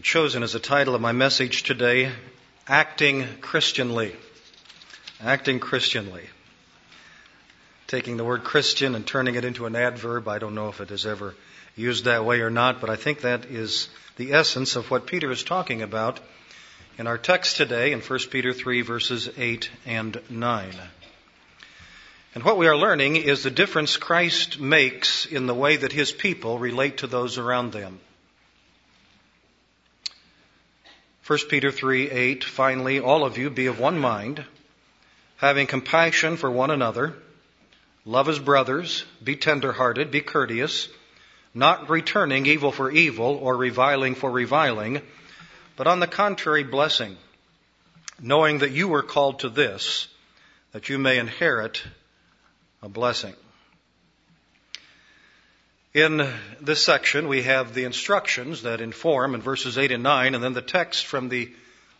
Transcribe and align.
I've 0.00 0.04
chosen 0.04 0.42
as 0.42 0.54
a 0.54 0.60
title 0.60 0.94
of 0.94 1.02
my 1.02 1.12
message 1.12 1.62
today, 1.62 2.10
Acting 2.66 3.26
Christianly. 3.42 4.16
Acting 5.22 5.60
Christianly. 5.60 6.22
Taking 7.86 8.16
the 8.16 8.24
word 8.24 8.42
Christian 8.42 8.94
and 8.94 9.06
turning 9.06 9.34
it 9.34 9.44
into 9.44 9.66
an 9.66 9.76
adverb, 9.76 10.26
I 10.26 10.38
don't 10.38 10.54
know 10.54 10.68
if 10.68 10.80
it 10.80 10.90
is 10.90 11.04
ever 11.04 11.34
used 11.76 12.06
that 12.06 12.24
way 12.24 12.40
or 12.40 12.48
not, 12.48 12.80
but 12.80 12.88
I 12.88 12.96
think 12.96 13.20
that 13.20 13.44
is 13.44 13.90
the 14.16 14.32
essence 14.32 14.74
of 14.74 14.90
what 14.90 15.06
Peter 15.06 15.30
is 15.30 15.44
talking 15.44 15.82
about 15.82 16.18
in 16.96 17.06
our 17.06 17.18
text 17.18 17.58
today 17.58 17.92
in 17.92 18.00
1 18.00 18.18
Peter 18.30 18.54
3 18.54 18.80
verses 18.80 19.28
8 19.36 19.68
and 19.84 20.18
9. 20.30 20.72
And 22.34 22.42
what 22.42 22.56
we 22.56 22.68
are 22.68 22.76
learning 22.76 23.16
is 23.16 23.42
the 23.42 23.50
difference 23.50 23.98
Christ 23.98 24.58
makes 24.58 25.26
in 25.26 25.46
the 25.46 25.54
way 25.54 25.76
that 25.76 25.92
his 25.92 26.10
people 26.10 26.58
relate 26.58 26.96
to 26.98 27.06
those 27.06 27.36
around 27.36 27.72
them. 27.72 28.00
1 31.30 31.38
Peter 31.48 31.70
3 31.70 32.10
8, 32.10 32.42
finally, 32.42 32.98
all 32.98 33.24
of 33.24 33.38
you 33.38 33.50
be 33.50 33.66
of 33.66 33.78
one 33.78 34.00
mind, 34.00 34.44
having 35.36 35.68
compassion 35.68 36.36
for 36.36 36.50
one 36.50 36.72
another, 36.72 37.14
love 38.04 38.28
as 38.28 38.40
brothers, 38.40 39.04
be 39.22 39.36
tenderhearted, 39.36 40.10
be 40.10 40.20
courteous, 40.20 40.88
not 41.54 41.88
returning 41.88 42.46
evil 42.46 42.72
for 42.72 42.90
evil 42.90 43.38
or 43.40 43.56
reviling 43.56 44.16
for 44.16 44.28
reviling, 44.28 45.02
but 45.76 45.86
on 45.86 46.00
the 46.00 46.08
contrary, 46.08 46.64
blessing, 46.64 47.16
knowing 48.20 48.58
that 48.58 48.72
you 48.72 48.88
were 48.88 49.04
called 49.04 49.38
to 49.38 49.48
this, 49.48 50.08
that 50.72 50.88
you 50.88 50.98
may 50.98 51.16
inherit 51.16 51.80
a 52.82 52.88
blessing. 52.88 53.36
In 55.92 56.32
this 56.60 56.84
section, 56.84 57.26
we 57.26 57.42
have 57.42 57.74
the 57.74 57.82
instructions 57.82 58.62
that 58.62 58.80
inform 58.80 59.34
in 59.34 59.42
verses 59.42 59.76
8 59.76 59.90
and 59.90 60.04
9, 60.04 60.36
and 60.36 60.44
then 60.44 60.52
the 60.52 60.62
text 60.62 61.04
from 61.04 61.28
the 61.28 61.50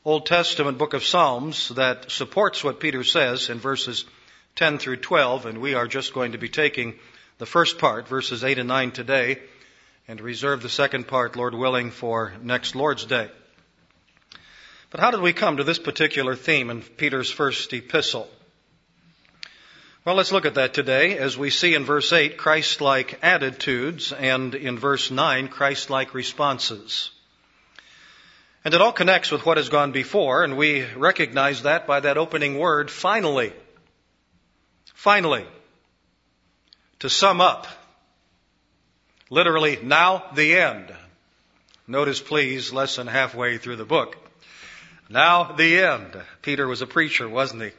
Old 0.04 0.26
Testament 0.26 0.78
book 0.78 0.94
of 0.94 1.02
Psalms 1.02 1.70
that 1.70 2.08
supports 2.08 2.62
what 2.62 2.78
Peter 2.78 3.02
says 3.02 3.50
in 3.50 3.58
verses 3.58 4.04
10 4.54 4.78
through 4.78 4.98
12, 4.98 5.46
and 5.46 5.58
we 5.60 5.74
are 5.74 5.88
just 5.88 6.14
going 6.14 6.32
to 6.32 6.38
be 6.38 6.48
taking 6.48 6.94
the 7.38 7.46
first 7.46 7.78
part, 7.78 8.06
verses 8.06 8.44
8 8.44 8.60
and 8.60 8.68
9 8.68 8.92
today, 8.92 9.40
and 10.06 10.20
reserve 10.20 10.62
the 10.62 10.68
second 10.68 11.08
part, 11.08 11.34
Lord 11.34 11.56
willing, 11.56 11.90
for 11.90 12.32
next 12.42 12.76
Lord's 12.76 13.06
Day. 13.06 13.28
But 14.90 15.00
how 15.00 15.10
did 15.10 15.20
we 15.20 15.32
come 15.32 15.56
to 15.56 15.64
this 15.64 15.80
particular 15.80 16.36
theme 16.36 16.70
in 16.70 16.82
Peter's 16.82 17.28
first 17.32 17.72
epistle? 17.72 18.30
Well, 20.02 20.14
let's 20.14 20.32
look 20.32 20.46
at 20.46 20.54
that 20.54 20.72
today 20.72 21.18
as 21.18 21.36
we 21.36 21.50
see 21.50 21.74
in 21.74 21.84
verse 21.84 22.10
8 22.10 22.38
Christ-like 22.38 23.18
attitudes 23.22 24.14
and 24.14 24.54
in 24.54 24.78
verse 24.78 25.10
9 25.10 25.48
Christ-like 25.48 26.14
responses. 26.14 27.10
And 28.64 28.72
it 28.72 28.80
all 28.80 28.92
connects 28.92 29.30
with 29.30 29.44
what 29.44 29.58
has 29.58 29.68
gone 29.68 29.92
before 29.92 30.42
and 30.42 30.56
we 30.56 30.86
recognize 30.94 31.64
that 31.64 31.86
by 31.86 32.00
that 32.00 32.16
opening 32.16 32.58
word, 32.58 32.90
finally. 32.90 33.52
Finally. 34.94 35.44
To 37.00 37.10
sum 37.10 37.42
up. 37.42 37.66
Literally, 39.28 39.80
now 39.82 40.24
the 40.34 40.56
end. 40.56 40.94
Notice 41.86 42.22
please, 42.22 42.72
less 42.72 42.96
than 42.96 43.06
halfway 43.06 43.58
through 43.58 43.76
the 43.76 43.84
book. 43.84 44.16
Now 45.10 45.52
the 45.52 45.82
end. 45.82 46.16
Peter 46.40 46.66
was 46.66 46.80
a 46.80 46.86
preacher, 46.86 47.28
wasn't 47.28 47.64
he? 47.64 47.70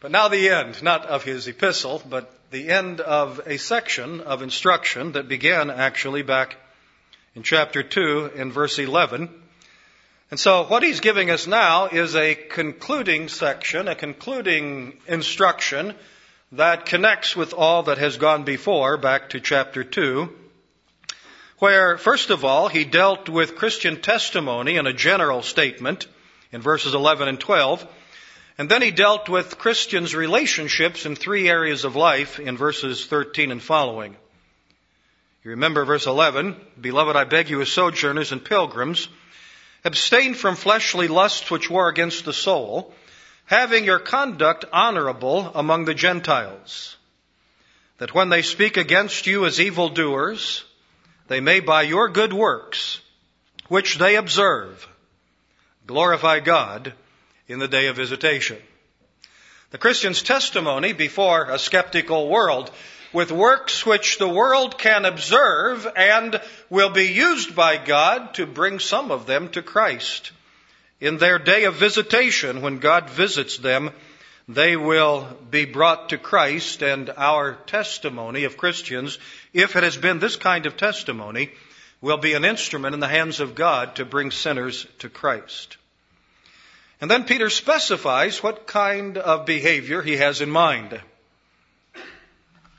But 0.00 0.10
now 0.10 0.28
the 0.28 0.50
end, 0.50 0.82
not 0.82 1.06
of 1.06 1.24
his 1.24 1.48
epistle, 1.48 2.02
but 2.08 2.30
the 2.50 2.68
end 2.68 3.00
of 3.00 3.40
a 3.46 3.56
section 3.56 4.20
of 4.20 4.42
instruction 4.42 5.12
that 5.12 5.28
began 5.28 5.70
actually 5.70 6.22
back 6.22 6.56
in 7.34 7.42
chapter 7.42 7.82
2 7.82 8.32
in 8.34 8.52
verse 8.52 8.78
11. 8.78 9.30
And 10.30 10.38
so 10.38 10.64
what 10.64 10.82
he's 10.82 11.00
giving 11.00 11.30
us 11.30 11.46
now 11.46 11.86
is 11.86 12.14
a 12.14 12.34
concluding 12.34 13.28
section, 13.28 13.88
a 13.88 13.94
concluding 13.94 14.98
instruction 15.06 15.94
that 16.52 16.86
connects 16.86 17.34
with 17.34 17.54
all 17.54 17.84
that 17.84 17.98
has 17.98 18.18
gone 18.18 18.44
before 18.44 18.98
back 18.98 19.30
to 19.30 19.40
chapter 19.40 19.82
2, 19.82 20.28
where 21.58 21.96
first 21.96 22.30
of 22.30 22.44
all 22.44 22.68
he 22.68 22.84
dealt 22.84 23.28
with 23.28 23.56
Christian 23.56 24.02
testimony 24.02 24.76
in 24.76 24.86
a 24.86 24.92
general 24.92 25.42
statement 25.42 26.06
in 26.52 26.60
verses 26.60 26.92
11 26.92 27.28
and 27.28 27.40
12, 27.40 27.86
and 28.58 28.68
then 28.68 28.80
he 28.80 28.90
dealt 28.90 29.28
with 29.28 29.58
Christians' 29.58 30.14
relationships 30.14 31.04
in 31.04 31.14
three 31.14 31.48
areas 31.48 31.84
of 31.84 31.94
life 31.94 32.40
in 32.40 32.56
verses 32.56 33.04
13 33.04 33.50
and 33.50 33.62
following. 33.62 34.16
You 35.44 35.50
remember 35.52 35.84
verse 35.84 36.06
11, 36.06 36.56
Beloved, 36.80 37.16
I 37.16 37.24
beg 37.24 37.50
you 37.50 37.60
as 37.60 37.68
sojourners 37.68 38.32
and 38.32 38.44
pilgrims, 38.44 39.08
abstain 39.84 40.34
from 40.34 40.56
fleshly 40.56 41.06
lusts 41.06 41.50
which 41.50 41.70
war 41.70 41.88
against 41.88 42.24
the 42.24 42.32
soul, 42.32 42.94
having 43.44 43.84
your 43.84 43.98
conduct 43.98 44.64
honorable 44.72 45.52
among 45.54 45.84
the 45.84 45.94
Gentiles, 45.94 46.96
that 47.98 48.14
when 48.14 48.30
they 48.30 48.42
speak 48.42 48.76
against 48.76 49.26
you 49.26 49.44
as 49.44 49.60
evildoers, 49.60 50.64
they 51.28 51.40
may 51.40 51.60
by 51.60 51.82
your 51.82 52.08
good 52.08 52.32
works, 52.32 53.00
which 53.68 53.98
they 53.98 54.16
observe, 54.16 54.88
glorify 55.86 56.40
God 56.40 56.94
in 57.48 57.58
the 57.58 57.68
day 57.68 57.86
of 57.86 57.96
visitation. 57.96 58.58
The 59.70 59.78
Christian's 59.78 60.22
testimony 60.22 60.92
before 60.92 61.50
a 61.50 61.58
skeptical 61.58 62.28
world 62.28 62.70
with 63.12 63.32
works 63.32 63.86
which 63.86 64.18
the 64.18 64.28
world 64.28 64.78
can 64.78 65.04
observe 65.04 65.86
and 65.96 66.40
will 66.70 66.90
be 66.90 67.06
used 67.06 67.54
by 67.54 67.76
God 67.76 68.34
to 68.34 68.46
bring 68.46 68.78
some 68.78 69.10
of 69.10 69.26
them 69.26 69.48
to 69.50 69.62
Christ. 69.62 70.32
In 71.00 71.18
their 71.18 71.38
day 71.38 71.64
of 71.64 71.76
visitation, 71.76 72.62
when 72.62 72.78
God 72.78 73.10
visits 73.10 73.58
them, 73.58 73.90
they 74.48 74.76
will 74.76 75.26
be 75.50 75.64
brought 75.64 76.10
to 76.10 76.18
Christ 76.18 76.82
and 76.82 77.10
our 77.16 77.54
testimony 77.66 78.44
of 78.44 78.56
Christians, 78.56 79.18
if 79.52 79.76
it 79.76 79.82
has 79.82 79.96
been 79.96 80.18
this 80.18 80.36
kind 80.36 80.66
of 80.66 80.76
testimony, 80.76 81.50
will 82.00 82.18
be 82.18 82.34
an 82.34 82.44
instrument 82.44 82.94
in 82.94 83.00
the 83.00 83.08
hands 83.08 83.40
of 83.40 83.54
God 83.54 83.96
to 83.96 84.04
bring 84.04 84.30
sinners 84.30 84.86
to 84.98 85.08
Christ. 85.08 85.76
And 87.00 87.10
then 87.10 87.24
Peter 87.24 87.50
specifies 87.50 88.42
what 88.42 88.66
kind 88.66 89.18
of 89.18 89.46
behavior 89.46 90.00
he 90.02 90.16
has 90.16 90.40
in 90.40 90.50
mind. 90.50 90.98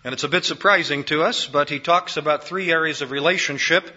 And 0.03 0.13
it's 0.13 0.23
a 0.23 0.29
bit 0.29 0.45
surprising 0.45 1.03
to 1.05 1.23
us, 1.23 1.45
but 1.45 1.69
he 1.69 1.79
talks 1.79 2.17
about 2.17 2.45
three 2.45 2.71
areas 2.71 3.01
of 3.01 3.11
relationship. 3.11 3.89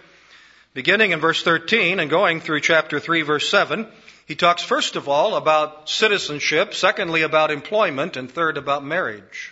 Beginning 0.73 1.11
in 1.11 1.19
verse 1.19 1.41
13 1.41 1.99
and 1.99 2.09
going 2.09 2.41
through 2.41 2.61
chapter 2.61 2.99
3 2.99 3.23
verse 3.23 3.49
7, 3.49 3.87
he 4.27 4.35
talks 4.35 4.61
first 4.63 4.95
of 4.95 5.09
all 5.09 5.35
about 5.35 5.89
citizenship, 5.89 6.73
secondly 6.73 7.23
about 7.23 7.51
employment, 7.51 8.17
and 8.17 8.29
third 8.31 8.57
about 8.57 8.83
marriage. 8.83 9.51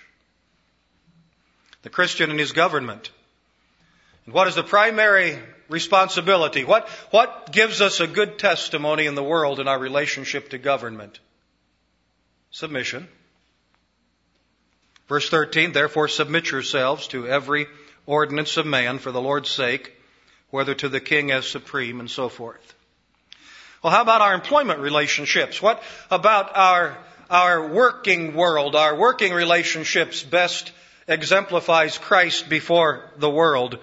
The 1.81 1.89
Christian 1.89 2.29
and 2.29 2.39
his 2.39 2.51
government. 2.51 3.09
And 4.25 4.33
what 4.33 4.47
is 4.47 4.55
the 4.55 4.63
primary 4.63 5.39
responsibility? 5.69 6.65
What, 6.65 6.89
what 7.11 7.51
gives 7.51 7.79
us 7.79 7.99
a 7.99 8.07
good 8.07 8.37
testimony 8.37 9.05
in 9.05 9.15
the 9.15 9.23
world 9.23 9.59
in 9.59 9.67
our 9.67 9.79
relationship 9.79 10.49
to 10.49 10.57
government? 10.57 11.19
Submission. 12.51 13.07
Verse 15.07 15.29
13, 15.29 15.71
therefore 15.71 16.07
submit 16.07 16.51
yourselves 16.51 17.07
to 17.07 17.27
every 17.27 17.67
ordinance 18.05 18.57
of 18.57 18.65
man 18.65 18.99
for 18.99 19.11
the 19.11 19.21
Lord's 19.21 19.49
sake, 19.49 19.93
whether 20.49 20.75
to 20.75 20.89
the 20.89 20.99
king 20.99 21.31
as 21.31 21.47
supreme 21.47 21.99
and 21.99 22.09
so 22.09 22.29
forth. 22.29 22.75
Well, 23.83 23.93
how 23.93 24.01
about 24.01 24.21
our 24.21 24.33
employment 24.33 24.79
relationships? 24.79 25.61
What 25.61 25.81
about 26.11 26.55
our, 26.55 26.97
our 27.29 27.67
working 27.67 28.35
world, 28.35 28.75
our 28.75 28.95
working 28.95 29.33
relationships 29.33 30.21
best 30.21 30.71
exemplifies 31.07 31.97
Christ 31.97 32.49
before 32.49 33.09
the 33.17 33.29
world? 33.29 33.79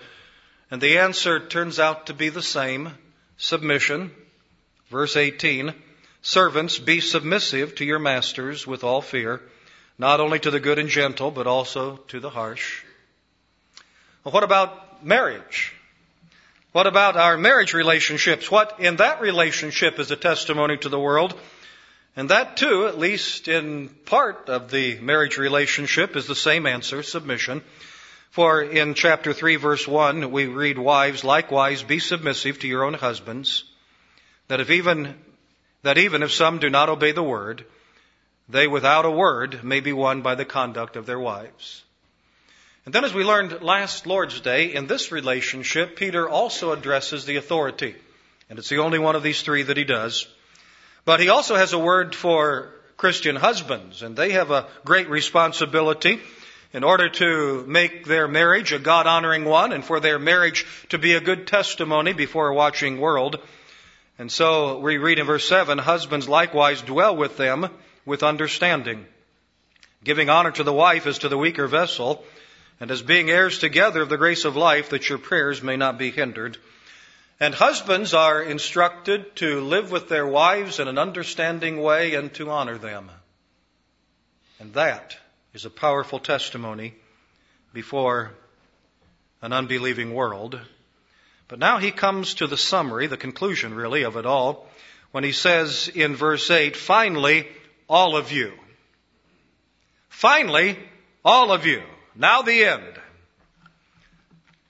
And 0.71 0.81
the 0.81 0.99
answer 0.99 1.39
turns 1.39 1.79
out 1.79 2.07
to 2.07 2.15
be 2.15 2.29
the 2.29 2.43
same 2.43 2.91
submission. 3.37 4.11
Verse 4.91 5.17
18 5.17 5.75
Servants, 6.23 6.79
be 6.79 7.01
submissive 7.01 7.77
to 7.77 7.85
your 7.85 8.01
masters 8.01 8.67
with 8.67 8.83
all 8.83 9.01
fear, 9.01 9.41
not 9.97 10.19
only 10.19 10.41
to 10.41 10.51
the 10.51 10.59
good 10.59 10.81
and 10.81 10.89
gentle, 10.89 11.31
but 11.31 11.47
also 11.47 11.99
to 12.09 12.19
the 12.19 12.31
harsh. 12.31 12.83
Well, 14.25 14.33
what 14.33 14.43
about 14.43 15.07
marriage? 15.07 15.73
What 16.73 16.89
about 16.89 17.17
our 17.17 17.37
marriage 17.37 17.75
relationships? 17.75 18.51
What 18.51 18.81
in 18.81 18.97
that 18.97 19.21
relationship 19.21 20.01
is 20.01 20.11
a 20.11 20.17
testimony 20.17 20.77
to 20.79 20.89
the 20.89 20.99
world? 20.99 21.39
And 22.17 22.31
that 22.31 22.57
too, 22.57 22.89
at 22.89 22.99
least 22.99 23.47
in 23.47 23.89
part 23.89 24.49
of 24.49 24.71
the 24.71 24.99
marriage 24.99 25.39
relationship, 25.39 26.17
is 26.17 26.27
the 26.27 26.35
same 26.35 26.67
answer, 26.67 27.05
submission. 27.05 27.63
For 28.37 28.61
in 28.61 28.93
chapter 28.93 29.33
3 29.33 29.57
verse 29.57 29.89
1, 29.89 30.31
we 30.31 30.45
read, 30.45 30.77
Wives, 30.77 31.25
likewise 31.25 31.83
be 31.83 31.99
submissive 31.99 32.59
to 32.59 32.69
your 32.69 32.85
own 32.85 32.93
husbands, 32.93 33.65
that 34.49 34.61
if 34.61 34.69
even, 34.69 35.15
that 35.85 35.97
even 35.97 36.23
if 36.23 36.33
some 36.33 36.59
do 36.59 36.69
not 36.69 36.91
obey 36.91 37.13
the 37.13 37.23
word, 37.23 37.65
they 38.47 38.69
without 38.69 39.07
a 39.07 39.11
word 39.11 39.65
may 39.65 39.81
be 39.81 39.95
won 39.95 40.21
by 40.21 40.35
the 40.35 40.45
conduct 40.45 40.97
of 40.97 41.07
their 41.07 41.19
wives. 41.19 41.83
And 42.85 42.95
then, 42.95 43.07
as 43.07 43.15
we 43.15 43.25
learned 43.25 43.63
last 43.63 44.07
Lord's 44.07 44.39
Day, 44.39 44.75
in 44.75 44.87
this 44.87 45.11
relationship, 45.11 45.97
Peter 45.97 46.29
also 46.29 46.73
addresses 46.73 47.25
the 47.25 47.37
authority. 47.37 47.95
And 48.51 48.59
it's 48.59 48.69
the 48.69 48.81
only 48.81 48.99
one 48.99 49.17
of 49.17 49.23
these 49.23 49.41
three 49.41 49.63
that 49.63 49.79
he 49.79 49.85
does. 49.85 50.27
But 51.07 51.21
he 51.21 51.31
also 51.31 51.57
has 51.57 51.73
a 51.73 51.79
word 51.79 52.15
for 52.15 52.75
Christian 52.99 53.37
husbands, 53.37 54.03
and 54.03 54.15
they 54.15 54.33
have 54.33 54.51
a 54.51 54.67
great 54.85 55.09
responsibility 55.09 56.21
in 56.77 56.85
order 56.85 57.09
to 57.09 57.65
make 57.67 58.05
their 58.05 58.29
marriage 58.29 58.75
a 58.75 58.79
God 58.79 59.07
honoring 59.07 59.47
one 59.47 59.73
and 59.73 59.83
for 59.83 59.99
their 59.99 60.19
marriage 60.19 60.67
to 60.91 60.99
be 60.99 61.15
a 61.15 61.23
good 61.23 61.47
testimony 61.47 62.13
before 62.13 62.49
a 62.49 62.55
watching 62.55 63.01
world. 63.01 63.39
And 64.19 64.31
so 64.31 64.79
we 64.81 64.99
read 64.99 65.19
in 65.19 65.25
verse 65.25 65.49
7 65.49 65.79
Husbands 65.79 66.29
likewise 66.29 66.83
dwell 66.83 67.17
with 67.17 67.39
them 67.39 67.71
with 68.05 68.23
understanding, 68.23 69.07
giving 70.05 70.29
honor 70.29 70.51
to 70.51 70.65
the 70.65 70.73
wife 70.73 71.07
as 71.07 71.21
to 71.21 71.31
the 71.31 71.39
weaker 71.39 71.67
vessel 71.67 72.23
and 72.79 72.91
as 72.91 73.01
being 73.01 73.31
heirs 73.31 73.59
together 73.59 74.03
of 74.03 74.11
the 74.11 74.19
grace 74.19 74.45
of 74.45 74.55
life, 74.55 74.91
that 74.91 75.09
your 75.09 75.17
prayers 75.17 75.63
may 75.63 75.79
not 75.79 75.97
be 75.97 76.11
hindered. 76.11 76.59
And 77.41 77.55
husbands 77.55 78.13
are 78.13 78.43
instructed 78.43 79.35
to 79.37 79.63
live 79.63 79.91
with 79.91 80.11
their 80.11 80.27
wives 80.27 80.79
in 80.79 80.89
an 80.89 80.99
understanding 80.99 81.81
way 81.81 82.17
and 82.17 82.35
to 82.35 82.51
honor 82.51 82.77
them. 82.77 83.11
And 84.61 84.75
that 84.75 85.17
is 85.57 85.65
a 85.65 85.71
powerful 85.71 86.19
testimony 86.19 86.93
before 87.73 88.31
an 89.41 89.55
unbelieving 89.55 90.13
world. 90.13 90.61
But 91.49 91.59
now 91.59 91.79
he 91.79 91.93
comes 91.93 92.35
to 92.35 92.47
the 92.47 92.59
summary, 92.59 93.07
the 93.07 93.17
conclusion 93.17 93.73
really 93.73 94.03
of 94.03 94.19
it 94.19 94.27
all, 94.27 94.69
when 95.13 95.25
he 95.25 95.33
says 95.33 95.89
in 95.95 96.15
verse 96.15 96.51
8, 96.51 96.77
finally, 96.77 97.49
all 97.89 98.19
of 98.19 98.33
you. 98.33 98.53
Finally, 100.11 100.79
all 101.25 101.51
of 101.51 101.65
you. 101.65 101.83
Now 102.15 102.43
the 102.43 102.63
end. 102.67 103.01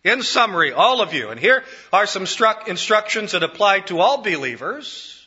In 0.05 0.23
summary, 0.23 0.71
all 0.71 1.01
of 1.01 1.13
you. 1.13 1.31
And 1.31 1.41
here 1.41 1.65
are 1.93 2.07
some 2.07 2.29
instructions 2.69 3.33
that 3.33 3.43
apply 3.43 3.81
to 3.81 3.99
all 3.99 4.23
believers. 4.23 5.27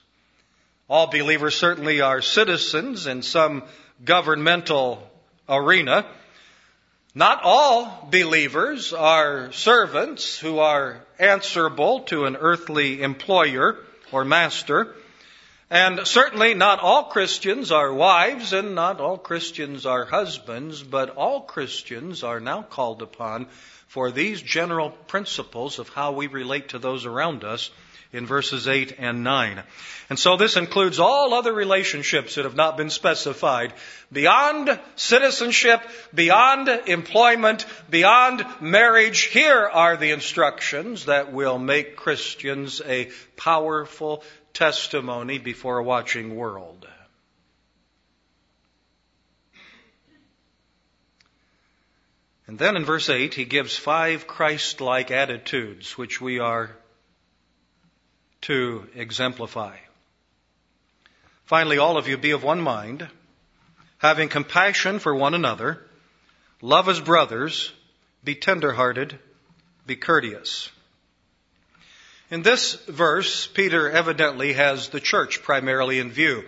All 0.90 1.08
believers 1.08 1.58
certainly 1.58 2.00
are 2.00 2.22
citizens 2.22 3.08
in 3.08 3.24
some 3.24 3.64
governmental 4.06 5.09
arena. 5.50 6.06
Not 7.16 7.42
all 7.44 8.08
believers 8.12 8.94
are 8.94 9.52
servants 9.52 10.38
who 10.38 10.60
are 10.60 11.04
answerable 11.18 12.02
to 12.02 12.26
an 12.26 12.36
earthly 12.36 13.02
employer 13.02 13.78
or 14.12 14.24
master. 14.24 14.96
And 15.72 16.08
certainly 16.08 16.54
not 16.54 16.80
all 16.80 17.06
Christians 17.06 17.72
are 17.72 17.94
wives 17.94 18.54
and 18.54 18.76
not 18.76 19.00
all 19.00 19.18
Christians 19.18 19.86
are 19.86 20.06
husbands, 20.06 20.82
but 20.82 21.10
all 21.10 21.42
Christians 21.42 22.24
are 22.24 22.40
now 22.40 22.62
called 22.62 23.02
upon 23.02 23.48
for 23.88 24.12
these 24.12 24.42
general 24.42 24.92
principles 24.92 25.80
of 25.80 25.90
how 25.90 26.12
we 26.12 26.28
relate 26.28 26.70
to 26.70 26.80
those 26.80 27.06
around 27.06 27.44
us 27.44 27.70
in 28.12 28.26
verses 28.26 28.68
8 28.68 28.96
and 28.98 29.24
9. 29.24 29.62
And 30.10 30.18
so 30.18 30.36
this 30.36 30.58
includes 30.58 31.00
all 31.00 31.34
other 31.34 31.54
relationships 31.54 32.36
that 32.36 32.46
have 32.46 32.56
not 32.56 32.76
been 32.76 32.90
specified 32.90 33.74
beyond 34.12 34.80
citizenship, 34.96 35.82
beyond 36.14 36.68
employment, 36.68 37.66
beyond 37.90 38.44
marriage. 38.60 39.26
Here 39.26 39.68
are 39.68 39.96
the 39.96 40.12
instructions 40.12 41.06
that 41.06 41.32
will 41.32 41.60
make 41.60 41.96
Christians 41.96 42.82
a 42.84 43.12
powerful 43.36 44.24
testimony 44.54 45.38
before 45.38 45.78
a 45.78 45.84
watching 45.84 46.36
world. 46.36 46.88
And 52.48 52.58
then 52.58 52.76
in 52.76 52.84
verse 52.84 53.12
8, 53.12 53.36
he 53.36 53.46
gives 53.46 53.78
five 53.78 54.26
Christ 54.26 54.82
like 54.82 55.12
attitudes 55.12 55.96
which 56.00 56.20
we 56.20 56.40
are 56.40 56.76
to 58.42 58.88
exemplify. 58.96 59.78
Finally, 61.46 61.78
all 61.78 61.98
of 61.98 62.08
you 62.08 62.18
be 62.18 62.32
of 62.32 62.44
one 62.44 62.62
mind, 62.62 63.08
having 63.98 64.30
compassion 64.30 65.00
for 65.00 65.16
one 65.16 65.34
another, 65.34 65.84
love 66.62 66.88
as 66.88 67.00
brothers, 67.00 67.72
be 68.24 68.36
tenderhearted, 68.36 69.18
be 69.86 69.96
courteous. 69.96 70.70
In 72.30 72.44
this 72.44 72.76
verse, 72.86 73.48
Peter 73.48 73.90
evidently 73.90 74.54
has 74.54 74.90
the 74.90 75.00
church 75.00 75.42
primarily 75.42 76.00
in 76.00 76.12
view. 76.12 76.46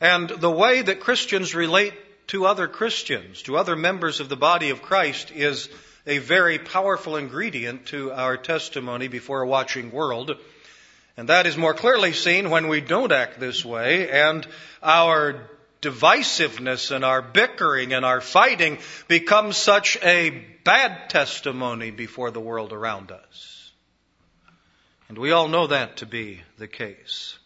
And 0.00 0.28
the 0.28 0.50
way 0.50 0.80
that 0.80 1.00
Christians 1.00 1.54
relate 1.54 1.94
to 2.28 2.46
other 2.46 2.68
Christians, 2.68 3.42
to 3.42 3.58
other 3.58 3.76
members 3.76 4.20
of 4.20 4.30
the 4.30 4.36
body 4.36 4.70
of 4.70 4.80
Christ, 4.80 5.30
is 5.30 5.68
a 6.06 6.18
very 6.18 6.58
powerful 6.58 7.16
ingredient 7.16 7.86
to 7.86 8.12
our 8.12 8.36
testimony 8.36 9.08
before 9.08 9.42
a 9.42 9.46
watching 9.46 9.92
world. 9.92 10.36
And 11.16 11.28
that 11.28 11.46
is 11.46 11.56
more 11.56 11.74
clearly 11.74 12.12
seen 12.12 12.50
when 12.50 12.68
we 12.68 12.80
don't 12.80 13.12
act 13.12 13.38
this 13.38 13.64
way 13.64 14.10
and 14.10 14.46
our 14.82 15.48
divisiveness 15.80 16.90
and 16.90 17.04
our 17.04 17.22
bickering 17.22 17.92
and 17.92 18.04
our 18.04 18.20
fighting 18.20 18.78
becomes 19.06 19.56
such 19.56 19.96
a 20.02 20.30
bad 20.64 21.10
testimony 21.10 21.90
before 21.90 22.30
the 22.30 22.40
world 22.40 22.72
around 22.72 23.12
us. 23.12 23.72
And 25.08 25.18
we 25.18 25.30
all 25.30 25.48
know 25.48 25.66
that 25.68 25.98
to 25.98 26.06
be 26.06 26.40
the 26.58 26.66
case. 26.66 27.38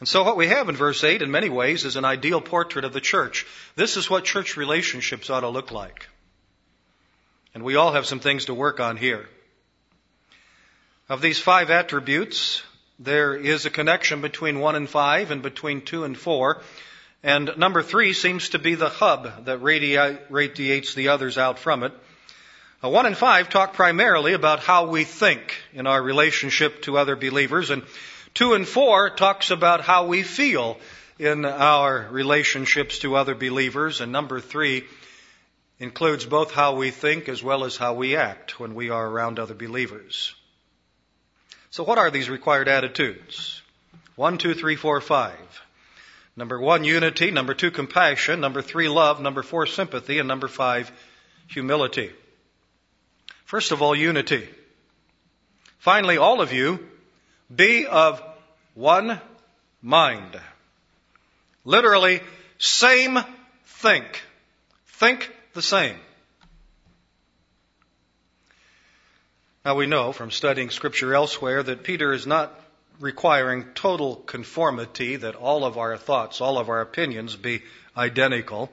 And 0.00 0.08
so 0.08 0.24
what 0.24 0.36
we 0.36 0.48
have 0.48 0.68
in 0.68 0.76
verse 0.76 1.02
8 1.02 1.22
in 1.22 1.30
many 1.30 1.48
ways 1.48 1.84
is 1.84 1.96
an 1.96 2.04
ideal 2.04 2.40
portrait 2.40 2.84
of 2.84 2.92
the 2.92 3.00
church. 3.00 3.46
This 3.76 3.96
is 3.96 4.10
what 4.10 4.24
church 4.24 4.56
relationships 4.56 5.30
ought 5.30 5.40
to 5.40 5.48
look 5.48 5.70
like. 5.70 6.06
And 7.54 7.62
we 7.62 7.76
all 7.76 7.92
have 7.92 8.04
some 8.04 8.20
things 8.20 8.46
to 8.46 8.54
work 8.54 8.80
on 8.80 8.98
here. 8.98 9.26
Of 11.08 11.20
these 11.20 11.38
five 11.38 11.70
attributes, 11.70 12.64
there 12.98 13.36
is 13.36 13.64
a 13.64 13.70
connection 13.70 14.22
between 14.22 14.58
one 14.58 14.74
and 14.74 14.90
five 14.90 15.30
and 15.30 15.40
between 15.40 15.82
two 15.82 16.02
and 16.02 16.18
four. 16.18 16.62
And 17.22 17.52
number 17.56 17.80
three 17.80 18.12
seems 18.12 18.48
to 18.48 18.58
be 18.58 18.74
the 18.74 18.88
hub 18.88 19.44
that 19.44 19.58
radiates 19.58 20.94
the 20.94 21.08
others 21.08 21.38
out 21.38 21.60
from 21.60 21.84
it. 21.84 21.92
Uh, 22.82 22.88
one 22.88 23.06
and 23.06 23.16
five 23.16 23.48
talk 23.48 23.74
primarily 23.74 24.32
about 24.32 24.58
how 24.58 24.86
we 24.88 25.04
think 25.04 25.54
in 25.72 25.86
our 25.86 26.02
relationship 26.02 26.82
to 26.82 26.98
other 26.98 27.14
believers, 27.14 27.70
and 27.70 27.84
two 28.34 28.54
and 28.54 28.66
four 28.66 29.08
talks 29.08 29.52
about 29.52 29.82
how 29.82 30.06
we 30.06 30.24
feel 30.24 30.76
in 31.20 31.44
our 31.44 32.08
relationships 32.10 32.98
to 32.98 33.14
other 33.14 33.36
believers, 33.36 34.00
and 34.00 34.10
number 34.10 34.40
three 34.40 34.82
includes 35.78 36.26
both 36.26 36.50
how 36.50 36.74
we 36.74 36.90
think 36.90 37.28
as 37.28 37.44
well 37.44 37.64
as 37.64 37.76
how 37.76 37.94
we 37.94 38.16
act 38.16 38.58
when 38.58 38.74
we 38.74 38.90
are 38.90 39.06
around 39.06 39.38
other 39.38 39.54
believers. 39.54 40.34
So 41.76 41.84
what 41.84 41.98
are 41.98 42.10
these 42.10 42.30
required 42.30 42.68
attitudes? 42.68 43.60
One, 44.14 44.38
two, 44.38 44.54
three, 44.54 44.76
four, 44.76 44.98
five. 45.02 45.62
Number 46.34 46.58
one, 46.58 46.84
unity. 46.84 47.30
Number 47.30 47.52
two, 47.52 47.70
compassion. 47.70 48.40
Number 48.40 48.62
three, 48.62 48.88
love. 48.88 49.20
Number 49.20 49.42
four, 49.42 49.66
sympathy. 49.66 50.18
And 50.18 50.26
number 50.26 50.48
five, 50.48 50.90
humility. 51.48 52.12
First 53.44 53.72
of 53.72 53.82
all, 53.82 53.94
unity. 53.94 54.48
Finally, 55.76 56.16
all 56.16 56.40
of 56.40 56.50
you, 56.50 56.78
be 57.54 57.84
of 57.84 58.22
one 58.72 59.20
mind. 59.82 60.40
Literally, 61.66 62.22
same 62.56 63.18
think. 63.66 64.22
Think 64.86 65.30
the 65.52 65.60
same. 65.60 65.98
Now 69.66 69.74
we 69.74 69.86
know 69.86 70.12
from 70.12 70.30
studying 70.30 70.70
scripture 70.70 71.12
elsewhere 71.12 71.60
that 71.60 71.82
Peter 71.82 72.12
is 72.12 72.24
not 72.24 72.54
requiring 73.00 73.64
total 73.74 74.14
conformity, 74.14 75.16
that 75.16 75.34
all 75.34 75.64
of 75.64 75.76
our 75.76 75.96
thoughts, 75.96 76.40
all 76.40 76.58
of 76.58 76.68
our 76.68 76.80
opinions 76.80 77.34
be 77.34 77.62
identical. 77.96 78.70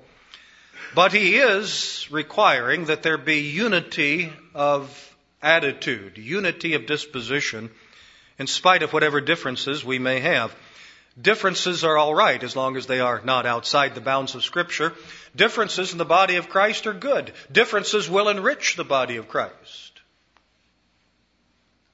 But 0.94 1.12
he 1.12 1.38
is 1.38 2.08
requiring 2.12 2.86
that 2.86 3.02
there 3.02 3.18
be 3.18 3.40
unity 3.40 4.32
of 4.54 5.16
attitude, 5.42 6.20
unity 6.20 6.76
of 6.76 6.86
disposition, 6.86 7.72
in 8.38 8.46
spite 8.46 8.84
of 8.84 8.94
whatever 8.94 9.20
differences 9.20 9.84
we 9.84 9.98
may 9.98 10.20
have. 10.20 10.56
Differences 11.20 11.84
are 11.84 11.98
all 11.98 12.14
right 12.14 12.44
as 12.44 12.56
long 12.56 12.78
as 12.78 12.86
they 12.86 13.00
are 13.00 13.20
not 13.24 13.48
outside 13.48 13.96
the 13.96 14.02
bounds 14.02 14.36
of 14.36 14.44
Scripture. 14.44 14.94
Differences 15.36 15.92
in 15.92 15.98
the 15.98 16.06
body 16.06 16.36
of 16.36 16.50
Christ 16.50 16.86
are 16.86 16.94
good. 16.94 17.34
Differences 17.52 18.08
will 18.08 18.30
enrich 18.30 18.76
the 18.76 18.84
body 18.84 19.16
of 19.16 19.28
Christ. 19.28 19.93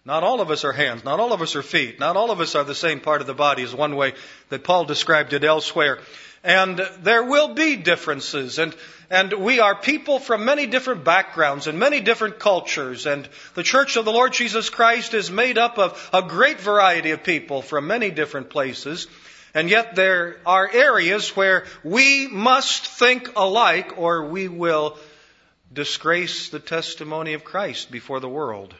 Not 0.09 0.23
all 0.23 0.41
of 0.41 0.49
us 0.49 0.63
are 0.65 0.71
hands. 0.71 1.03
Not 1.03 1.19
all 1.19 1.33
of 1.33 1.43
us 1.43 1.55
are 1.55 1.61
feet. 1.61 1.99
Not 1.99 2.17
all 2.17 2.31
of 2.31 2.41
us 2.41 2.55
are 2.55 2.63
the 2.63 2.73
same 2.73 2.99
part 2.99 3.21
of 3.21 3.27
the 3.27 3.35
body, 3.35 3.61
is 3.61 3.75
one 3.75 3.95
way 3.95 4.13
that 4.49 4.63
Paul 4.63 4.85
described 4.85 5.33
it 5.33 5.43
elsewhere. 5.43 5.99
And 6.43 6.79
there 7.03 7.25
will 7.25 7.53
be 7.53 7.75
differences. 7.75 8.57
And, 8.57 8.75
and 9.11 9.31
we 9.33 9.59
are 9.59 9.75
people 9.75 10.17
from 10.17 10.45
many 10.45 10.65
different 10.65 11.03
backgrounds 11.03 11.67
and 11.67 11.77
many 11.77 12.01
different 12.01 12.39
cultures. 12.39 13.05
And 13.05 13.29
the 13.53 13.61
Church 13.61 13.97
of 13.97 14.05
the 14.05 14.11
Lord 14.11 14.33
Jesus 14.33 14.71
Christ 14.71 15.13
is 15.13 15.29
made 15.29 15.59
up 15.59 15.77
of 15.77 16.09
a 16.11 16.23
great 16.23 16.59
variety 16.59 17.11
of 17.11 17.23
people 17.23 17.61
from 17.61 17.85
many 17.85 18.09
different 18.09 18.49
places. 18.49 19.05
And 19.53 19.69
yet 19.69 19.95
there 19.95 20.37
are 20.43 20.67
areas 20.73 21.35
where 21.35 21.65
we 21.83 22.27
must 22.27 22.87
think 22.87 23.33
alike 23.35 23.99
or 23.99 24.25
we 24.25 24.47
will 24.47 24.97
disgrace 25.71 26.49
the 26.49 26.59
testimony 26.59 27.33
of 27.33 27.43
Christ 27.43 27.91
before 27.91 28.19
the 28.19 28.27
world. 28.27 28.73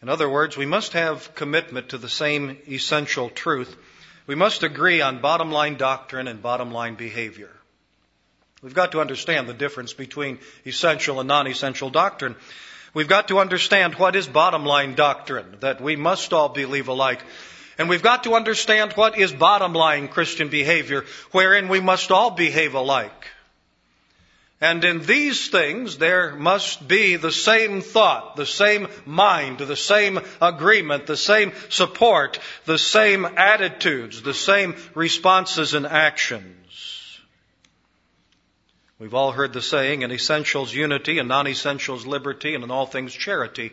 In 0.00 0.08
other 0.08 0.28
words, 0.28 0.56
we 0.56 0.66
must 0.66 0.92
have 0.92 1.34
commitment 1.34 1.90
to 1.90 1.98
the 1.98 2.08
same 2.08 2.56
essential 2.68 3.30
truth. 3.30 3.76
We 4.26 4.34
must 4.34 4.62
agree 4.62 5.00
on 5.00 5.20
bottom 5.20 5.50
line 5.50 5.76
doctrine 5.76 6.28
and 6.28 6.40
bottom 6.40 6.70
line 6.70 6.94
behavior. 6.94 7.50
We've 8.62 8.74
got 8.74 8.92
to 8.92 9.00
understand 9.00 9.48
the 9.48 9.54
difference 9.54 9.92
between 9.92 10.38
essential 10.66 11.20
and 11.20 11.28
non-essential 11.28 11.90
doctrine. 11.90 12.36
We've 12.94 13.08
got 13.08 13.28
to 13.28 13.38
understand 13.38 13.94
what 13.94 14.16
is 14.16 14.26
bottom 14.26 14.64
line 14.64 14.94
doctrine, 14.94 15.56
that 15.60 15.80
we 15.80 15.96
must 15.96 16.32
all 16.32 16.48
believe 16.48 16.88
alike. 16.88 17.22
And 17.78 17.88
we've 17.88 18.02
got 18.02 18.24
to 18.24 18.34
understand 18.34 18.92
what 18.94 19.16
is 19.16 19.32
bottom 19.32 19.72
line 19.72 20.08
Christian 20.08 20.48
behavior, 20.48 21.04
wherein 21.30 21.68
we 21.68 21.80
must 21.80 22.10
all 22.10 22.30
behave 22.30 22.74
alike. 22.74 23.28
And 24.60 24.84
in 24.84 25.02
these 25.06 25.48
things, 25.48 25.98
there 25.98 26.34
must 26.34 26.88
be 26.88 27.14
the 27.14 27.30
same 27.30 27.80
thought, 27.80 28.34
the 28.34 28.46
same 28.46 28.88
mind, 29.06 29.58
the 29.58 29.76
same 29.76 30.18
agreement, 30.42 31.06
the 31.06 31.16
same 31.16 31.52
support, 31.68 32.40
the 32.64 32.78
same 32.78 33.24
attitudes, 33.24 34.20
the 34.22 34.34
same 34.34 34.74
responses 34.94 35.74
and 35.74 35.86
actions. 35.86 37.20
We've 38.98 39.14
all 39.14 39.30
heard 39.30 39.52
the 39.52 39.62
saying, 39.62 40.02
in 40.02 40.10
essentials 40.10 40.74
unity, 40.74 41.20
in 41.20 41.28
non-essentials 41.28 42.04
liberty, 42.04 42.56
and 42.56 42.64
in 42.64 42.72
all 42.72 42.86
things 42.86 43.14
charity. 43.14 43.70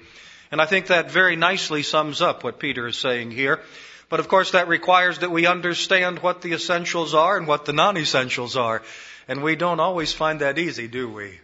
And 0.52 0.62
I 0.62 0.68
think 0.68 0.88
that 0.88 1.10
very 1.10 1.36
nicely 1.36 1.82
sums 1.82 2.22
up 2.22 2.44
what 2.44 2.60
Peter 2.60 2.86
is 2.86 2.96
saying 2.96 3.32
here. 3.32 3.60
But 4.08 4.20
of 4.20 4.28
course 4.28 4.52
that 4.52 4.68
requires 4.68 5.18
that 5.20 5.32
we 5.32 5.48
understand 5.48 6.20
what 6.20 6.44
the 6.44 6.54
essentials 6.54 7.16
are 7.16 7.38
and 7.38 7.48
what 7.48 7.66
the 7.66 7.74
non-essentials 7.74 8.56
are. 8.56 8.84
And 9.28 9.42
we 9.42 9.56
don't 9.56 9.80
always 9.80 10.14
find 10.14 10.42
that 10.42 10.60
easy, 10.60 10.88
do 10.88 11.10
we? 11.10 11.40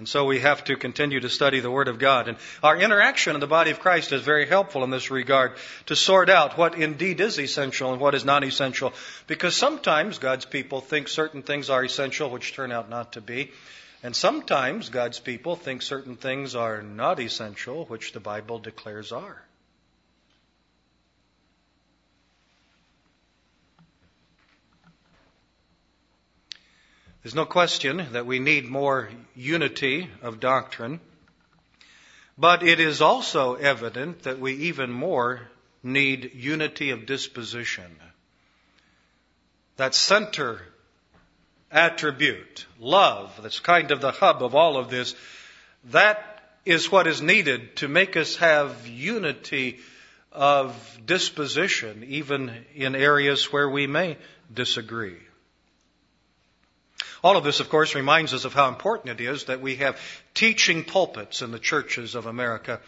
And 0.00 0.08
so 0.08 0.24
we 0.24 0.40
have 0.40 0.64
to 0.64 0.76
continue 0.76 1.20
to 1.20 1.28
study 1.28 1.60
the 1.60 1.70
Word 1.70 1.86
of 1.86 1.98
God. 1.98 2.26
And 2.26 2.38
our 2.62 2.74
interaction 2.74 3.34
in 3.34 3.40
the 3.40 3.46
body 3.46 3.70
of 3.70 3.80
Christ 3.80 4.12
is 4.12 4.22
very 4.22 4.46
helpful 4.46 4.82
in 4.82 4.88
this 4.88 5.10
regard 5.10 5.52
to 5.86 5.94
sort 5.94 6.30
out 6.30 6.56
what 6.56 6.74
indeed 6.74 7.20
is 7.20 7.38
essential 7.38 7.92
and 7.92 8.00
what 8.00 8.14
is 8.14 8.24
non 8.24 8.42
essential. 8.42 8.94
Because 9.26 9.54
sometimes 9.54 10.18
God's 10.18 10.46
people 10.46 10.80
think 10.80 11.08
certain 11.08 11.42
things 11.42 11.68
are 11.68 11.84
essential, 11.84 12.30
which 12.30 12.54
turn 12.54 12.72
out 12.72 12.88
not 12.88 13.12
to 13.12 13.20
be. 13.20 13.50
And 14.02 14.16
sometimes 14.16 14.88
God's 14.88 15.20
people 15.20 15.54
think 15.54 15.82
certain 15.82 16.16
things 16.16 16.54
are 16.54 16.80
not 16.80 17.20
essential, 17.20 17.84
which 17.84 18.12
the 18.12 18.20
Bible 18.20 18.58
declares 18.58 19.12
are. 19.12 19.42
There's 27.22 27.34
no 27.34 27.44
question 27.44 28.06
that 28.12 28.24
we 28.24 28.38
need 28.38 28.64
more 28.64 29.10
unity 29.36 30.08
of 30.22 30.40
doctrine, 30.40 31.00
but 32.38 32.62
it 32.62 32.80
is 32.80 33.02
also 33.02 33.54
evident 33.56 34.22
that 34.22 34.38
we 34.38 34.54
even 34.54 34.90
more 34.90 35.42
need 35.82 36.32
unity 36.34 36.90
of 36.90 37.04
disposition. 37.04 37.94
That 39.76 39.94
center 39.94 40.62
attribute, 41.70 42.66
love, 42.78 43.38
that's 43.42 43.60
kind 43.60 43.90
of 43.90 44.00
the 44.00 44.12
hub 44.12 44.42
of 44.42 44.54
all 44.54 44.78
of 44.78 44.88
this, 44.88 45.14
that 45.90 46.42
is 46.64 46.90
what 46.90 47.06
is 47.06 47.20
needed 47.20 47.76
to 47.76 47.88
make 47.88 48.16
us 48.16 48.36
have 48.36 48.86
unity 48.86 49.78
of 50.32 50.98
disposition, 51.04 52.04
even 52.08 52.64
in 52.74 52.94
areas 52.94 53.52
where 53.52 53.68
we 53.68 53.86
may 53.86 54.16
disagree. 54.52 55.16
All 57.22 57.36
of 57.36 57.44
this, 57.44 57.60
of 57.60 57.68
course, 57.68 57.94
reminds 57.94 58.32
us 58.32 58.44
of 58.44 58.54
how 58.54 58.68
important 58.68 59.20
it 59.20 59.24
is 59.24 59.44
that 59.44 59.60
we 59.60 59.76
have 59.76 60.00
teaching 60.32 60.84
pulpits 60.84 61.42
in 61.42 61.50
the 61.50 61.58
churches 61.58 62.14
of 62.14 62.26
America. 62.26 62.80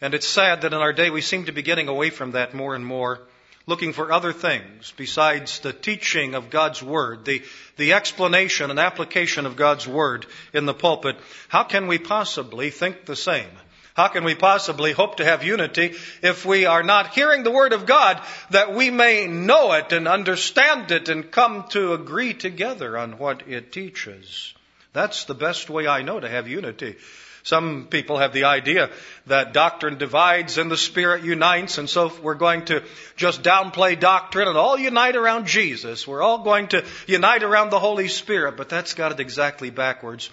And 0.00 0.14
it's 0.14 0.28
sad 0.28 0.62
that 0.62 0.72
in 0.72 0.80
our 0.80 0.92
day 0.92 1.10
we 1.10 1.22
seem 1.22 1.46
to 1.46 1.52
be 1.52 1.62
getting 1.62 1.88
away 1.88 2.10
from 2.10 2.32
that 2.32 2.54
more 2.54 2.74
and 2.74 2.84
more, 2.84 3.20
looking 3.66 3.92
for 3.92 4.12
other 4.12 4.32
things 4.32 4.92
besides 4.96 5.60
the 5.60 5.72
teaching 5.72 6.34
of 6.34 6.50
God's 6.50 6.82
Word, 6.82 7.24
the, 7.24 7.42
the 7.76 7.94
explanation 7.94 8.70
and 8.70 8.78
application 8.78 9.46
of 9.46 9.56
God's 9.56 9.86
Word 9.86 10.26
in 10.52 10.66
the 10.66 10.74
pulpit. 10.74 11.16
How 11.48 11.64
can 11.64 11.86
we 11.86 11.98
possibly 11.98 12.70
think 12.70 13.06
the 13.06 13.16
same? 13.16 13.50
How 13.94 14.08
can 14.08 14.24
we 14.24 14.34
possibly 14.34 14.92
hope 14.92 15.16
to 15.16 15.24
have 15.24 15.44
unity 15.44 15.94
if 16.22 16.46
we 16.46 16.66
are 16.66 16.82
not 16.82 17.14
hearing 17.14 17.42
the 17.42 17.50
Word 17.50 17.72
of 17.72 17.86
God 17.86 18.22
that 18.50 18.74
we 18.74 18.90
may 18.90 19.26
know 19.26 19.72
it 19.72 19.92
and 19.92 20.06
understand 20.06 20.90
it 20.90 21.08
and 21.08 21.30
come 21.30 21.64
to 21.70 21.92
agree 21.92 22.34
together 22.34 22.96
on 22.96 23.18
what 23.18 23.48
it 23.48 23.72
teaches? 23.72 24.54
That's 24.92 25.24
the 25.24 25.34
best 25.34 25.70
way 25.70 25.86
I 25.86 26.02
know 26.02 26.20
to 26.20 26.28
have 26.28 26.48
unity. 26.48 26.96
Some 27.42 27.86
people 27.88 28.18
have 28.18 28.32
the 28.32 28.44
idea 28.44 28.90
that 29.26 29.54
doctrine 29.54 29.96
divides 29.96 30.58
and 30.58 30.70
the 30.70 30.76
Spirit 30.76 31.24
unites, 31.24 31.78
and 31.78 31.88
so 31.88 32.12
we're 32.22 32.34
going 32.34 32.66
to 32.66 32.82
just 33.16 33.42
downplay 33.42 33.98
doctrine 33.98 34.46
and 34.46 34.58
all 34.58 34.78
unite 34.78 35.16
around 35.16 35.46
Jesus. 35.46 36.06
We're 36.06 36.22
all 36.22 36.44
going 36.44 36.68
to 36.68 36.84
unite 37.06 37.42
around 37.42 37.70
the 37.70 37.78
Holy 37.78 38.08
Spirit, 38.08 38.56
but 38.56 38.68
that's 38.68 38.94
got 38.94 39.12
it 39.12 39.20
exactly 39.20 39.70
backwards. 39.70 40.28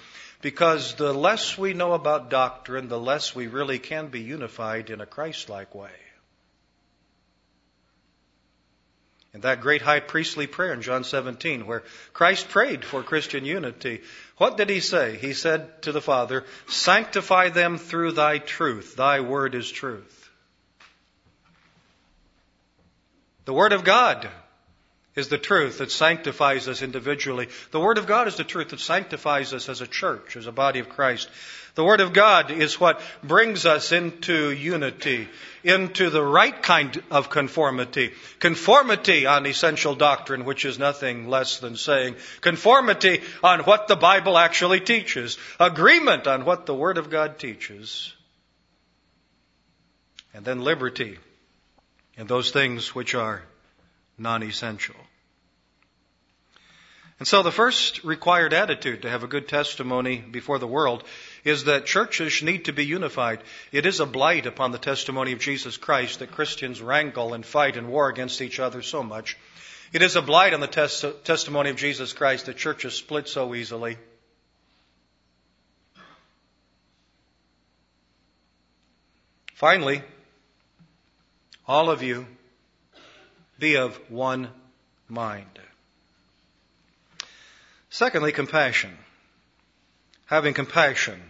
Because 0.48 0.94
the 0.94 1.14
less 1.14 1.58
we 1.58 1.74
know 1.74 1.92
about 1.92 2.30
doctrine, 2.30 2.88
the 2.88 2.98
less 2.98 3.36
we 3.36 3.48
really 3.48 3.80
can 3.80 4.08
be 4.08 4.22
unified 4.22 4.90
in 4.90 5.02
a 5.02 5.06
Christ 5.06 5.50
like 5.50 5.76
way. 5.76 5.92
In 9.34 9.42
that 9.42 9.60
great 9.60 9.82
high 9.82 10.00
priestly 10.00 10.48
prayer 10.48 10.72
in 10.72 10.82
John 10.82 11.04
17, 11.04 11.68
where 11.68 11.84
Christ 12.14 12.48
prayed 12.48 12.86
for 12.86 13.04
Christian 13.04 13.44
unity, 13.44 14.04
what 14.38 14.56
did 14.56 14.70
he 14.70 14.80
say? 14.80 15.18
He 15.18 15.34
said 15.34 15.82
to 15.82 15.92
the 15.92 16.00
Father, 16.00 16.46
Sanctify 16.68 17.50
them 17.50 17.78
through 17.78 18.14
thy 18.14 18.38
truth. 18.38 18.96
Thy 18.96 19.20
word 19.20 19.54
is 19.54 19.70
truth. 19.70 20.30
The 23.44 23.54
Word 23.54 23.74
of 23.74 23.84
God 23.84 24.30
is 25.18 25.28
the 25.28 25.38
truth 25.38 25.80
that 25.80 25.92
sanctifies 25.92 26.68
us 26.68 26.84
individually. 26.84 27.50
The 27.72 27.80
Word 27.80 27.98
of 27.98 28.06
God 28.06 28.28
is 28.28 28.36
the 28.36 28.44
truth 28.44 28.70
that 28.70 28.80
sanctifies 28.80 29.52
us 29.52 29.68
as 29.68 29.82
a 29.82 29.88
church, 29.88 30.38
as 30.38 30.46
a 30.46 30.52
body 30.52 30.80
of 30.80 30.90
Christ. 30.90 31.28
The 31.74 31.84
Word 31.84 32.02
of 32.02 32.14
God 32.14 32.52
is 32.52 32.80
what 32.80 33.02
brings 33.24 33.66
us 33.66 33.92
into 33.92 34.52
unity, 34.52 35.28
into 35.64 36.12
the 36.12 36.24
right 36.24 36.62
kind 36.62 37.02
of 37.10 37.32
conformity. 37.32 38.14
Conformity 38.40 39.26
on 39.26 39.46
essential 39.48 39.96
doctrine, 39.96 40.46
which 40.46 40.66
is 40.66 40.78
nothing 40.78 41.28
less 41.28 41.60
than 41.60 41.76
saying 41.76 42.16
conformity 42.42 43.22
on 43.44 43.62
what 43.62 43.88
the 43.88 43.96
Bible 43.96 44.38
actually 44.38 44.80
teaches. 44.80 45.38
Agreement 45.60 46.28
on 46.28 46.46
what 46.46 46.68
the 46.68 46.76
Word 46.76 47.00
of 47.00 47.10
God 47.10 47.40
teaches. 47.40 48.14
And 50.34 50.46
then 50.46 50.62
liberty 50.62 51.18
in 52.18 52.28
those 52.28 52.52
things 52.52 52.94
which 52.94 53.16
are 53.16 53.42
non-essential. 54.18 54.96
And 57.20 57.28
so 57.28 57.42
the 57.42 57.52
first 57.52 58.04
required 58.04 58.54
attitude 58.54 59.02
to 59.02 59.10
have 59.10 59.24
a 59.24 59.28
good 59.28 59.48
testimony 59.48 60.18
before 60.18 60.60
the 60.60 60.68
world 60.68 61.04
is 61.44 61.64
that 61.64 61.88
churches 61.88 62.44
need 62.44 62.66
to 62.66 62.74
be 62.74 62.86
unified. 62.86 63.42
It 63.72 63.88
is 63.88 64.00
a 64.00 64.06
blight 64.06 64.46
upon 64.46 64.72
the 64.72 64.78
testimony 64.78 65.32
of 65.32 65.40
Jesus 65.40 65.78
Christ 65.78 66.20
that 66.20 66.32
Christians 66.32 66.80
wrangle 66.80 67.34
and 67.34 67.44
fight 67.44 67.76
and 67.76 67.90
war 67.90 68.10
against 68.10 68.42
each 68.42 68.60
other 68.60 68.84
so 68.84 69.02
much. 69.02 69.36
It 69.94 70.04
is 70.04 70.16
a 70.16 70.22
blight 70.22 70.54
on 70.54 70.60
the 70.60 70.68
tes- 70.68 71.06
testimony 71.24 71.72
of 71.72 71.78
Jesus 71.78 72.14
Christ 72.14 72.46
that 72.46 72.58
churches 72.58 72.94
split 72.94 73.28
so 73.28 73.56
easily. 73.56 73.98
Finally, 79.56 80.04
all 81.68 81.90
of 81.90 82.04
you 82.04 82.28
be 83.58 83.76
of 83.76 84.00
one 84.12 84.50
mind. 85.10 85.60
Secondly, 87.90 88.32
compassion. 88.32 88.98
Having 90.26 90.56
compassion 90.56 91.22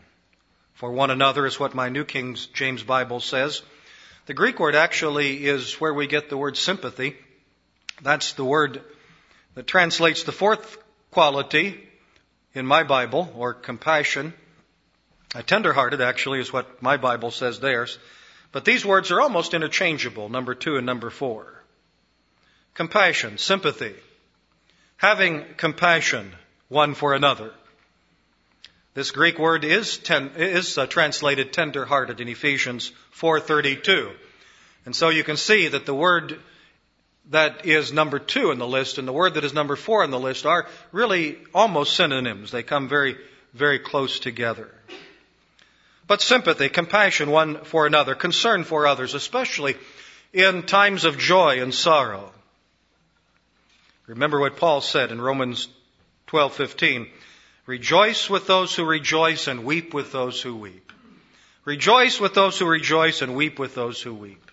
for 0.74 0.92
one 0.92 1.12
another 1.12 1.46
is 1.46 1.60
what 1.60 1.76
my 1.76 1.90
New 1.90 2.04
King 2.04 2.36
James 2.54 2.84
Bible 2.84 3.20
says. 3.20 3.62
The 4.26 4.34
Greek 4.34 4.60
word 4.60 4.76
actually 4.76 5.46
is 5.46 5.76
where 5.76 5.94
we 5.94 6.08
get 6.08 6.30
the 6.30 6.38
word 6.38 6.58
sympathy. 6.58 7.16
That's 8.02 8.34
the 8.34 8.46
word 8.46 8.82
that 9.56 9.68
translates 9.68 10.24
the 10.24 10.32
fourth 10.32 10.78
quality 11.12 11.84
in 12.54 12.66
my 12.66 12.84
Bible, 12.84 13.32
or 13.36 13.54
compassion. 13.54 14.34
A 15.36 15.44
tenderhearted 15.44 16.02
actually 16.02 16.40
is 16.40 16.52
what 16.52 16.82
my 16.82 16.98
Bible 16.98 17.32
says 17.32 17.60
theirs. 17.60 18.00
But 18.52 18.66
these 18.66 18.86
words 18.86 19.12
are 19.12 19.22
almost 19.22 19.54
interchangeable, 19.54 20.30
number 20.30 20.56
two 20.56 20.78
and 20.78 20.86
number 20.86 21.10
four. 21.10 21.64
Compassion, 22.74 23.38
sympathy. 23.38 23.94
Having 24.98 25.46
compassion 25.58 26.34
one 26.70 26.94
for 26.94 27.14
another. 27.14 27.52
This 28.94 29.12
Greek 29.12 29.38
word 29.38 29.64
is, 29.64 29.98
ten, 29.98 30.32
is 30.38 30.78
uh, 30.78 30.88
translated 30.88 31.54
tender-hearted 31.54 32.20
in 32.20 32.28
Ephesians 32.28 32.92
4:32. 33.20 34.12
And 34.86 34.96
so 34.96 35.10
you 35.10 35.24
can 35.24 35.38
see 35.38 35.68
that 35.68 35.86
the 35.86 35.94
word 35.94 36.40
that 37.30 37.66
is 37.66 37.92
number 37.92 38.20
two 38.20 38.52
in 38.52 38.58
the 38.58 38.68
list 38.68 38.98
and 38.98 39.08
the 39.08 39.14
word 39.14 39.34
that 39.34 39.44
is 39.44 39.54
number 39.54 39.76
four 39.76 40.04
in 40.04 40.12
the 40.12 40.20
list 40.20 40.46
are 40.46 40.68
really 40.92 41.38
almost 41.54 41.96
synonyms. 41.96 42.52
They 42.52 42.64
come 42.64 42.88
very, 42.88 43.18
very 43.54 43.80
close 43.80 44.20
together. 44.20 44.70
But 46.08 46.22
sympathy, 46.22 46.70
compassion 46.70 47.30
one 47.30 47.66
for 47.66 47.86
another, 47.86 48.16
concern 48.16 48.64
for 48.64 48.88
others, 48.88 49.14
especially 49.14 49.76
in 50.32 50.64
times 50.64 51.04
of 51.04 51.18
joy 51.18 51.62
and 51.62 51.74
sorrow. 51.74 52.32
Remember 54.08 54.40
what 54.40 54.56
Paul 54.56 54.80
said 54.80 55.12
in 55.12 55.20
Romans 55.20 55.68
12:15, 56.28 57.10
"Rejoice 57.66 58.30
with 58.30 58.48
those 58.48 58.76
who 58.76 58.86
rejoice 58.86 59.48
and 59.48 59.64
weep 59.64 59.94
with 59.94 60.12
those 60.12 60.42
who 60.42 60.56
weep." 60.56 60.92
Rejoice 61.66 62.20
with 62.20 62.34
those 62.34 62.58
who 62.58 62.66
rejoice 62.66 63.22
and 63.22 63.36
weep 63.36 63.60
with 63.60 63.76
those 63.76 64.02
who 64.02 64.14
weep. 64.14 64.52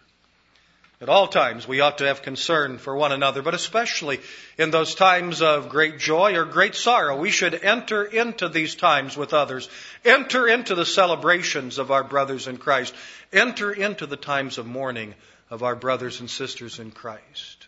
At 1.00 1.09
all 1.09 1.28
times, 1.28 1.69
we 1.69 1.81
ought 1.81 1.99
to 1.99 2.07
have 2.07 2.23
concern 2.23 2.78
for 2.78 2.97
one 2.97 3.12
another, 3.12 3.43
but 3.43 3.54
especially 3.54 4.21
in 4.57 4.71
those 4.71 4.95
times 4.95 5.43
of 5.43 5.69
great 5.69 5.99
joy 5.99 6.35
or 6.35 6.45
great 6.45 6.75
sorrow, 6.75 7.16
we 7.16 7.31
should 7.31 7.54
enter 7.54 8.04
into 8.04 8.49
these 8.49 8.75
times 8.75 9.16
with 9.16 9.35
others. 9.35 9.69
Enter 10.04 10.49
into 10.49 10.75
the 10.75 10.87
celebrations 10.87 11.78
of 11.78 11.90
our 11.90 12.04
brothers 12.04 12.47
in 12.47 12.57
Christ. 12.57 12.95
Enter 13.33 13.71
into 13.71 14.07
the 14.07 14.16
times 14.16 14.57
of 14.57 14.66
mourning 14.66 15.14
of 15.50 15.62
our 15.62 15.76
brothers 15.76 16.21
and 16.21 16.31
sisters 16.31 16.78
in 16.78 16.90
Christ. 16.90 17.63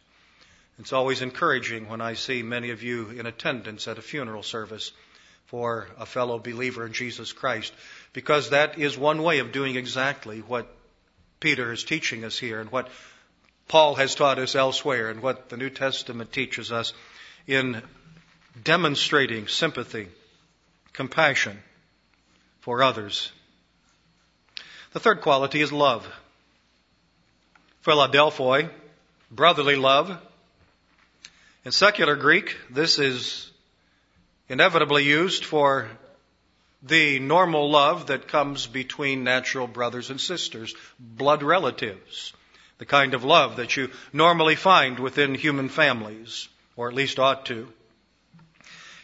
It's 0.78 0.92
always 0.92 1.22
encouraging 1.22 1.88
when 1.88 2.00
I 2.00 2.14
see 2.14 2.42
many 2.42 2.70
of 2.70 2.82
you 2.82 3.10
in 3.10 3.26
attendance 3.26 3.88
at 3.88 3.98
a 3.98 4.02
funeral 4.02 4.42
service 4.42 4.92
for 5.46 5.88
a 5.98 6.04
fellow 6.04 6.38
believer 6.38 6.84
in 6.84 6.92
Jesus 6.92 7.32
Christ, 7.32 7.72
because 8.12 8.50
that 8.50 8.78
is 8.78 8.98
one 8.98 9.22
way 9.22 9.38
of 9.38 9.52
doing 9.52 9.76
exactly 9.76 10.40
what 10.40 10.66
Peter 11.40 11.72
is 11.72 11.84
teaching 11.84 12.24
us 12.24 12.38
here 12.38 12.60
and 12.60 12.70
what 12.70 12.88
Paul 13.68 13.94
has 13.94 14.14
taught 14.14 14.38
us 14.38 14.54
elsewhere 14.54 15.08
and 15.08 15.22
what 15.22 15.48
the 15.48 15.56
New 15.56 15.70
Testament 15.70 16.32
teaches 16.32 16.70
us 16.70 16.92
in 17.46 17.82
demonstrating 18.62 19.48
sympathy, 19.48 20.08
compassion 20.92 21.58
for 22.60 22.82
others. 22.82 23.32
The 24.92 25.00
third 25.00 25.20
quality 25.20 25.60
is 25.60 25.72
love. 25.72 26.06
Philadelphoi, 27.84 28.70
brotherly 29.30 29.76
love. 29.76 30.18
In 31.66 31.72
secular 31.72 32.14
Greek, 32.14 32.56
this 32.70 33.00
is 33.00 33.50
inevitably 34.48 35.02
used 35.02 35.44
for 35.44 35.88
the 36.84 37.18
normal 37.18 37.68
love 37.68 38.06
that 38.06 38.28
comes 38.28 38.68
between 38.68 39.24
natural 39.24 39.66
brothers 39.66 40.10
and 40.10 40.20
sisters, 40.20 40.76
blood 41.00 41.42
relatives 41.42 42.32
the 42.78 42.86
kind 42.86 43.14
of 43.14 43.24
love 43.24 43.56
that 43.56 43.76
you 43.76 43.90
normally 44.12 44.54
find 44.54 45.00
within 45.00 45.34
human 45.34 45.68
families, 45.68 46.48
or 46.76 46.86
at 46.86 46.94
least 46.94 47.18
ought 47.18 47.46
to. 47.46 47.66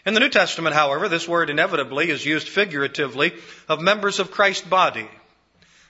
In 0.07 0.15
the 0.15 0.21
New 0.21 0.29
Testament, 0.29 0.77
however, 0.77 1.09
this 1.09 1.27
word 1.27 1.51
inevitably 1.51 2.11
is 2.11 2.25
used 2.25 2.49
figuratively 2.49 3.33
of 3.69 3.81
members 3.81 4.21
of 4.21 4.31
Christ's 4.31 4.69
body, 4.69 5.09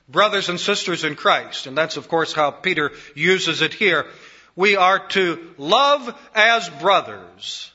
brothers 0.08 0.48
and 0.48 0.58
sisters 0.58 1.04
in 1.04 1.16
Christ, 1.16 1.66
and 1.66 1.76
that's 1.76 1.98
of 1.98 2.08
course 2.08 2.32
how 2.32 2.50
Peter 2.50 2.92
uses 3.14 3.60
it 3.60 3.74
here. 3.74 4.06
We 4.54 4.76
are 4.76 5.06
to 5.08 5.54
love 5.58 6.14
as 6.34 6.68
brothers. 6.68 7.70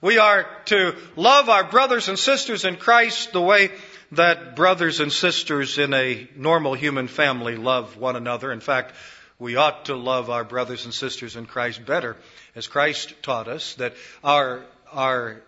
We 0.00 0.18
are 0.18 0.46
to 0.66 0.96
love 1.16 1.48
our 1.48 1.64
brothers 1.64 2.08
and 2.08 2.18
sisters 2.18 2.64
in 2.64 2.76
Christ 2.76 3.32
the 3.32 3.40
way 3.40 3.70
that 4.12 4.56
brothers 4.56 5.00
and 5.00 5.12
sisters 5.12 5.78
in 5.78 5.94
a 5.94 6.28
normal 6.36 6.74
human 6.74 7.08
family 7.08 7.56
love 7.56 7.96
one 7.96 8.16
another. 8.16 8.52
In 8.52 8.60
fact, 8.60 8.94
we 9.38 9.56
ought 9.56 9.86
to 9.86 9.96
love 9.96 10.30
our 10.30 10.44
brothers 10.44 10.84
and 10.84 10.94
sisters 10.94 11.34
in 11.34 11.46
Christ 11.46 11.84
better, 11.84 12.16
as 12.54 12.66
Christ 12.66 13.14
taught 13.22 13.48
us 13.48 13.74
that 13.74 13.94
our, 14.22 14.64
our 14.92 15.42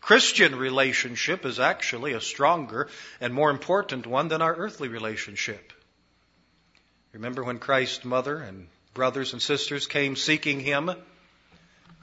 Christian 0.00 0.56
relationship 0.56 1.44
is 1.46 1.60
actually 1.60 2.12
a 2.12 2.20
stronger 2.20 2.88
and 3.20 3.32
more 3.32 3.50
important 3.50 4.06
one 4.06 4.28
than 4.28 4.42
our 4.42 4.54
earthly 4.54 4.88
relationship. 4.88 5.72
Remember 7.12 7.44
when 7.44 7.58
Christ's 7.58 8.04
mother 8.04 8.38
and 8.38 8.66
brothers 8.94 9.32
and 9.32 9.42
sisters 9.42 9.86
came 9.86 10.16
seeking 10.16 10.60
him? 10.60 10.90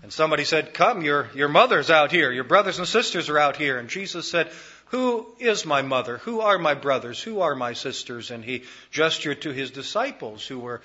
And 0.04 0.13
somebody 0.13 0.43
said, 0.43 0.73
Come, 0.73 1.02
your, 1.02 1.30
your 1.34 1.50
mother's 1.50 1.89
out 1.89 2.12
here, 2.12 2.32
your 2.32 2.43
brothers 2.43 2.80
and 2.80 2.88
sisters 2.88 3.30
are 3.30 3.39
out 3.39 3.58
here. 3.58 3.78
And 3.78 3.89
Jesus 3.89 4.30
said, 4.30 4.52
Who 4.88 5.28
is 5.39 5.65
my 5.65 5.82
mother? 5.82 6.17
Who 6.19 6.41
are 6.41 6.58
my 6.58 6.76
brothers? 6.76 7.21
Who 7.21 7.41
are 7.41 7.56
my 7.56 7.73
sisters? 7.73 8.32
And 8.32 8.43
he 8.43 8.63
gestured 8.91 9.41
to 9.41 9.52
his 9.52 9.71
disciples 9.71 10.45
who 10.45 10.60
were 10.60 10.82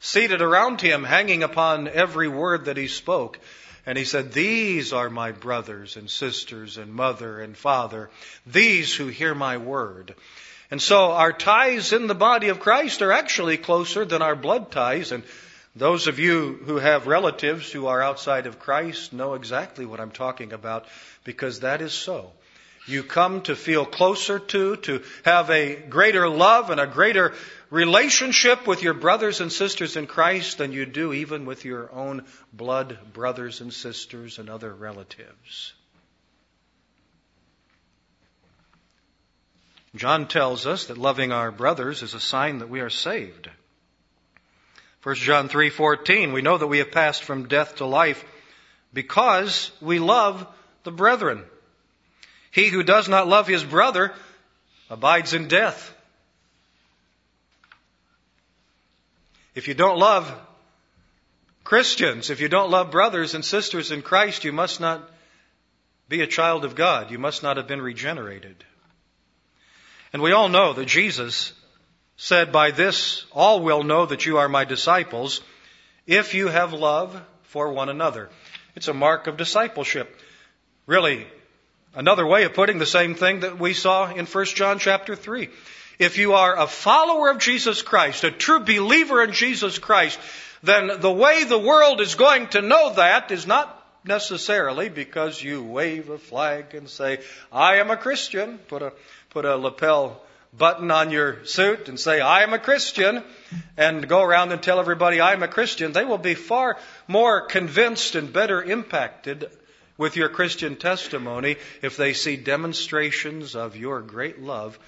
seated 0.00 0.42
around 0.42 0.80
him, 0.80 1.04
hanging 1.04 1.42
upon 1.42 1.88
every 1.88 2.28
word 2.28 2.66
that 2.66 2.76
he 2.76 2.88
spoke. 2.88 3.38
And 3.84 3.96
he 3.96 4.04
said, 4.04 4.32
These 4.32 4.92
are 4.92 5.10
my 5.10 5.32
brothers 5.32 5.96
and 5.96 6.10
sisters 6.10 6.78
and 6.78 6.92
mother 6.92 7.40
and 7.40 7.56
father, 7.56 8.10
these 8.44 8.94
who 8.94 9.06
hear 9.06 9.34
my 9.34 9.58
word. 9.58 10.14
And 10.70 10.82
so 10.82 11.12
our 11.12 11.32
ties 11.32 11.92
in 11.92 12.06
the 12.06 12.14
body 12.14 12.48
of 12.48 12.60
Christ 12.60 13.02
are 13.02 13.12
actually 13.12 13.56
closer 13.56 14.04
than 14.04 14.22
our 14.22 14.34
blood 14.34 14.72
ties. 14.72 15.12
And 15.12 15.22
those 15.76 16.06
of 16.06 16.18
you 16.18 16.58
who 16.64 16.76
have 16.76 17.06
relatives 17.06 17.70
who 17.70 17.86
are 17.86 18.02
outside 18.02 18.46
of 18.46 18.58
Christ 18.58 19.12
know 19.12 19.34
exactly 19.34 19.86
what 19.86 20.00
I'm 20.00 20.10
talking 20.10 20.52
about 20.52 20.86
because 21.22 21.60
that 21.60 21.82
is 21.82 21.92
so. 21.92 22.32
You 22.88 23.02
come 23.02 23.42
to 23.42 23.56
feel 23.56 23.84
closer 23.84 24.38
to, 24.38 24.76
to 24.76 25.02
have 25.24 25.50
a 25.50 25.74
greater 25.74 26.28
love 26.28 26.70
and 26.70 26.80
a 26.80 26.86
greater 26.86 27.34
relationship 27.68 28.66
with 28.66 28.82
your 28.82 28.94
brothers 28.94 29.40
and 29.40 29.52
sisters 29.52 29.96
in 29.96 30.06
Christ 30.06 30.58
than 30.58 30.72
you 30.72 30.86
do 30.86 31.12
even 31.12 31.46
with 31.46 31.64
your 31.64 31.92
own 31.92 32.24
blood 32.52 32.98
brothers 33.12 33.60
and 33.60 33.72
sisters 33.72 34.38
and 34.38 34.48
other 34.48 34.72
relatives. 34.72 35.74
John 39.94 40.28
tells 40.28 40.66
us 40.66 40.86
that 40.86 40.98
loving 40.98 41.32
our 41.32 41.50
brothers 41.50 42.02
is 42.02 42.14
a 42.14 42.20
sign 42.20 42.58
that 42.58 42.68
we 42.68 42.80
are 42.80 42.90
saved. 42.90 43.48
1 45.02 45.14
John 45.16 45.48
3:14 45.48 46.32
we 46.32 46.42
know 46.42 46.58
that 46.58 46.66
we 46.66 46.78
have 46.78 46.90
passed 46.90 47.22
from 47.22 47.48
death 47.48 47.76
to 47.76 47.86
life 47.86 48.24
because 48.92 49.70
we 49.80 49.98
love 49.98 50.46
the 50.82 50.90
brethren. 50.90 51.44
He 52.50 52.68
who 52.68 52.82
does 52.82 53.08
not 53.08 53.28
love 53.28 53.46
his 53.46 53.62
brother 53.62 54.14
abides 54.90 55.32
in 55.32 55.48
death. 55.48 55.92
If 59.54 59.68
you 59.68 59.74
don't 59.74 59.98
love 59.98 60.32
Christians, 61.64 62.30
if 62.30 62.40
you 62.40 62.48
don't 62.48 62.70
love 62.70 62.90
brothers 62.90 63.34
and 63.34 63.44
sisters 63.44 63.90
in 63.90 64.02
Christ, 64.02 64.44
you 64.44 64.52
must 64.52 64.80
not 64.80 65.08
be 66.08 66.20
a 66.20 66.26
child 66.26 66.64
of 66.64 66.74
God. 66.74 67.10
You 67.10 67.18
must 67.18 67.42
not 67.42 67.56
have 67.56 67.66
been 67.66 67.80
regenerated. 67.80 68.64
And 70.16 70.22
we 70.22 70.32
all 70.32 70.48
know 70.48 70.72
that 70.72 70.86
Jesus 70.86 71.52
said, 72.16 72.50
By 72.50 72.70
this 72.70 73.26
all 73.32 73.60
will 73.60 73.82
know 73.82 74.06
that 74.06 74.24
you 74.24 74.38
are 74.38 74.48
my 74.48 74.64
disciples 74.64 75.42
if 76.06 76.32
you 76.32 76.48
have 76.48 76.72
love 76.72 77.20
for 77.42 77.70
one 77.70 77.90
another. 77.90 78.30
It's 78.74 78.88
a 78.88 78.94
mark 78.94 79.26
of 79.26 79.36
discipleship. 79.36 80.18
Really, 80.86 81.26
another 81.94 82.26
way 82.26 82.44
of 82.44 82.54
putting 82.54 82.78
the 82.78 82.86
same 82.86 83.14
thing 83.14 83.40
that 83.40 83.58
we 83.58 83.74
saw 83.74 84.10
in 84.10 84.24
1 84.24 84.44
John 84.46 84.78
chapter 84.78 85.16
3. 85.16 85.50
If 85.98 86.16
you 86.16 86.32
are 86.32 86.58
a 86.58 86.66
follower 86.66 87.28
of 87.28 87.36
Jesus 87.36 87.82
Christ, 87.82 88.24
a 88.24 88.30
true 88.30 88.60
believer 88.60 89.22
in 89.22 89.32
Jesus 89.32 89.78
Christ, 89.78 90.18
then 90.62 90.98
the 90.98 91.12
way 91.12 91.44
the 91.44 91.58
world 91.58 92.00
is 92.00 92.14
going 92.14 92.48
to 92.48 92.62
know 92.62 92.94
that 92.94 93.30
is 93.32 93.46
not 93.46 93.76
necessarily 94.06 94.88
because 94.88 95.42
you 95.42 95.62
wave 95.62 96.08
a 96.08 96.18
flag 96.18 96.74
and 96.74 96.88
say, 96.88 97.20
I 97.52 97.76
am 97.80 97.90
a 97.90 97.96
Christian, 97.96 98.58
put 98.58 98.82
a, 98.82 98.92
put 99.36 99.44
a 99.44 99.54
lapel 99.54 100.22
button 100.56 100.90
on 100.90 101.10
your 101.10 101.44
suit 101.44 101.90
and 101.90 102.00
say, 102.00 102.22
I 102.22 102.42
am 102.42 102.54
a 102.54 102.58
Christian, 102.58 103.22
and 103.76 104.08
go 104.08 104.22
around 104.22 104.50
and 104.50 104.62
tell 104.62 104.80
everybody 104.80 105.20
I'm 105.20 105.42
a 105.42 105.46
Christian. 105.46 105.92
They 105.92 106.06
will 106.06 106.16
be 106.16 106.32
far 106.32 106.78
more 107.06 107.42
convinced 107.42 108.14
and 108.14 108.32
better 108.32 108.62
impacted 108.62 109.50
with 109.98 110.16
your 110.16 110.30
Christian 110.30 110.76
testimony 110.76 111.56
if 111.82 111.98
they 111.98 112.14
see 112.14 112.38
demonstrations 112.38 113.54
of 113.54 113.76
your 113.76 114.00
great 114.00 114.40
love 114.40 114.78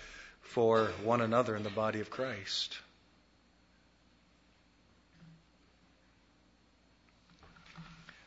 for 0.40 0.86
one 1.04 1.20
another 1.20 1.54
in 1.54 1.62
the 1.62 1.68
body 1.68 2.00
of 2.00 2.08
Christ. 2.08 2.78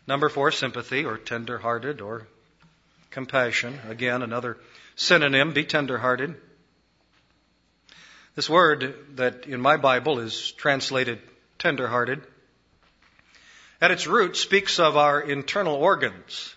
Number 0.05 0.29
four, 0.29 0.51
sympathy 0.51 1.03
or 1.03 1.17
tender 1.17 1.57
hearted 1.57 1.99
or 1.99 2.27
compassion. 3.09 3.79
Again, 3.89 4.21
another 4.21 4.59
synonym, 4.95 5.53
be 5.53 5.63
tender 5.63 5.97
hearted. 5.97 6.35
This 8.35 8.49
word 8.49 8.95
that 9.15 9.45
in 9.45 9.59
my 9.59 9.77
Bible 9.77 10.19
is 10.19 10.51
translated 10.53 11.19
tender 11.59 11.87
hearted, 11.87 12.21
at 13.81 13.91
its 13.91 14.07
root 14.07 14.37
speaks 14.37 14.79
of 14.79 14.95
our 14.95 15.19
internal 15.19 15.75
organs. 15.75 16.55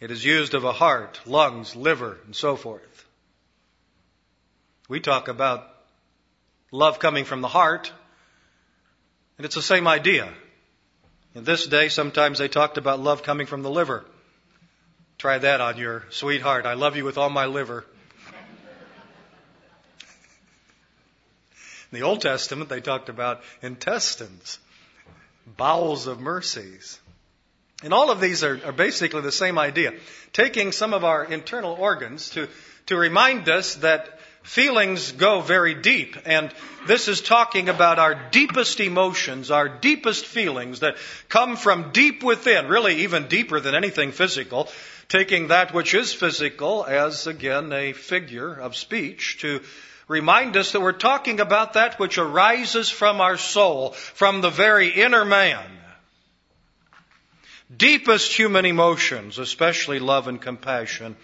It 0.00 0.10
is 0.10 0.24
used 0.24 0.54
of 0.54 0.64
a 0.64 0.72
heart, 0.72 1.20
lungs, 1.24 1.74
liver, 1.74 2.18
and 2.26 2.36
so 2.36 2.56
forth. 2.56 3.06
We 4.88 5.00
talk 5.00 5.28
about 5.28 5.68
love 6.70 6.98
coming 6.98 7.24
from 7.24 7.40
the 7.40 7.48
heart, 7.48 7.92
and 9.36 9.44
it's 9.44 9.54
the 9.54 9.62
same 9.62 9.88
idea. 9.88 10.32
In 11.34 11.44
this 11.44 11.66
day, 11.66 11.88
sometimes 11.88 12.38
they 12.38 12.48
talked 12.48 12.78
about 12.78 13.00
love 13.00 13.22
coming 13.22 13.46
from 13.46 13.62
the 13.62 13.70
liver. 13.70 14.04
Try 15.18 15.38
that 15.38 15.60
on 15.60 15.78
your 15.78 16.04
sweetheart. 16.10 16.64
I 16.64 16.74
love 16.74 16.96
you 16.96 17.04
with 17.04 17.18
all 17.18 17.28
my 17.28 17.46
liver. 17.46 17.84
In 21.90 21.98
the 21.98 22.02
Old 22.02 22.20
Testament, 22.20 22.68
they 22.68 22.80
talked 22.80 23.08
about 23.08 23.42
intestines, 23.60 24.60
bowels 25.44 26.06
of 26.06 26.20
mercies. 26.20 27.00
And 27.82 27.92
all 27.92 28.12
of 28.12 28.20
these 28.20 28.44
are, 28.44 28.60
are, 28.64 28.72
basically 28.72 29.22
the 29.22 29.32
same 29.32 29.58
idea. 29.58 29.94
Taking 30.32 30.70
some 30.70 30.94
of 30.94 31.02
our 31.02 31.24
internal 31.24 31.72
organs 31.72 32.30
to, 32.30 32.48
to 32.86 32.96
remind 32.96 33.48
us 33.48 33.74
that 33.76 34.20
feelings 34.44 35.10
go 35.12 35.40
very 35.40 35.74
deep. 35.74 36.16
And 36.26 36.54
this 36.86 37.08
is 37.08 37.20
talking 37.20 37.68
about 37.68 37.98
our 37.98 38.14
deepest 38.30 38.78
emotions, 38.78 39.50
our 39.50 39.68
deepest 39.68 40.26
feelings 40.26 40.80
that 40.80 40.96
come 41.28 41.56
from 41.56 41.90
deep 41.90 42.22
within, 42.22 42.68
really 42.68 43.02
even 43.02 43.26
deeper 43.26 43.58
than 43.58 43.74
anything 43.74 44.12
physical. 44.12 44.68
Taking 45.08 45.48
that 45.48 45.72
which 45.72 45.94
is 45.94 46.12
physical 46.12 46.84
as, 46.84 47.26
again, 47.26 47.72
a 47.72 47.94
figure 47.94 48.52
of 48.52 48.76
speech 48.76 49.38
to 49.40 49.62
remind 50.06 50.56
us 50.56 50.72
that 50.72 50.80
we're 50.80 50.92
talking 50.92 51.40
about 51.40 51.72
that 51.74 51.98
which 51.98 52.18
arises 52.18 52.90
from 52.90 53.20
our 53.20 53.38
soul, 53.38 53.92
from 53.92 54.42
the 54.42 54.50
very 54.50 54.88
inner 54.88 55.24
man. 55.24 55.64
Deepest 57.74 58.34
human 58.34 58.66
emotions, 58.66 59.38
especially 59.38 59.98
love 59.98 60.28
and 60.28 60.40
compassion. 60.40 61.16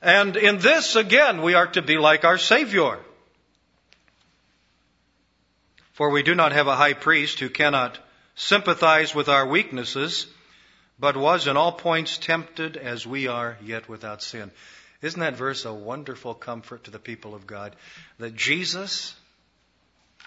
And 0.00 0.36
in 0.36 0.58
this, 0.58 0.94
again, 0.94 1.42
we 1.42 1.54
are 1.54 1.68
to 1.68 1.82
be 1.82 1.98
like 1.98 2.24
our 2.24 2.38
Savior. 2.38 2.98
For 5.92 6.10
we 6.10 6.22
do 6.22 6.34
not 6.34 6.52
have 6.52 6.66
a 6.66 6.76
high 6.76 6.92
priest 6.92 7.40
who 7.40 7.48
cannot 7.48 7.98
sympathize 8.34 9.14
with 9.14 9.28
our 9.28 9.46
weaknesses, 9.46 10.26
but 10.98 11.16
was 11.16 11.46
in 11.46 11.56
all 11.56 11.72
points 11.72 12.18
tempted 12.18 12.76
as 12.76 13.06
we 13.06 13.26
are, 13.26 13.56
yet 13.62 13.88
without 13.88 14.22
sin. 14.22 14.50
Isn't 15.02 15.20
that 15.20 15.36
verse 15.36 15.64
a 15.64 15.72
wonderful 15.72 16.34
comfort 16.34 16.84
to 16.84 16.90
the 16.90 16.98
people 16.98 17.34
of 17.34 17.46
God? 17.46 17.76
That 18.18 18.34
Jesus 18.34 19.14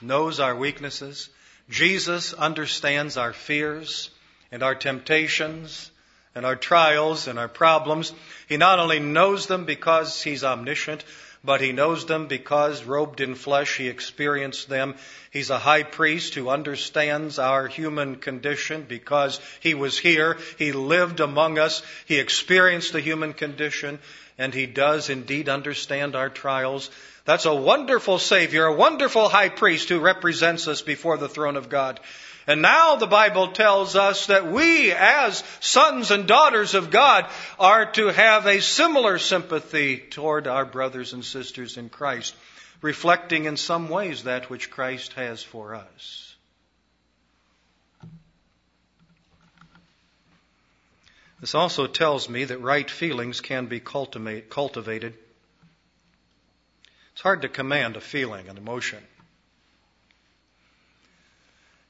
knows 0.01 0.39
our 0.39 0.55
weaknesses. 0.55 1.29
Jesus 1.69 2.33
understands 2.33 3.17
our 3.17 3.33
fears 3.33 4.09
and 4.51 4.63
our 4.63 4.75
temptations 4.75 5.91
and 6.35 6.45
our 6.45 6.55
trials 6.55 7.27
and 7.27 7.39
our 7.39 7.47
problems. 7.47 8.13
He 8.47 8.57
not 8.57 8.79
only 8.79 8.99
knows 8.99 9.47
them 9.47 9.65
because 9.65 10.21
he's 10.21 10.43
omniscient, 10.43 11.03
but 11.43 11.61
he 11.61 11.71
knows 11.71 12.05
them 12.05 12.27
because 12.27 12.83
robed 12.83 13.21
in 13.21 13.35
flesh 13.35 13.77
he 13.77 13.87
experienced 13.87 14.67
them. 14.67 14.95
He's 15.31 15.49
a 15.49 15.57
high 15.57 15.83
priest 15.83 16.35
who 16.35 16.49
understands 16.49 17.39
our 17.39 17.67
human 17.67 18.17
condition 18.17 18.85
because 18.87 19.39
he 19.59 19.73
was 19.73 19.97
here. 19.97 20.37
He 20.57 20.71
lived 20.71 21.19
among 21.19 21.57
us. 21.57 21.81
He 22.05 22.19
experienced 22.19 22.93
the 22.93 23.01
human 23.01 23.33
condition 23.33 23.99
and 24.37 24.53
he 24.53 24.65
does 24.65 25.09
indeed 25.09 25.49
understand 25.49 26.15
our 26.15 26.29
trials. 26.29 26.89
That's 27.25 27.45
a 27.45 27.53
wonderful 27.53 28.17
Savior, 28.17 28.65
a 28.65 28.75
wonderful 28.75 29.29
high 29.29 29.49
priest 29.49 29.89
who 29.89 29.99
represents 29.99 30.67
us 30.67 30.81
before 30.81 31.17
the 31.17 31.29
throne 31.29 31.57
of 31.57 31.69
God. 31.69 31.99
And 32.49 32.63
now 32.63 32.95
the 32.95 33.05
Bible 33.05 33.49
tells 33.49 33.95
us 33.95 34.25
that 34.25 34.51
we, 34.51 34.91
as 34.91 35.43
sons 35.59 36.09
and 36.09 36.27
daughters 36.27 36.73
of 36.73 36.89
God, 36.89 37.27
are 37.59 37.91
to 37.91 38.07
have 38.07 38.47
a 38.47 38.59
similar 38.59 39.19
sympathy 39.19 39.99
toward 39.99 40.47
our 40.47 40.65
brothers 40.65 41.13
and 41.13 41.23
sisters 41.23 41.77
in 41.77 41.89
Christ, 41.89 42.33
reflecting 42.81 43.45
in 43.45 43.55
some 43.55 43.87
ways 43.87 44.23
that 44.23 44.49
which 44.49 44.71
Christ 44.71 45.13
has 45.13 45.43
for 45.43 45.75
us. 45.75 46.35
This 51.41 51.53
also 51.53 51.85
tells 51.85 52.27
me 52.29 52.45
that 52.45 52.61
right 52.61 52.89
feelings 52.89 53.41
can 53.41 53.67
be 53.67 53.79
cultivated. 53.79 55.13
It's 57.11 57.21
hard 57.21 57.43
to 57.43 57.47
command 57.47 57.95
a 57.95 58.01
feeling, 58.01 58.49
an 58.49 58.57
emotion. 58.57 59.03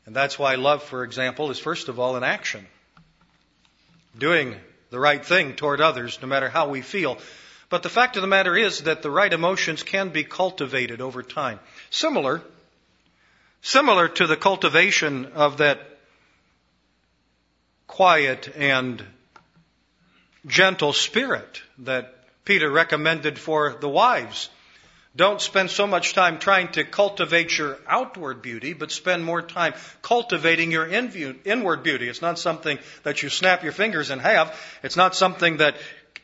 And 0.10 0.16
that's 0.16 0.40
why 0.40 0.56
love, 0.56 0.82
for 0.82 1.04
example, 1.04 1.52
is 1.52 1.60
first 1.60 1.88
of 1.88 2.00
all 2.00 2.16
an 2.16 2.24
action. 2.24 2.66
Doing 4.18 4.56
the 4.90 5.00
right 5.00 5.24
thing 5.24 5.54
toward 5.54 5.82
others, 5.82 6.18
no 6.20 6.28
matter 6.28 6.50
how 6.50 6.68
we 6.68 6.82
feel. 6.82 7.20
But 7.70 7.84
the 7.84 7.90
fact 7.90 8.16
of 8.16 8.24
the 8.24 8.28
matter 8.28 8.58
is 8.58 8.80
that 8.86 9.04
the 9.04 9.12
right 9.12 9.32
emotions 9.32 9.84
can 9.84 10.10
be 10.10 10.24
cultivated 10.24 11.00
over 11.00 11.22
time. 11.22 11.60
Similar, 11.92 12.42
similar 13.62 14.08
to 14.08 14.26
the 14.26 14.36
cultivation 14.36 15.28
of 15.36 15.58
that 15.58 15.80
quiet 17.86 18.52
and 18.56 19.06
gentle 20.48 20.92
spirit 20.92 21.62
that 21.78 22.16
Peter 22.46 22.72
recommended 22.72 23.38
for 23.38 23.78
the 23.80 23.88
wives. 23.88 24.50
Don't 25.16 25.42
spend 25.42 25.72
so 25.72 25.88
much 25.88 26.14
time 26.14 26.38
trying 26.38 26.72
to 26.74 26.84
cultivate 26.84 27.58
your 27.58 27.80
outward 27.88 28.42
beauty, 28.42 28.74
but 28.74 28.92
spend 28.92 29.26
more 29.26 29.42
time 29.42 29.74
cultivating 30.02 30.72
your 30.72 30.88
inward 30.88 31.84
beauty. 31.84 32.08
It's 32.08 32.22
not 32.22 32.38
something 32.38 32.78
that 33.04 33.24
you 33.24 33.30
snap 33.30 33.64
your 33.64 33.72
fingers 33.72 34.12
and 34.12 34.22
have. 34.22 34.56
It's 34.84 34.96
not 34.96 35.16
something 35.16 35.58
that 35.58 35.76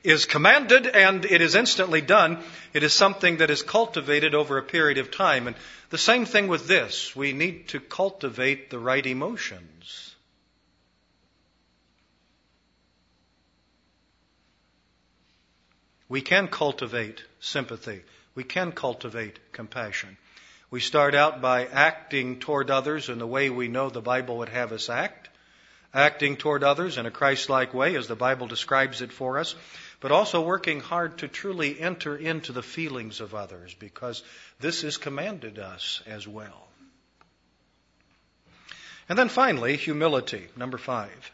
is 0.03 0.25
commanded 0.25 0.85
and 0.85 1.25
it 1.25 1.41
is 1.41 1.55
instantly 1.55 1.99
done. 1.99 2.43
It 2.73 2.83
is 2.83 2.93
something 2.93 3.37
that 3.37 3.49
is 3.49 3.63
cultivated 3.63 4.35
over 4.35 4.59
a 4.59 4.63
period 4.63 4.99
of 4.99 5.09
time. 5.09 5.47
And 5.47 5.55
the 5.89 5.97
same 5.97 6.25
thing 6.25 6.47
with 6.47 6.67
this. 6.67 7.15
We 7.15 7.33
need 7.33 7.69
to 7.69 7.79
cultivate 7.79 8.69
the 8.69 8.79
right 8.79 9.05
emotions. 9.05 10.15
We 16.07 16.21
can 16.21 16.47
cultivate 16.47 17.23
sympathy. 17.39 18.03
We 18.35 18.43
can 18.43 18.73
cultivate 18.73 19.53
compassion. 19.53 20.17
We 20.69 20.81
start 20.81 21.15
out 21.15 21.41
by 21.41 21.65
acting 21.65 22.39
toward 22.39 22.69
others 22.69 23.07
in 23.07 23.17
the 23.17 23.27
way 23.27 23.49
we 23.49 23.69
know 23.69 23.89
the 23.89 24.01
Bible 24.01 24.39
would 24.39 24.49
have 24.49 24.73
us 24.73 24.89
act, 24.89 25.29
acting 25.93 26.35
toward 26.35 26.63
others 26.63 26.97
in 26.97 27.05
a 27.05 27.11
Christ-like 27.11 27.73
way 27.73 27.95
as 27.95 28.07
the 28.07 28.15
Bible 28.15 28.47
describes 28.47 29.01
it 29.01 29.13
for 29.13 29.39
us, 29.39 29.55
but 30.01 30.11
also 30.11 30.41
working 30.41 30.81
hard 30.81 31.19
to 31.19 31.29
truly 31.29 31.79
enter 31.79 32.17
into 32.17 32.51
the 32.51 32.61
feelings 32.61 33.21
of 33.21 33.33
others 33.33 33.73
because 33.73 34.21
this 34.59 34.83
is 34.83 34.97
commanded 34.97 35.57
us 35.57 36.03
as 36.05 36.27
well. 36.27 36.67
And 39.07 39.17
then 39.17 39.29
finally, 39.29 39.77
humility, 39.77 40.47
number 40.57 40.77
five. 40.77 41.31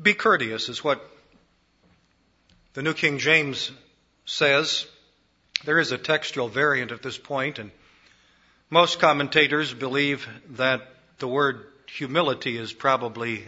Be 0.00 0.14
courteous 0.14 0.68
is 0.68 0.82
what 0.82 1.00
the 2.74 2.82
New 2.82 2.92
King 2.92 3.18
James 3.18 3.70
says, 4.24 4.86
there 5.64 5.78
is 5.78 5.92
a 5.92 5.98
textual 5.98 6.48
variant 6.48 6.92
at 6.92 7.02
this 7.02 7.18
point, 7.18 7.58
and 7.58 7.70
most 8.70 8.98
commentators 8.98 9.72
believe 9.72 10.26
that 10.50 10.82
the 11.18 11.28
word 11.28 11.66
humility 11.86 12.56
is 12.56 12.72
probably 12.72 13.44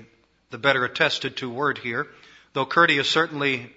the 0.50 0.58
better 0.58 0.84
attested 0.84 1.36
to 1.38 1.50
word 1.50 1.78
here, 1.78 2.06
though 2.52 2.66
courteous 2.66 3.08
certainly 3.08 3.72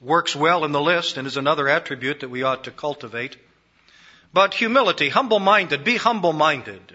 works 0.00 0.36
well 0.36 0.64
in 0.64 0.72
the 0.72 0.80
list 0.80 1.16
and 1.16 1.26
is 1.26 1.36
another 1.36 1.68
attribute 1.68 2.20
that 2.20 2.30
we 2.30 2.42
ought 2.42 2.64
to 2.64 2.70
cultivate. 2.70 3.36
But 4.32 4.54
humility, 4.54 5.08
humble 5.08 5.40
minded, 5.40 5.84
be 5.84 5.96
humble 5.96 6.32
minded. 6.32 6.94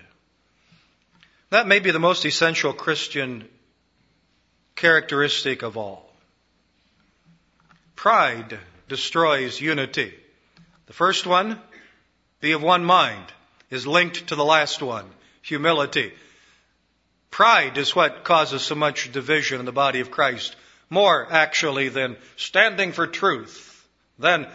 That 1.50 1.68
may 1.68 1.80
be 1.80 1.92
the 1.92 2.00
most 2.00 2.26
essential 2.26 2.74
Christian 2.74 3.48
characteristic 4.76 5.62
of 5.64 5.78
all. 5.78 6.12
Pride 7.96 8.60
destroys 8.88 9.60
unity. 9.60 10.14
The 10.86 10.94
first 10.94 11.26
one, 11.26 11.62
be 12.42 12.52
of 12.52 12.62
one 12.62 12.84
mind, 12.84 13.32
is 13.70 13.88
linked 13.88 14.28
to 14.28 14.36
the 14.36 14.44
last 14.44 14.82
one, 14.82 15.10
humility. 15.42 16.14
Pride 17.32 17.78
is 17.78 17.96
what 17.96 18.26
causes 18.26 18.64
so 18.64 18.76
much 18.76 19.12
division 19.12 19.60
in 19.60 19.66
the 19.66 19.72
body 19.72 20.02
of 20.02 20.12
Christ. 20.12 20.56
More 20.90 21.26
actually 21.32 21.88
than 21.90 22.18
standing 22.36 22.92
for 22.92 23.08
truth, 23.08 23.88
than 24.20 24.48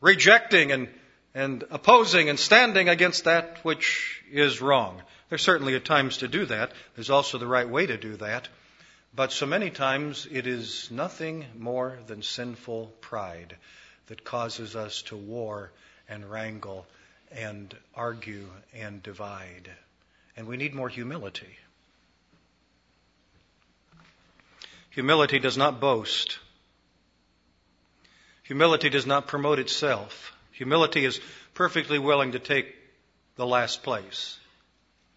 rejecting 0.00 0.72
and, 0.72 0.88
and 1.32 1.64
opposing 1.70 2.28
and 2.28 2.38
standing 2.38 2.88
against 2.88 3.24
that 3.24 3.58
which 3.64 4.22
is 4.30 4.60
wrong. 4.60 5.00
There's 5.28 5.42
certainly 5.42 5.76
at 5.76 5.84
times 5.84 6.18
to 6.18 6.28
do 6.28 6.44
that. 6.46 6.72
There's 6.96 7.10
also 7.10 7.38
the 7.38 7.46
right 7.46 7.68
way 7.68 7.86
to 7.86 7.96
do 7.96 8.16
that. 8.16 8.48
But 9.14 9.32
so 9.32 9.46
many 9.46 9.70
times 9.70 10.26
it 10.30 10.46
is 10.46 10.90
nothing 10.90 11.46
more 11.56 11.98
than 12.08 12.22
sinful 12.22 12.92
pride 13.00 13.56
that 14.08 14.24
causes 14.24 14.76
us 14.76 15.02
to 15.02 15.16
war 15.16 15.70
and 16.08 16.30
wrangle 16.30 16.86
and 17.30 17.74
argue 17.94 18.46
and 18.74 19.02
divide. 19.02 19.70
And 20.36 20.46
we 20.46 20.56
need 20.56 20.74
more 20.74 20.88
humility. 20.88 21.56
Humility 24.90 25.38
does 25.38 25.56
not 25.56 25.80
boast. 25.80 26.38
Humility 28.44 28.88
does 28.88 29.06
not 29.06 29.26
promote 29.26 29.58
itself. 29.58 30.32
Humility 30.52 31.04
is 31.04 31.20
perfectly 31.54 31.98
willing 31.98 32.32
to 32.32 32.38
take 32.38 32.74
the 33.36 33.46
last 33.46 33.82
place, 33.82 34.38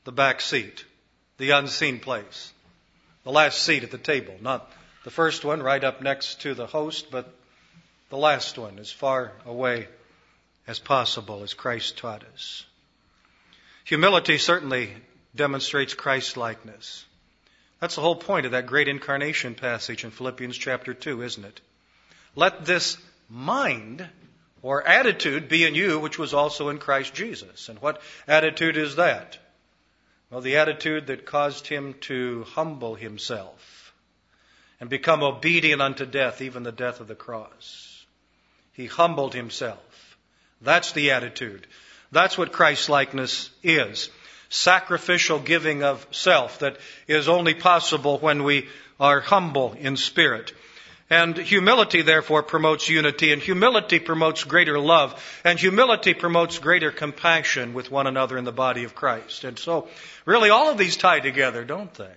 the 0.03 0.11
back 0.11 0.41
seat, 0.41 0.85
the 1.37 1.51
unseen 1.51 1.99
place, 1.99 2.51
the 3.23 3.31
last 3.31 3.63
seat 3.63 3.83
at 3.83 3.91
the 3.91 3.97
table, 3.97 4.35
not 4.41 4.71
the 5.03 5.09
first 5.09 5.43
one 5.43 5.63
right 5.63 5.83
up 5.83 6.01
next 6.01 6.41
to 6.41 6.53
the 6.53 6.67
host, 6.67 7.09
but 7.09 7.33
the 8.11 8.17
last 8.17 8.57
one 8.57 8.77
as 8.77 8.91
far 8.91 9.31
away 9.45 9.87
as 10.67 10.79
possible, 10.79 11.43
as 11.43 11.53
Christ 11.53 11.97
taught 11.97 12.25
us. 12.33 12.65
Humility 13.85 14.37
certainly 14.37 14.93
demonstrates 15.33 15.93
Christ 15.93 16.35
likeness. 16.35 17.05
That's 17.79 17.95
the 17.95 18.01
whole 18.01 18.17
point 18.17 18.45
of 18.45 18.51
that 18.51 18.67
great 18.67 18.89
incarnation 18.89 19.55
passage 19.55 20.03
in 20.03 20.11
Philippians 20.11 20.57
chapter 20.57 20.93
2, 20.93 21.23
isn't 21.23 21.45
it? 21.45 21.61
Let 22.35 22.65
this 22.65 22.97
mind 23.29 24.05
or 24.61 24.85
attitude 24.85 25.47
be 25.47 25.63
in 25.63 25.73
you, 25.73 25.97
which 25.97 26.19
was 26.19 26.33
also 26.33 26.67
in 26.67 26.79
Christ 26.79 27.13
Jesus. 27.13 27.69
And 27.69 27.79
what 27.79 28.01
attitude 28.27 28.75
is 28.75 28.97
that? 28.97 29.37
Well, 30.29 30.41
the 30.41 30.57
attitude 30.57 31.07
that 31.07 31.25
caused 31.25 31.65
him 31.65 31.95
to 32.01 32.43
humble 32.49 32.95
himself 32.95 33.93
and 34.81 34.89
become 34.89 35.23
obedient 35.23 35.81
unto 35.81 36.05
death, 36.05 36.41
even 36.41 36.63
the 36.63 36.73
death 36.73 36.99
of 36.99 37.07
the 37.07 37.15
cross. 37.15 37.90
He 38.73 38.85
humbled 38.85 39.33
himself. 39.33 40.17
That's 40.61 40.91
the 40.91 41.11
attitude. 41.11 41.67
That's 42.11 42.37
what 42.37 42.51
Christ 42.51 42.89
likeness 42.89 43.49
is. 43.63 44.09
Sacrificial 44.49 45.39
giving 45.39 45.83
of 45.83 46.05
self 46.11 46.59
that 46.59 46.77
is 47.07 47.29
only 47.29 47.53
possible 47.53 48.19
when 48.19 48.43
we 48.43 48.67
are 48.99 49.21
humble 49.21 49.73
in 49.73 49.97
spirit. 49.97 50.53
And 51.09 51.37
humility, 51.37 52.03
therefore, 52.03 52.41
promotes 52.43 52.87
unity, 52.87 53.33
and 53.33 53.41
humility 53.41 53.99
promotes 53.99 54.45
greater 54.45 54.79
love, 54.79 55.21
and 55.43 55.59
humility 55.59 56.13
promotes 56.13 56.57
greater 56.59 56.89
compassion 56.89 57.73
with 57.73 57.91
one 57.91 58.07
another 58.07 58.37
in 58.37 58.45
the 58.45 58.53
body 58.53 58.85
of 58.85 58.95
Christ. 58.95 59.43
And 59.43 59.59
so, 59.59 59.89
really, 60.25 60.49
all 60.49 60.69
of 60.69 60.77
these 60.77 60.95
tie 60.95 61.19
together, 61.19 61.65
don't 61.65 61.93
they? 61.95 62.13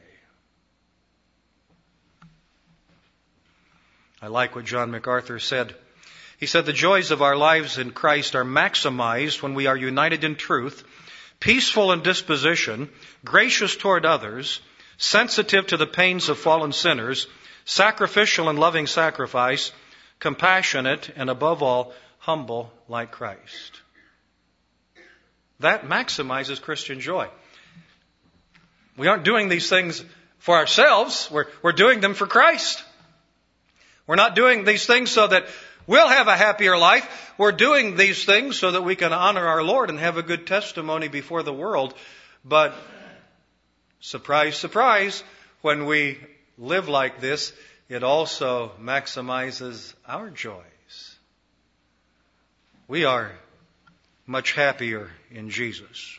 I 4.22 4.28
like 4.28 4.54
what 4.54 4.64
John 4.64 4.92
MacArthur 4.92 5.40
said. 5.40 5.74
He 6.38 6.46
said, 6.46 6.66
The 6.66 6.72
joys 6.72 7.10
of 7.10 7.22
our 7.22 7.36
lives 7.36 7.78
in 7.78 7.92
Christ 7.92 8.34
are 8.34 8.44
maximized 8.44 9.42
when 9.42 9.54
we 9.54 9.66
are 9.66 9.76
united 9.76 10.24
in 10.24 10.36
truth, 10.36 10.84
peaceful 11.40 11.92
in 11.92 12.02
disposition, 12.02 12.90
gracious 13.24 13.76
toward 13.76 14.04
others, 14.04 14.60
sensitive 14.96 15.66
to 15.68 15.76
the 15.76 15.86
pains 15.86 16.28
of 16.28 16.38
fallen 16.38 16.72
sinners, 16.72 17.26
sacrificial 17.64 18.48
and 18.48 18.58
loving 18.58 18.86
sacrifice, 18.86 19.72
compassionate, 20.18 21.10
and 21.16 21.30
above 21.30 21.62
all, 21.62 21.92
humble 22.18 22.72
like 22.88 23.12
Christ. 23.12 23.80
That 25.60 25.86
maximizes 25.86 26.60
Christian 26.60 27.00
joy. 27.00 27.28
We 28.96 29.06
aren't 29.06 29.24
doing 29.24 29.48
these 29.48 29.68
things 29.68 30.04
for 30.38 30.56
ourselves, 30.56 31.28
we're, 31.30 31.46
we're 31.62 31.72
doing 31.72 32.00
them 32.00 32.14
for 32.14 32.26
Christ. 32.26 32.84
We're 34.06 34.16
not 34.16 34.34
doing 34.34 34.64
these 34.64 34.84
things 34.84 35.10
so 35.10 35.26
that 35.26 35.46
we'll 35.86 36.08
have 36.08 36.28
a 36.28 36.36
happier 36.36 36.76
life. 36.76 37.32
We're 37.38 37.52
doing 37.52 37.96
these 37.96 38.24
things 38.24 38.58
so 38.58 38.72
that 38.72 38.82
we 38.82 38.96
can 38.96 39.12
honor 39.12 39.46
our 39.46 39.62
Lord 39.62 39.90
and 39.90 39.98
have 39.98 40.16
a 40.16 40.22
good 40.22 40.46
testimony 40.46 41.08
before 41.08 41.42
the 41.42 41.52
world. 41.52 41.94
But 42.44 42.74
surprise, 44.00 44.56
surprise, 44.56 45.22
when 45.62 45.86
we 45.86 46.18
live 46.58 46.88
like 46.88 47.20
this, 47.20 47.52
it 47.88 48.02
also 48.02 48.72
maximizes 48.80 49.94
our 50.06 50.30
joys. 50.30 50.62
We 52.86 53.04
are 53.04 53.32
much 54.26 54.52
happier 54.52 55.10
in 55.30 55.50
Jesus. 55.50 56.18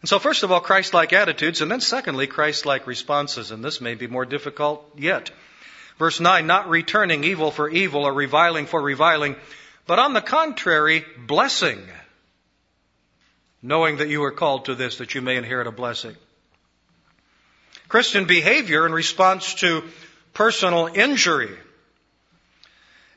And 0.00 0.08
so, 0.08 0.18
first 0.18 0.42
of 0.42 0.52
all, 0.52 0.60
Christ 0.60 0.92
like 0.92 1.12
attitudes, 1.12 1.62
and 1.62 1.70
then 1.70 1.80
secondly, 1.80 2.26
Christ 2.26 2.66
like 2.66 2.86
responses, 2.86 3.50
and 3.50 3.64
this 3.64 3.80
may 3.80 3.94
be 3.94 4.06
more 4.06 4.26
difficult 4.26 4.84
yet. 4.98 5.30
Verse 5.98 6.18
9, 6.20 6.46
not 6.46 6.68
returning 6.68 7.24
evil 7.24 7.50
for 7.50 7.68
evil 7.68 8.04
or 8.04 8.12
reviling 8.12 8.66
for 8.66 8.80
reviling, 8.80 9.36
but 9.86 9.98
on 9.98 10.12
the 10.12 10.20
contrary, 10.20 11.04
blessing, 11.26 11.80
knowing 13.62 13.98
that 13.98 14.08
you 14.08 14.24
are 14.24 14.32
called 14.32 14.64
to 14.64 14.74
this, 14.74 14.98
that 14.98 15.14
you 15.14 15.22
may 15.22 15.36
inherit 15.36 15.66
a 15.66 15.72
blessing. 15.72 16.16
Christian 17.88 18.24
behavior 18.24 18.86
in 18.86 18.92
response 18.92 19.54
to 19.56 19.84
personal 20.32 20.86
injury. 20.86 21.56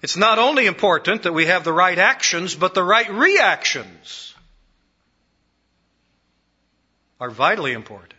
It's 0.04 0.18
not 0.18 0.38
only 0.38 0.68
important 0.68 1.24
that 1.24 1.34
we 1.34 1.48
have 1.48 1.64
the 1.64 1.74
right 1.74 1.98
actions, 1.98 2.54
but 2.54 2.76
the 2.76 2.84
right 2.84 3.10
reactions 3.10 4.36
are 7.20 7.32
vitally 7.32 7.74
important. 7.74 8.14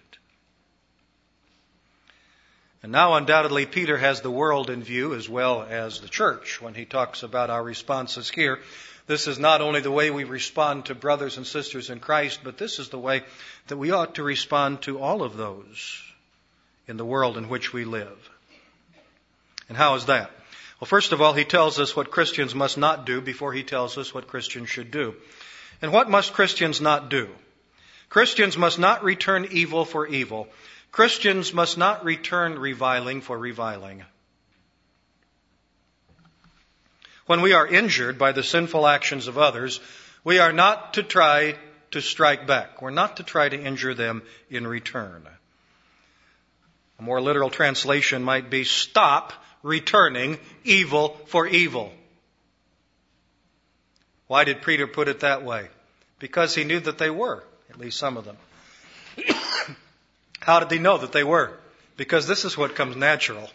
And 2.88 2.92
now, 2.94 3.16
undoubtedly, 3.16 3.66
Peter 3.66 3.98
has 3.98 4.22
the 4.22 4.31
world 4.31 4.70
in 4.70 4.83
view 4.83 5.12
as 5.12 5.29
well 5.29 5.62
as 5.62 6.01
the 6.01 6.09
church 6.09 6.62
when 6.62 6.72
he 6.72 6.87
talks 6.87 7.22
about 7.22 7.51
our 7.51 7.62
responses 7.62 8.31
here. 8.31 8.61
This 9.07 9.29
is 9.29 9.38
not 9.38 9.61
only 9.61 9.83
the 9.83 9.90
way 9.90 10.11
we 10.11 10.24
respond 10.24 10.87
to 10.87 10.94
brothers 10.94 11.37
and 11.37 11.46
sisters 11.46 11.90
in 11.90 12.01
Christ, 12.01 12.40
but 12.42 12.57
this 12.57 12.79
is 12.79 12.88
the 12.88 12.98
way 12.98 13.24
that 13.66 13.77
we 13.77 13.90
ought 13.90 14.14
to 14.14 14.22
respond 14.22 14.81
to 14.83 15.01
all 15.01 15.22
of 15.22 15.37
those 15.37 16.03
in 16.87 16.96
the 16.96 17.05
world 17.05 17.37
in 17.37 17.51
which 17.51 17.74
we 17.74 17.85
live. 17.85 18.31
And 19.68 19.77
how 19.77 19.94
is 19.96 20.07
that? 20.07 20.31
Well, 20.81 20.87
first 20.87 21.12
of 21.12 21.20
all, 21.20 21.35
he 21.35 21.44
tells 21.44 21.79
us 21.79 21.94
what 21.94 22.11
Christians 22.11 22.55
must 22.55 22.79
not 22.79 23.05
do 23.05 23.20
before 23.20 23.53
he 23.53 23.64
tells 23.64 23.98
us 23.98 24.14
what 24.14 24.29
Christians 24.29 24.70
should 24.70 24.90
do. 24.90 25.14
And 25.83 25.92
what 25.92 26.09
must 26.09 26.33
Christians 26.33 26.81
not 26.81 27.11
do? 27.11 27.29
Christians 28.09 28.57
must 28.57 28.79
not 28.79 29.05
return 29.05 29.48
evil 29.51 29.85
for 29.85 30.07
evil. 30.07 30.48
Christians 30.90 31.53
must 31.53 31.79
not 31.79 32.05
return 32.05 32.59
reviling 32.59 33.20
for 33.20 33.38
reviling. 33.38 34.05
When 37.27 37.42
we 37.42 37.53
are 37.53 37.66
injured 37.66 38.18
by 38.18 38.33
the 38.33 38.42
sinful 38.42 38.87
actions 38.87 39.29
of 39.29 39.37
others, 39.37 39.81
we 40.24 40.38
are 40.38 40.53
not 40.53 40.94
to 40.94 41.03
try 41.03 41.57
to 41.90 42.01
strike 42.01 42.46
back. 42.46 42.81
We're 42.81 42.90
not 42.90 43.18
to 43.18 43.22
try 43.22 43.48
to 43.48 43.61
injure 43.61 43.94
them 43.94 44.22
in 44.51 44.66
return. 44.66 45.29
A 46.98 47.03
more 47.03 47.20
literal 47.20 47.51
translation 47.51 48.22
might 48.22 48.51
be 48.51 48.64
stop 48.64 49.33
returning 49.62 50.38
evil 50.64 51.20
for 51.27 51.46
evil. 51.46 51.92
Why 54.27 54.44
did 54.44 54.62
Peter 54.62 54.87
put 54.87 55.09
it 55.09 55.20
that 55.20 55.44
way? 55.44 55.68
Because 56.18 56.55
he 56.55 56.64
knew 56.64 56.81
that 56.81 56.98
they 56.98 57.11
were, 57.11 57.42
at 57.70 57.79
least 57.79 57.98
some 57.98 58.16
of 58.16 58.24
them. 58.24 58.37
How 60.49 60.61
did 60.61 60.71
he 60.71 60.79
know 60.79 60.97
that 60.97 61.13
they 61.13 61.25
were? 61.25 61.53
Because 61.99 62.27
this 62.27 62.47
is 62.47 62.57
what 62.57 62.75
comes 62.75 62.97
natural. 62.97 63.51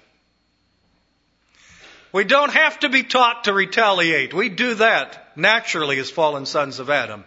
We 2.12 2.24
don't 2.24 2.54
have 2.54 2.82
to 2.82 2.90
be 2.90 3.02
taught 3.02 3.46
to 3.46 3.52
retaliate. 3.52 4.32
We 4.32 4.50
do 4.50 4.76
that 4.76 5.36
naturally 5.36 5.98
as 5.98 6.12
fallen 6.12 6.46
sons 6.46 6.78
of 6.78 6.92
Adam. 6.92 7.26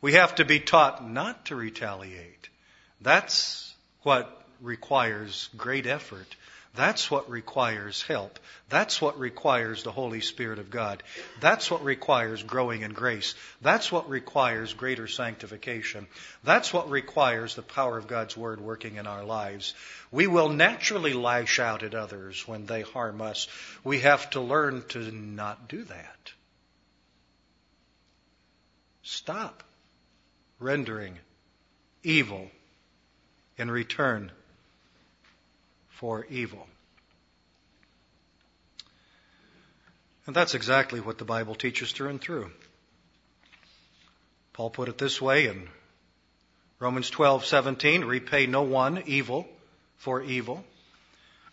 We 0.00 0.12
have 0.12 0.36
to 0.36 0.44
be 0.44 0.60
taught 0.60 1.04
not 1.04 1.46
to 1.46 1.56
retaliate. 1.56 2.48
That's 3.00 3.74
what 4.04 4.40
requires 4.60 5.48
great 5.56 5.88
effort. 5.88 6.36
That's 6.78 7.10
what 7.10 7.28
requires 7.28 8.02
help. 8.02 8.38
That's 8.68 9.02
what 9.02 9.18
requires 9.18 9.82
the 9.82 9.90
Holy 9.90 10.20
Spirit 10.20 10.60
of 10.60 10.70
God. 10.70 11.02
That's 11.40 11.72
what 11.72 11.82
requires 11.82 12.44
growing 12.44 12.82
in 12.82 12.92
grace. 12.92 13.34
That's 13.60 13.90
what 13.90 14.08
requires 14.08 14.74
greater 14.74 15.08
sanctification. 15.08 16.06
That's 16.44 16.72
what 16.72 16.88
requires 16.88 17.56
the 17.56 17.62
power 17.62 17.98
of 17.98 18.06
God's 18.06 18.36
Word 18.36 18.60
working 18.60 18.94
in 18.94 19.08
our 19.08 19.24
lives. 19.24 19.74
We 20.12 20.28
will 20.28 20.50
naturally 20.50 21.14
lash 21.14 21.58
out 21.58 21.82
at 21.82 21.96
others 21.96 22.46
when 22.46 22.66
they 22.66 22.82
harm 22.82 23.22
us. 23.22 23.48
We 23.82 23.98
have 24.02 24.30
to 24.30 24.40
learn 24.40 24.84
to 24.90 25.10
not 25.10 25.66
do 25.68 25.82
that. 25.82 26.32
Stop 29.02 29.64
rendering 30.60 31.18
evil 32.04 32.48
in 33.56 33.68
return 33.68 34.30
for 35.98 36.24
evil. 36.30 36.64
And 40.26 40.36
that's 40.36 40.54
exactly 40.54 41.00
what 41.00 41.18
the 41.18 41.24
Bible 41.24 41.56
teaches 41.56 41.90
through 41.90 42.10
and 42.10 42.20
through. 42.20 42.52
Paul 44.52 44.70
put 44.70 44.88
it 44.88 44.96
this 44.96 45.20
way 45.20 45.46
in 45.46 45.68
Romans 46.78 47.10
12:17, 47.10 48.04
repay 48.04 48.46
no 48.46 48.62
one 48.62 49.02
evil 49.06 49.48
for 49.96 50.22
evil. 50.22 50.64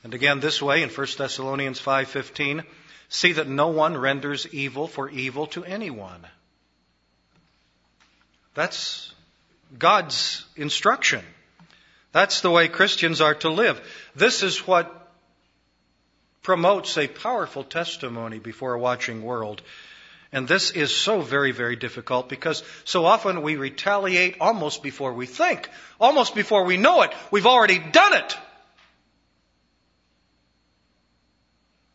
And 0.04 0.14
again 0.14 0.42
this 0.42 0.62
way 0.62 0.84
in 0.84 0.90
1 0.90 1.18
Thessalonians 1.18 1.80
5:15, 1.80 2.64
see 3.10 3.32
that 3.32 3.48
no 3.48 3.70
one 3.70 3.98
renders 3.98 4.46
evil 4.54 4.88
for 4.88 5.10
evil 5.10 5.48
to 5.48 5.66
anyone. 5.66 6.24
That's 8.54 9.12
God's 9.80 10.46
instruction. 10.56 11.26
That's 12.16 12.40
the 12.40 12.50
way 12.50 12.70
Christians 12.70 13.20
are 13.20 13.36
to 13.36 13.50
live. 13.50 13.82
This 14.16 14.42
is 14.42 14.66
what 14.66 14.90
promotes 16.44 16.98
a 16.98 17.10
powerful 17.10 17.66
testimony 17.66 18.40
before 18.40 18.74
a 18.74 18.80
watching 18.80 19.22
world. 19.22 19.62
And 20.32 20.48
this 20.48 20.72
is 20.72 20.96
so 20.96 21.20
very, 21.20 21.52
very 21.52 21.76
difficult 21.76 22.30
because 22.30 22.64
so 22.86 23.06
often 23.06 23.42
we 23.42 23.58
retaliate 23.58 24.38
almost 24.40 24.82
before 24.82 25.12
we 25.12 25.26
think, 25.26 25.70
almost 26.00 26.36
before 26.36 26.64
we 26.64 26.78
know 26.78 27.02
it. 27.02 27.12
We've 27.32 27.46
already 27.46 27.80
done 27.80 28.14
it. 28.14 28.38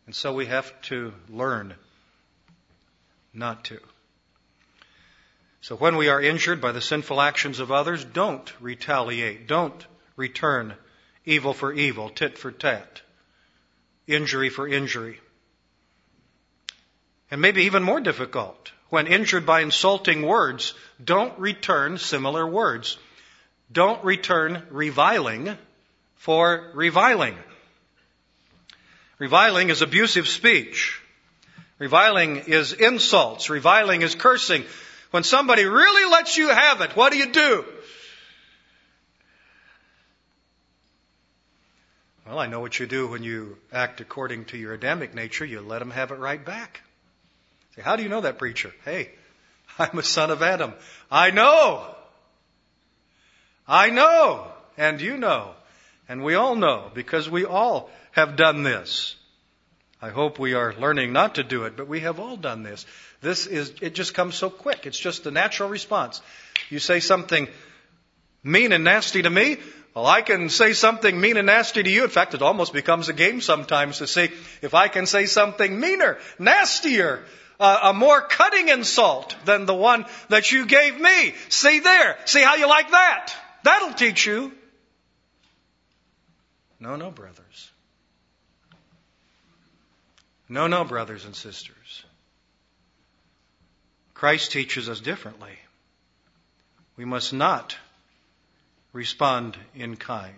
And 0.05 0.15
so 0.15 0.35
we 0.35 0.45
have 0.45 0.79
to 0.83 1.15
learn 1.31 1.73
not 3.33 3.65
to. 3.65 3.81
So 5.63 5.77
when 5.77 5.97
we 5.97 6.11
are 6.11 6.21
injured 6.21 6.61
by 6.61 6.73
the 6.73 6.83
sinful 6.83 7.23
actions 7.23 7.59
of 7.59 7.73
others, 7.73 8.05
don't 8.05 8.53
retaliate. 8.61 9.47
Don't 9.47 9.87
return 10.21 10.75
evil 11.25 11.55
for 11.55 11.73
evil, 11.73 12.11
tit 12.11 12.39
for 12.39 12.53
tat, 12.53 13.01
injury 14.07 14.51
for 14.51 14.69
injury. 14.69 15.19
And 17.31 17.41
maybe 17.41 17.65
even 17.65 17.83
more 17.83 18.01
difficult, 18.01 18.71
when 18.91 19.07
injured 19.07 19.47
by 19.47 19.63
insulting 19.63 20.27
words, 20.27 20.75
don't 21.03 21.37
return 21.39 21.97
similar 21.99 22.47
words. 22.47 22.99
Don't 23.73 24.05
return 24.05 24.63
reviling 24.71 25.57
for 26.17 26.71
reviling. 26.75 27.37
Reviling 29.19 29.71
is 29.71 29.81
abusive 29.81 30.29
speech. 30.29 31.01
Reviling 31.79 32.37
is 32.37 32.73
insults. 32.73 33.49
Reviling 33.49 34.03
is 34.03 34.15
cursing. 34.15 34.65
When 35.13 35.23
somebody 35.23 35.65
really 35.65 36.11
lets 36.11 36.37
you 36.37 36.49
have 36.49 36.81
it, 36.81 36.97
what 36.97 37.13
do 37.13 37.19
you 37.19 37.33
do? 37.33 37.65
Well, 42.31 42.39
I 42.39 42.47
know 42.47 42.61
what 42.61 42.79
you 42.79 42.87
do 42.87 43.09
when 43.09 43.25
you 43.25 43.57
act 43.73 44.01
according 44.01 44.45
to 44.47 44.57
your 44.57 44.73
Adamic 44.73 45.17
nature. 45.17 45.45
You 45.45 45.63
let 45.63 45.81
them 45.81 45.91
have 45.91 46.13
it 46.13 46.21
right 46.21 46.43
back. 46.43 46.81
Say, 47.75 47.83
how 47.83 47.97
do 47.97 48.05
you 48.05 48.09
know 48.09 48.21
that, 48.21 48.39
preacher? 48.39 48.73
Hey, 48.85 49.11
I'm 49.81 49.99
a 49.99 50.05
son 50.05 50.31
of 50.31 50.41
Adam. 50.41 50.73
I 51.11 51.33
know. 51.33 51.93
I 53.67 53.91
know. 53.91 54.47
And 54.79 55.01
you 55.01 55.17
know. 55.17 55.55
And 56.09 56.23
we 56.23 56.37
all 56.37 56.55
know 56.55 56.93
because 56.95 57.29
we 57.29 57.45
all 57.47 57.91
have 58.13 58.37
done 58.37 58.63
this. 58.63 59.17
I 60.01 60.11
hope 60.11 60.39
we 60.39 60.55
are 60.55 60.73
learning 60.73 61.13
not 61.13 61.35
to 61.35 61.43
do 61.43 61.65
it, 61.65 61.77
but 61.77 61.89
we 61.89 61.99
have 61.99 62.21
all 62.21 62.37
done 62.37 62.63
this. 62.63 62.87
This 63.21 63.49
is, 63.49 63.73
it 63.81 63.97
just 63.97 64.15
comes 64.15 64.37
so 64.37 64.51
quick. 64.51 64.87
It's 64.87 64.97
just 64.97 65.25
the 65.25 65.33
natural 65.33 65.69
response. 65.69 66.23
You 66.69 66.79
say 66.79 67.01
something 67.01 67.49
mean 68.45 68.71
and 68.71 68.85
nasty 68.85 69.23
to 69.23 69.31
me, 69.31 69.59
well, 69.95 70.07
I 70.07 70.23
can 70.23 70.51
say 70.51 70.73
something 70.73 71.21
mean 71.21 71.37
and 71.37 71.47
nasty 71.47 71.83
to 71.83 71.91
you. 71.91 72.05
In 72.05 72.11
fact, 72.11 72.35
it 72.35 72.43
almost 72.43 72.73
becomes 72.73 73.09
a 73.09 73.13
game 73.13 73.41
sometimes 73.41 73.99
to 73.99 74.07
see 74.07 74.31
if 74.63 74.73
I 74.73 74.89
can 74.89 75.07
say 75.07 75.27
something 75.27 75.81
meaner, 75.81 76.19
nastier, 76.39 77.25
uh, 77.59 77.81
a 77.85 77.93
more 77.93 78.23
cutting 78.23 78.69
insult 78.69 79.35
than 79.45 79.67
the 79.67 79.75
one 79.75 80.07
that 80.29 80.53
you 80.53 80.67
gave 80.67 80.99
me. 80.99 81.35
See 81.49 81.81
there. 81.81 82.17
See 82.25 82.43
how 82.43 82.55
you 82.55 82.69
like 82.69 82.91
that. 82.91 83.35
That'll 83.65 83.93
teach 83.93 84.25
you. 84.25 84.53
No, 86.79 86.97
no, 86.97 87.11
brothers. 87.11 87.71
No, 90.49 90.69
no, 90.69 90.85
brothers 90.85 91.25
and 91.25 91.35
sisters. 91.35 92.05
Christ 94.15 94.53
teaches 94.53 94.89
us 94.89 95.01
differently. 95.01 95.59
We 96.97 97.05
must 97.05 97.33
not 97.33 97.77
respond 98.93 99.57
in 99.75 99.97
kind. 99.97 100.35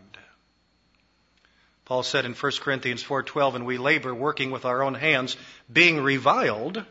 Paul 1.85 2.03
said 2.03 2.25
in 2.25 2.35
1 2.35 2.61
Corinthians 2.61 3.03
4:12, 3.03 3.55
"And 3.55 3.67
we 3.67 3.79
labor 3.79 4.15
working 4.15 4.51
with 4.51 4.65
our 4.65 4.83
own 4.83 4.95
hands, 4.95 5.37
being 5.73 6.01
reviled, 6.01 6.85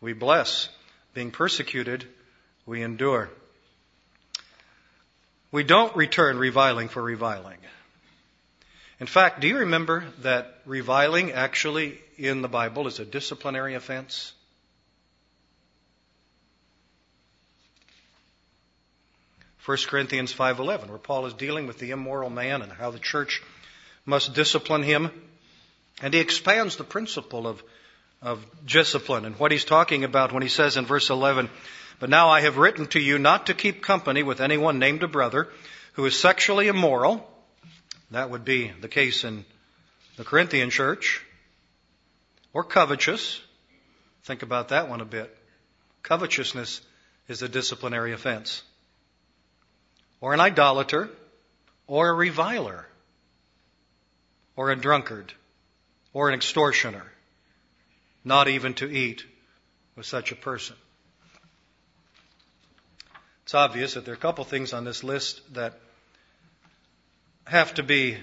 we 0.00 0.12
bless, 0.12 0.68
being 1.14 1.30
persecuted, 1.30 2.08
we 2.66 2.82
endure." 2.82 3.30
We 5.52 5.64
don't 5.64 5.94
return 5.96 6.38
reviling 6.38 6.88
for 6.88 7.02
reviling. 7.02 7.58
In 9.00 9.06
fact, 9.06 9.40
do 9.40 9.48
you 9.48 9.58
remember 9.58 10.04
that 10.18 10.60
reviling 10.64 11.32
actually 11.32 12.00
in 12.16 12.42
the 12.42 12.48
Bible 12.48 12.86
is 12.86 13.00
a 13.00 13.04
disciplinary 13.04 13.74
offense? 13.74 14.32
1 19.64 19.76
Corinthians 19.88 20.32
5:11 20.32 20.88
where 20.88 20.98
Paul 20.98 21.26
is 21.26 21.34
dealing 21.34 21.66
with 21.66 21.78
the 21.78 21.90
immoral 21.90 22.30
man 22.30 22.62
and 22.62 22.72
how 22.72 22.90
the 22.90 22.98
church 22.98 23.42
must 24.06 24.34
discipline 24.34 24.82
him. 24.82 25.10
And 26.02 26.14
he 26.14 26.20
expands 26.20 26.76
the 26.76 26.84
principle 26.84 27.46
of 27.46 27.62
of 28.22 28.44
discipline 28.66 29.24
and 29.24 29.38
what 29.38 29.50
he's 29.50 29.64
talking 29.64 30.04
about 30.04 30.32
when 30.32 30.42
he 30.42 30.48
says 30.48 30.76
in 30.76 30.84
verse 30.84 31.08
11 31.08 31.48
but 32.00 32.10
now 32.10 32.30
I 32.30 32.40
have 32.40 32.56
written 32.56 32.86
to 32.88 32.98
you 32.98 33.18
not 33.18 33.46
to 33.46 33.54
keep 33.54 33.82
company 33.82 34.22
with 34.22 34.40
anyone 34.40 34.78
named 34.78 35.02
a 35.02 35.08
brother 35.08 35.48
who 35.92 36.06
is 36.06 36.18
sexually 36.18 36.66
immoral. 36.66 37.30
That 38.10 38.30
would 38.30 38.44
be 38.44 38.72
the 38.80 38.88
case 38.88 39.22
in 39.22 39.44
the 40.16 40.24
Corinthian 40.24 40.70
church. 40.70 41.22
Or 42.54 42.64
covetous. 42.64 43.38
Think 44.24 44.42
about 44.42 44.68
that 44.68 44.88
one 44.88 45.02
a 45.02 45.04
bit. 45.04 45.36
Covetousness 46.02 46.80
is 47.28 47.42
a 47.42 47.48
disciplinary 47.48 48.14
offense 48.14 48.62
or 50.20 50.34
an 50.34 50.40
idolater, 50.40 51.08
or 51.86 52.08
a 52.08 52.12
reviler, 52.12 52.86
or 54.56 54.70
a 54.70 54.76
drunkard, 54.76 55.32
or 56.12 56.28
an 56.28 56.34
extortioner, 56.34 57.04
not 58.24 58.48
even 58.48 58.74
to 58.74 58.90
eat 58.90 59.24
with 59.96 60.06
such 60.06 60.32
a 60.32 60.36
person. 60.36 60.76
It's 63.44 63.54
obvious 63.54 63.94
that 63.94 64.04
there 64.04 64.14
are 64.14 64.16
a 64.16 64.20
couple 64.20 64.44
things 64.44 64.72
on 64.72 64.84
this 64.84 65.02
list 65.02 65.40
that 65.54 65.78
have 67.46 67.74
to 67.74 67.82
be 67.82 68.16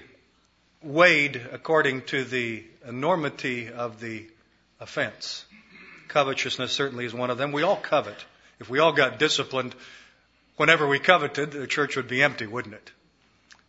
weighed 0.81 1.41
according 1.51 2.03
to 2.03 2.23
the 2.23 2.63
enormity 2.87 3.69
of 3.69 3.99
the 3.99 4.25
offense. 4.79 5.43
Covetousness 6.07 6.71
certainly 6.71 7.05
is 7.05 7.13
one 7.13 7.29
of 7.29 7.37
them. 7.37 7.51
We 7.51 7.63
all 7.63 7.75
covet. 7.75 8.17
If 8.59 8.69
we 8.69 8.79
all 8.79 8.93
got 8.93 9.19
disciplined, 9.19 9.75
whenever 10.57 10.87
we 10.87 10.99
coveted, 10.99 11.51
the 11.51 11.67
church 11.67 11.95
would 11.95 12.07
be 12.07 12.21
empty, 12.21 12.45
wouldn't 12.45 12.75
it? 12.75 12.91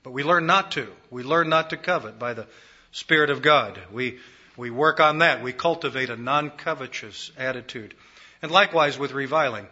But 0.03 0.13
we 0.13 0.25
learn 0.25 0.47
not 0.47 0.73
to. 0.73 0.89
We 1.11 1.23
learn 1.23 1.49
not 1.49 1.71
to 1.71 1.77
covet 1.77 2.19
by 2.19 2.35
the 2.35 2.47
Spirit 2.93 3.31
of 3.31 3.43
God. 3.43 3.79
We, 3.93 4.19
we 4.57 4.71
work 4.71 5.01
on 5.01 5.19
that. 5.19 5.43
We 5.43 5.53
cultivate 5.53 6.11
a 6.11 6.17
non-covetous 6.17 7.33
attitude. 7.37 7.95
And 8.43 8.51
likewise 8.51 8.99
with 8.99 9.13
reviling. 9.13 9.67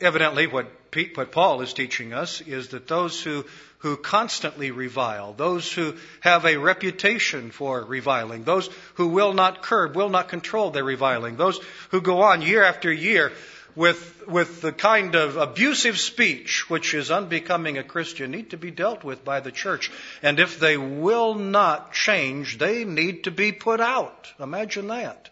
Evidently, 0.00 0.46
what, 0.46 0.90
Pete, 0.92 1.16
what 1.16 1.32
Paul 1.32 1.60
is 1.62 1.72
teaching 1.72 2.12
us 2.12 2.40
is 2.40 2.68
that 2.68 2.86
those 2.86 3.20
who, 3.20 3.44
who 3.78 3.96
constantly 3.96 4.70
revile, 4.70 5.32
those 5.32 5.72
who 5.72 5.94
have 6.20 6.44
a 6.44 6.56
reputation 6.56 7.50
for 7.50 7.82
reviling, 7.82 8.44
those 8.44 8.68
who 8.94 9.08
will 9.08 9.32
not 9.32 9.62
curb, 9.62 9.96
will 9.96 10.08
not 10.08 10.28
control 10.28 10.70
their 10.70 10.84
reviling, 10.84 11.36
those 11.36 11.58
who 11.90 12.00
go 12.00 12.22
on 12.22 12.42
year 12.42 12.62
after 12.62 12.92
year 12.92 13.32
with, 13.74 14.26
with 14.28 14.60
the 14.60 14.72
kind 14.72 15.14
of 15.14 15.36
abusive 15.36 15.98
speech 15.98 16.68
which 16.68 16.94
is 16.94 17.10
unbecoming 17.10 17.78
a 17.78 17.82
Christian 17.82 18.30
need 18.30 18.50
to 18.50 18.56
be 18.56 18.70
dealt 18.70 19.02
with 19.04 19.24
by 19.24 19.40
the 19.40 19.52
church. 19.52 19.90
And 20.22 20.38
if 20.38 20.60
they 20.60 20.76
will 20.76 21.34
not 21.34 21.92
change, 21.92 22.58
they 22.58 22.84
need 22.84 23.24
to 23.24 23.30
be 23.30 23.52
put 23.52 23.80
out. 23.80 24.28
Imagine 24.38 24.88
that. 24.88 25.30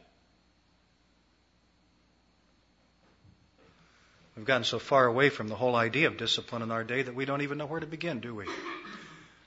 We've 4.37 4.47
gotten 4.47 4.65
so 4.65 4.79
far 4.79 5.05
away 5.05 5.29
from 5.29 5.49
the 5.49 5.55
whole 5.55 5.77
idea 5.77 6.07
of 6.07 6.17
discipline 6.17 6.63
in 6.63 6.71
our 6.71 6.83
day 6.83 7.03
that 7.03 7.15
we 7.15 7.27
don't 7.27 7.43
even 7.43 7.59
know 7.59 7.67
where 7.67 7.81
to 7.81 7.87
begin, 7.87 8.21
do 8.21 8.35
we? 8.35 8.47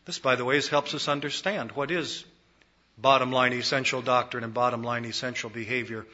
This, 0.06 0.20
by 0.20 0.36
the 0.36 0.46
way, 0.46 0.62
helps 0.62 0.94
us 0.94 1.08
understand 1.08 1.72
what 1.72 1.90
is 1.90 2.24
bottom 2.96 3.32
line 3.32 3.54
essential 3.54 4.04
doctrine 4.04 4.44
and 4.44 4.54
bottom 4.54 4.84
line 4.84 5.06
essential 5.06 5.50
behavior. 5.50 6.06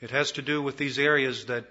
It 0.00 0.10
has 0.10 0.32
to 0.32 0.42
do 0.42 0.60
with 0.60 0.76
these 0.76 0.98
areas 0.98 1.44
that 1.46 1.66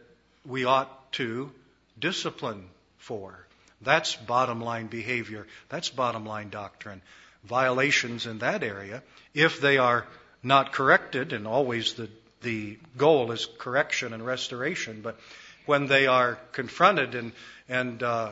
we 0.47 0.65
ought 0.65 1.11
to 1.13 1.51
discipline 1.99 2.65
for. 2.97 3.45
That's 3.81 4.15
bottom 4.15 4.61
line 4.61 4.87
behavior. 4.87 5.47
That's 5.69 5.89
bottom 5.89 6.25
line 6.25 6.49
doctrine. 6.49 7.01
Violations 7.43 8.25
in 8.25 8.39
that 8.39 8.63
area, 8.63 9.03
if 9.33 9.61
they 9.61 9.77
are 9.77 10.07
not 10.41 10.73
corrected, 10.73 11.33
and 11.33 11.45
always 11.45 11.93
the, 11.93 12.09
the 12.41 12.77
goal 12.97 13.31
is 13.31 13.47
correction 13.57 14.13
and 14.13 14.25
restoration, 14.25 15.01
but 15.01 15.19
when 15.65 15.87
they 15.87 16.07
are 16.07 16.39
confronted 16.51 17.15
and, 17.15 17.31
and 17.69 18.01
uh, 18.01 18.31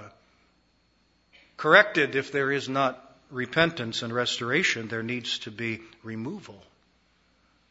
corrected, 1.58 2.16
if 2.16 2.32
there 2.32 2.52
is 2.52 2.70
not 2.70 3.00
repentance 3.30 4.04
and 4.04 4.14
restoration, 4.14 4.88
there 4.88 5.04
needs 5.04 5.40
to 5.40 5.52
be 5.52 5.82
removal. 6.04 6.64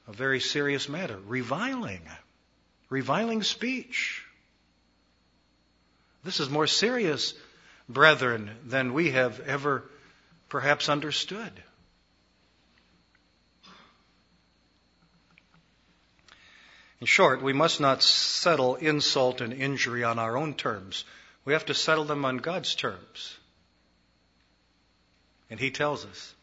A 0.09 0.13
very 0.13 0.41
serious 0.41 0.89
matter. 0.89 1.19
Reviling. 1.27 2.03
Reviling 2.91 3.43
speech. 3.43 4.25
This 6.25 6.41
is 6.41 6.49
more 6.49 6.67
serious, 6.67 7.35
brethren, 7.89 8.51
than 8.65 8.93
we 8.93 9.11
have 9.11 9.41
ever 9.41 9.85
perhaps 10.49 10.89
understood. 10.89 11.53
In 17.01 17.07
short, 17.07 17.43
we 17.43 17.53
must 17.53 17.81
not 17.81 18.01
settle 18.01 18.77
insult 18.77 19.41
and 19.41 19.53
injury 19.53 20.05
on 20.05 20.21
our 20.21 20.37
own 20.37 20.55
terms. 20.55 21.05
We 21.45 21.55
have 21.55 21.67
to 21.67 21.75
settle 21.75 22.05
them 22.05 22.25
on 22.25 22.37
God's 22.37 22.77
terms. 22.77 23.37
And 25.51 25.59
He 25.59 25.73
tells 25.73 26.05
us. 26.07 26.35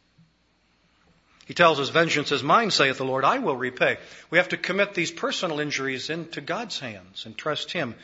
He 1.46 1.54
tells 1.54 1.80
us, 1.80 1.88
Vengeance 1.88 2.34
is 2.34 2.44
mine, 2.44 2.72
saith 2.72 2.98
the 2.98 3.06
Lord, 3.06 3.24
I 3.24 3.40
will 3.40 3.56
repay. 3.56 3.98
We 4.30 4.38
have 4.38 4.50
to 4.50 4.58
commit 4.58 4.94
these 4.94 5.12
personal 5.12 5.62
injuries 5.62 6.10
into 6.10 6.42
God's 6.42 6.78
hands 6.78 7.26
and 7.26 7.38
trust 7.38 7.72
Him 7.72 7.96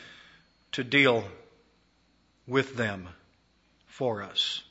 to 0.72 0.82
deal 0.82 1.24
with 2.46 2.76
them 2.76 3.08
for 3.86 4.22
us. 4.22 4.62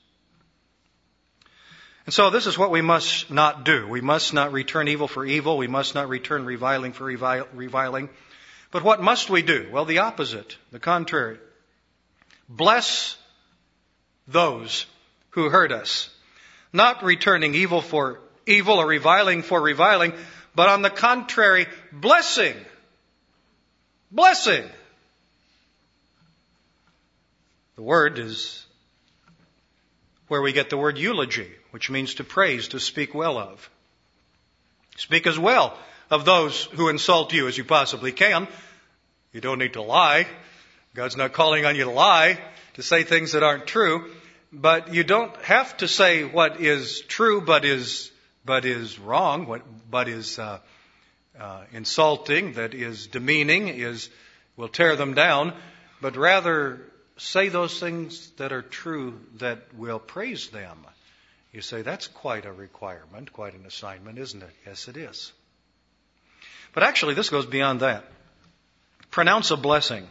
And 2.06 2.14
so 2.14 2.30
this 2.30 2.46
is 2.46 2.58
what 2.58 2.72
we 2.72 2.82
must 2.82 3.32
not 3.32 3.66
do. 3.66 3.88
We 3.88 4.02
must 4.02 4.34
not 4.34 4.54
return 4.54 4.88
evil 4.88 5.08
for 5.08 5.26
evil. 5.26 5.58
We 5.58 5.68
must 5.68 5.96
not 5.96 6.08
return 6.08 6.46
reviling 6.46 6.94
for 6.94 7.06
reviling. 7.06 8.10
But 8.72 8.84
what 8.84 9.02
must 9.02 9.30
we 9.30 9.42
do? 9.42 9.70
Well, 9.72 9.86
the 9.86 10.00
opposite, 10.00 10.58
the 10.72 10.80
contrary. 10.80 11.40
Bless 12.48 13.18
those 14.28 14.86
who 15.32 15.50
hurt 15.50 15.72
us. 15.72 16.10
Not 16.72 17.04
returning 17.04 17.56
evil 17.56 17.82
for 17.82 18.20
evil 18.46 18.78
or 18.78 18.86
reviling 18.86 19.42
for 19.42 19.60
reviling, 19.60 20.14
but 20.54 20.70
on 20.70 20.84
the 20.84 20.90
contrary, 20.92 21.68
blessing. 21.92 22.56
Blessing. 24.12 24.64
The 27.76 27.84
word 27.84 28.20
is 28.20 28.66
where 30.28 30.42
we 30.42 30.54
get 30.54 30.70
the 30.70 30.78
word 30.78 30.98
eulogy, 30.98 31.52
which 31.72 31.90
means 31.90 32.16
to 32.16 32.24
praise, 32.24 32.70
to 32.70 32.80
speak 32.80 33.14
well 33.14 33.38
of. 33.38 33.70
Speak 34.98 35.28
as 35.28 35.38
well 35.38 35.78
of 36.10 36.24
those 36.24 36.64
who 36.64 36.90
insult 36.90 37.34
you 37.34 37.48
as 37.48 37.58
you 37.58 37.64
possibly 37.64 38.12
can. 38.12 38.48
You 39.34 39.42
don't 39.42 39.60
need 39.60 39.74
to 39.74 39.82
lie. 39.82 40.26
God's 40.94 41.18
not 41.18 41.34
calling 41.34 41.66
on 41.66 41.76
you 41.76 41.84
to 41.84 41.92
lie, 41.92 42.40
to 42.76 42.82
say 42.82 43.04
things 43.04 43.34
that 43.34 43.44
aren't 43.44 43.68
true. 43.68 44.10
But 44.54 44.94
you 44.94 45.04
don't 45.04 45.36
have 45.42 45.76
to 45.78 45.88
say 45.90 46.24
what 46.24 46.62
is 46.62 47.02
true 47.02 47.42
but 47.42 47.66
is, 47.66 48.10
but 48.46 48.64
is 48.64 48.98
wrong, 48.98 49.48
what, 49.48 49.64
but 49.92 50.08
is 50.08 50.40
uh, 50.40 50.60
uh, 51.38 51.64
insulting, 51.74 52.54
that 52.54 52.74
is 52.74 53.08
demeaning, 53.08 53.68
is 53.68 54.10
will 54.56 54.70
tear 54.70 54.96
them 54.96 55.14
down. 55.14 55.54
But 56.00 56.16
rather 56.16 56.80
say 57.18 57.50
those 57.50 57.80
things 57.80 58.30
that 58.38 58.52
are 58.52 58.62
true 58.62 59.20
that 59.38 59.74
will 59.76 60.00
praise 60.00 60.50
them. 60.50 60.86
You 61.52 61.62
say, 61.62 61.82
that's 61.82 62.08
quite 62.08 62.46
a 62.46 62.52
requirement, 62.52 63.32
quite 63.32 63.54
an 63.54 63.66
assignment, 63.66 64.18
isn't 64.20 64.44
it? 64.44 64.50
Yes, 64.66 64.88
it 64.88 64.98
is. 64.98 65.32
But 66.74 66.84
actually, 66.84 67.14
this 67.14 67.30
goes 67.30 67.46
beyond 67.46 67.80
that. 67.80 68.04
Pronounce 69.10 69.52
a 69.52 69.58
blessing. 69.58 70.06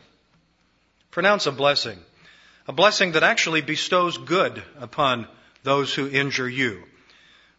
Pronounce 1.10 1.46
a 1.46 1.52
blessing. 1.52 1.98
A 2.66 2.72
blessing 2.72 3.12
that 3.12 3.22
actually 3.22 3.60
bestows 3.60 4.16
good 4.16 4.62
upon 4.80 5.28
those 5.62 5.92
who 5.92 6.08
injure 6.08 6.48
you. 6.48 6.82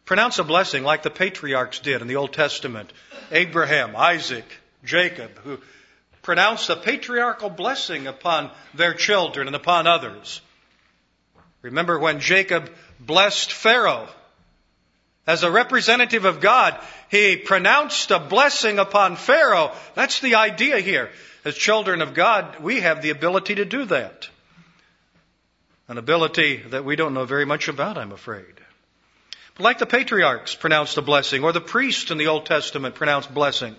Pronounce 0.05 0.39
a 0.39 0.43
blessing 0.43 0.83
like 0.83 1.03
the 1.03 1.11
patriarchs 1.11 1.79
did 1.79 2.01
in 2.01 2.07
the 2.07 2.15
Old 2.15 2.33
Testament. 2.33 2.91
Abraham, 3.31 3.95
Isaac, 3.95 4.45
Jacob, 4.83 5.37
who 5.43 5.59
pronounced 6.25 6.71
a 6.71 6.75
patriarchal 6.75 7.51
blessing 7.51 8.07
upon 8.07 8.49
their 8.73 8.95
children 8.95 9.45
and 9.45 9.55
upon 9.55 9.85
others. 9.85 10.41
Remember 11.61 11.99
when 11.99 12.19
Jacob 12.19 12.71
blessed 12.99 13.53
Pharaoh. 13.53 14.07
As 15.27 15.43
a 15.43 15.51
representative 15.51 16.25
of 16.25 16.41
God, 16.41 16.79
he 17.11 17.37
pronounced 17.37 18.09
a 18.09 18.17
blessing 18.17 18.79
upon 18.79 19.17
Pharaoh. 19.17 19.71
That's 19.93 20.19
the 20.19 20.33
idea 20.33 20.79
here. 20.79 21.11
As 21.45 21.53
children 21.53 22.01
of 22.01 22.15
God, 22.15 22.59
we 22.59 22.79
have 22.81 23.03
the 23.03 23.11
ability 23.11 23.55
to 23.55 23.65
do 23.65 23.85
that. 23.85 24.27
An 25.87 25.99
ability 25.99 26.57
that 26.69 26.85
we 26.85 26.95
don't 26.95 27.13
know 27.13 27.25
very 27.25 27.45
much 27.45 27.67
about, 27.67 27.99
I'm 27.99 28.11
afraid. 28.11 28.55
But 29.53 29.63
like 29.63 29.77
the 29.77 29.85
patriarchs 29.85 30.55
pronounced 30.55 30.97
a 30.97 31.03
blessing, 31.03 31.43
or 31.43 31.51
the 31.51 31.61
priests 31.61 32.09
in 32.09 32.17
the 32.17 32.27
Old 32.27 32.47
Testament 32.47 32.95
pronounced 32.95 33.31
blessing. 33.31 33.75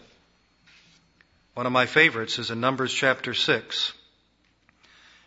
One 1.56 1.64
of 1.64 1.72
my 1.72 1.86
favorites 1.86 2.38
is 2.38 2.50
in 2.50 2.60
Numbers 2.60 2.92
chapter 2.92 3.32
6. 3.32 3.92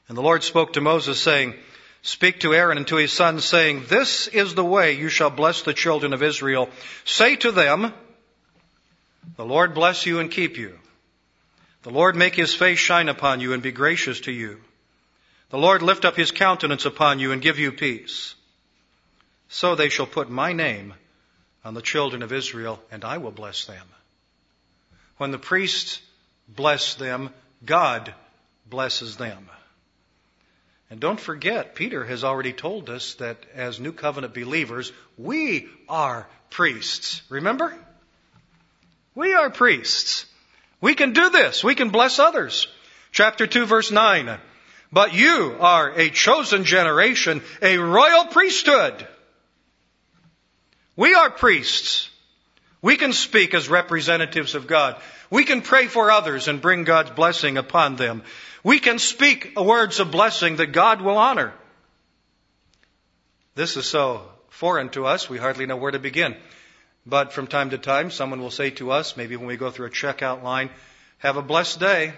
And 0.07 0.15
the 0.15 0.21
Lord 0.21 0.43
spoke 0.43 0.73
to 0.73 0.79
Moses 0.79 1.19
saying, 1.19 1.55
Speak 2.03 2.41
to 2.41 2.53
Aaron 2.53 2.77
and 2.77 2.85
to 2.89 2.97
his 2.97 3.11
sons 3.11 3.45
saying, 3.45 3.85
This 3.87 4.27
is 4.27 4.53
the 4.53 4.63
way 4.63 4.91
you 4.91 5.09
shall 5.09 5.31
bless 5.31 5.63
the 5.63 5.73
children 5.73 6.13
of 6.13 6.21
Israel. 6.21 6.69
Say 7.03 7.35
to 7.37 7.51
them, 7.51 7.91
The 9.37 9.43
Lord 9.43 9.73
bless 9.73 10.05
you 10.05 10.19
and 10.19 10.29
keep 10.29 10.57
you. 10.57 10.77
The 11.81 11.89
Lord 11.89 12.15
make 12.15 12.35
his 12.35 12.53
face 12.53 12.77
shine 12.77 13.09
upon 13.09 13.39
you 13.39 13.53
and 13.53 13.63
be 13.63 13.71
gracious 13.71 14.19
to 14.21 14.31
you. 14.31 14.61
The 15.49 15.57
Lord 15.57 15.81
lift 15.81 16.05
up 16.05 16.15
his 16.15 16.29
countenance 16.29 16.85
upon 16.85 17.17
you 17.17 17.31
and 17.31 17.41
give 17.41 17.57
you 17.57 17.71
peace. 17.71 18.35
So 19.47 19.73
they 19.73 19.89
shall 19.89 20.05
put 20.05 20.29
my 20.29 20.53
name 20.53 20.93
on 21.65 21.73
the 21.73 21.81
children 21.81 22.21
of 22.21 22.31
Israel 22.31 22.79
and 22.91 23.03
I 23.03 23.17
will 23.17 23.31
bless 23.31 23.65
them. 23.65 23.87
When 25.17 25.31
the 25.31 25.39
priests 25.39 26.01
bless 26.55 26.95
them, 26.95 27.29
God 27.65 28.13
blesses 28.69 29.17
them. 29.17 29.49
And 30.89 30.99
don't 30.99 31.19
forget, 31.19 31.75
Peter 31.75 32.03
has 32.03 32.23
already 32.23 32.53
told 32.53 32.89
us 32.89 33.13
that 33.15 33.37
as 33.53 33.79
New 33.79 33.91
Covenant 33.91 34.33
believers, 34.33 34.91
we 35.17 35.67
are 35.87 36.27
priests. 36.49 37.21
Remember? 37.29 37.75
We 39.13 39.33
are 39.33 39.49
priests. 39.49 40.25
We 40.81 40.95
can 40.95 41.13
do 41.13 41.29
this. 41.29 41.63
We 41.63 41.75
can 41.75 41.89
bless 41.89 42.19
others. 42.19 42.67
Chapter 43.11 43.45
2 43.45 43.65
verse 43.65 43.91
9. 43.91 44.39
But 44.91 45.13
you 45.13 45.57
are 45.59 45.91
a 45.91 46.09
chosen 46.09 46.63
generation, 46.63 47.43
a 47.61 47.77
royal 47.77 48.25
priesthood. 48.25 49.07
We 50.95 51.13
are 51.13 51.29
priests. 51.29 52.09
We 52.81 52.97
can 52.97 53.13
speak 53.13 53.53
as 53.53 53.69
representatives 53.69 54.55
of 54.55 54.67
God. 54.67 54.99
We 55.29 55.43
can 55.43 55.61
pray 55.61 55.87
for 55.87 56.11
others 56.11 56.47
and 56.47 56.61
bring 56.61 56.83
God's 56.83 57.11
blessing 57.11 57.57
upon 57.57 57.95
them. 57.95 58.23
We 58.63 58.79
can 58.79 58.99
speak 58.99 59.57
words 59.59 59.99
of 59.99 60.11
blessing 60.11 60.57
that 60.57 60.73
God 60.73 61.01
will 61.01 61.17
honor. 61.17 61.53
This 63.55 63.77
is 63.77 63.85
so 63.85 64.23
foreign 64.49 64.89
to 64.89 65.05
us, 65.05 65.29
we 65.29 65.37
hardly 65.37 65.65
know 65.65 65.77
where 65.77 65.91
to 65.91 65.99
begin. 65.99 66.35
But 67.05 67.33
from 67.33 67.47
time 67.47 67.69
to 67.69 67.77
time, 67.77 68.11
someone 68.11 68.41
will 68.41 68.51
say 68.51 68.71
to 68.71 68.91
us, 68.91 69.15
maybe 69.15 69.35
when 69.35 69.47
we 69.47 69.57
go 69.57 69.71
through 69.71 69.87
a 69.87 69.91
checkout 69.91 70.43
line, 70.43 70.69
have 71.19 71.37
a 71.37 71.41
blessed 71.41 71.79
day. 71.79 72.13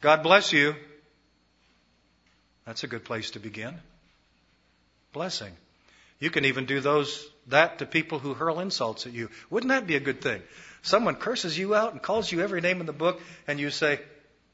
God 0.00 0.22
bless 0.22 0.52
you. 0.52 0.74
That's 2.66 2.84
a 2.84 2.86
good 2.86 3.04
place 3.04 3.32
to 3.32 3.38
begin. 3.38 3.74
Blessing. 5.12 5.52
You 6.18 6.30
can 6.30 6.44
even 6.44 6.66
do 6.66 6.80
those 6.80 7.28
that 7.48 7.78
to 7.78 7.86
people 7.86 8.18
who 8.18 8.34
hurl 8.34 8.60
insults 8.60 9.06
at 9.06 9.12
you. 9.12 9.30
Wouldn't 9.50 9.70
that 9.70 9.86
be 9.86 9.96
a 9.96 10.00
good 10.00 10.20
thing? 10.20 10.42
Someone 10.82 11.14
curses 11.14 11.58
you 11.58 11.74
out 11.74 11.92
and 11.92 12.02
calls 12.02 12.30
you 12.30 12.40
every 12.40 12.60
name 12.60 12.80
in 12.80 12.86
the 12.86 12.92
book, 12.92 13.20
and 13.46 13.60
you 13.60 13.70
say, 13.70 14.00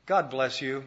God 0.06 0.30
bless 0.30 0.60
you. 0.60 0.84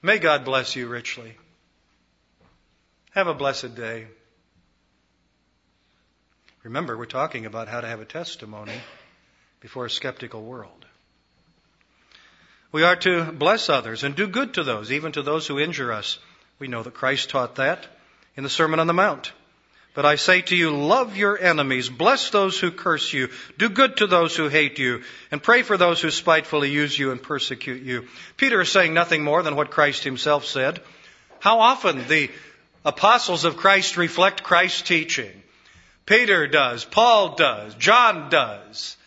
May 0.00 0.18
God 0.18 0.44
bless 0.44 0.76
you 0.76 0.86
richly. 0.86 1.34
Have 3.10 3.26
a 3.26 3.34
blessed 3.34 3.74
day. 3.74 4.06
Remember, 6.62 6.96
we're 6.96 7.06
talking 7.06 7.46
about 7.46 7.66
how 7.68 7.80
to 7.80 7.86
have 7.86 8.00
a 8.00 8.04
testimony 8.04 8.80
before 9.60 9.86
a 9.86 9.90
skeptical 9.90 10.42
world. 10.42 10.86
We 12.70 12.82
are 12.82 12.96
to 12.96 13.32
bless 13.32 13.68
others 13.68 14.04
and 14.04 14.14
do 14.14 14.26
good 14.26 14.54
to 14.54 14.64
those, 14.64 14.92
even 14.92 15.12
to 15.12 15.22
those 15.22 15.46
who 15.46 15.58
injure 15.58 15.92
us. 15.92 16.18
We 16.58 16.68
know 16.68 16.82
that 16.82 16.94
Christ 16.94 17.30
taught 17.30 17.56
that 17.56 17.86
in 18.36 18.42
the 18.44 18.50
Sermon 18.50 18.80
on 18.80 18.86
the 18.86 18.92
Mount. 18.92 19.32
But 19.94 20.04
I 20.04 20.16
say 20.16 20.42
to 20.42 20.54
you, 20.54 20.70
love 20.76 21.16
your 21.16 21.36
enemies, 21.36 21.88
bless 21.88 22.30
those 22.30 22.60
who 22.60 22.70
curse 22.70 23.12
you, 23.12 23.30
do 23.56 23.68
good 23.68 23.96
to 23.96 24.06
those 24.06 24.36
who 24.36 24.48
hate 24.48 24.78
you, 24.78 25.02
and 25.32 25.42
pray 25.42 25.62
for 25.62 25.76
those 25.76 26.00
who 26.00 26.10
spitefully 26.10 26.70
use 26.70 26.96
you 26.96 27.10
and 27.10 27.20
persecute 27.20 27.82
you. 27.82 28.06
Peter 28.36 28.60
is 28.60 28.70
saying 28.70 28.94
nothing 28.94 29.24
more 29.24 29.42
than 29.42 29.56
what 29.56 29.72
Christ 29.72 30.04
himself 30.04 30.44
said. 30.44 30.80
How 31.40 31.60
often 31.60 32.06
the 32.06 32.30
apostles 32.84 33.44
of 33.44 33.56
Christ 33.56 33.96
reflect 33.96 34.44
Christ's 34.44 34.82
teaching? 34.82 35.42
Peter 36.06 36.46
does, 36.46 36.84
Paul 36.84 37.34
does, 37.34 37.74
John 37.74 38.30
does. 38.30 38.97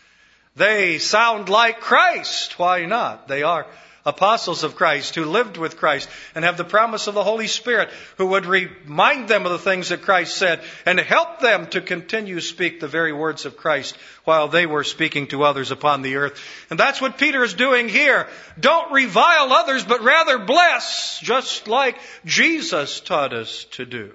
They 0.54 0.98
sound 0.98 1.48
like 1.48 1.80
Christ. 1.80 2.58
Why 2.58 2.84
not? 2.84 3.28
They 3.28 3.42
are 3.42 3.66
apostles 4.04 4.64
of 4.64 4.74
Christ 4.74 5.14
who 5.14 5.24
lived 5.24 5.56
with 5.56 5.76
Christ 5.76 6.08
and 6.34 6.44
have 6.44 6.56
the 6.56 6.64
promise 6.64 7.06
of 7.06 7.14
the 7.14 7.24
Holy 7.24 7.46
Spirit 7.46 7.88
who 8.18 8.28
would 8.28 8.46
remind 8.46 9.28
them 9.28 9.46
of 9.46 9.52
the 9.52 9.58
things 9.58 9.90
that 9.90 10.02
Christ 10.02 10.36
said 10.36 10.60
and 10.84 10.98
help 10.98 11.40
them 11.40 11.66
to 11.68 11.80
continue 11.80 12.36
to 12.36 12.40
speak 12.40 12.80
the 12.80 12.88
very 12.88 13.12
words 13.12 13.46
of 13.46 13.56
Christ 13.56 13.96
while 14.24 14.48
they 14.48 14.66
were 14.66 14.84
speaking 14.84 15.28
to 15.28 15.44
others 15.44 15.70
upon 15.70 16.02
the 16.02 16.16
earth. 16.16 16.40
And 16.70 16.78
that's 16.78 17.00
what 17.00 17.18
Peter 17.18 17.42
is 17.44 17.54
doing 17.54 17.88
here. 17.88 18.28
Don't 18.58 18.92
revile 18.92 19.52
others, 19.52 19.84
but 19.84 20.02
rather 20.02 20.38
bless, 20.38 21.20
just 21.20 21.68
like 21.68 21.96
Jesus 22.24 23.00
taught 23.00 23.32
us 23.32 23.64
to 23.72 23.86
do. 23.86 24.12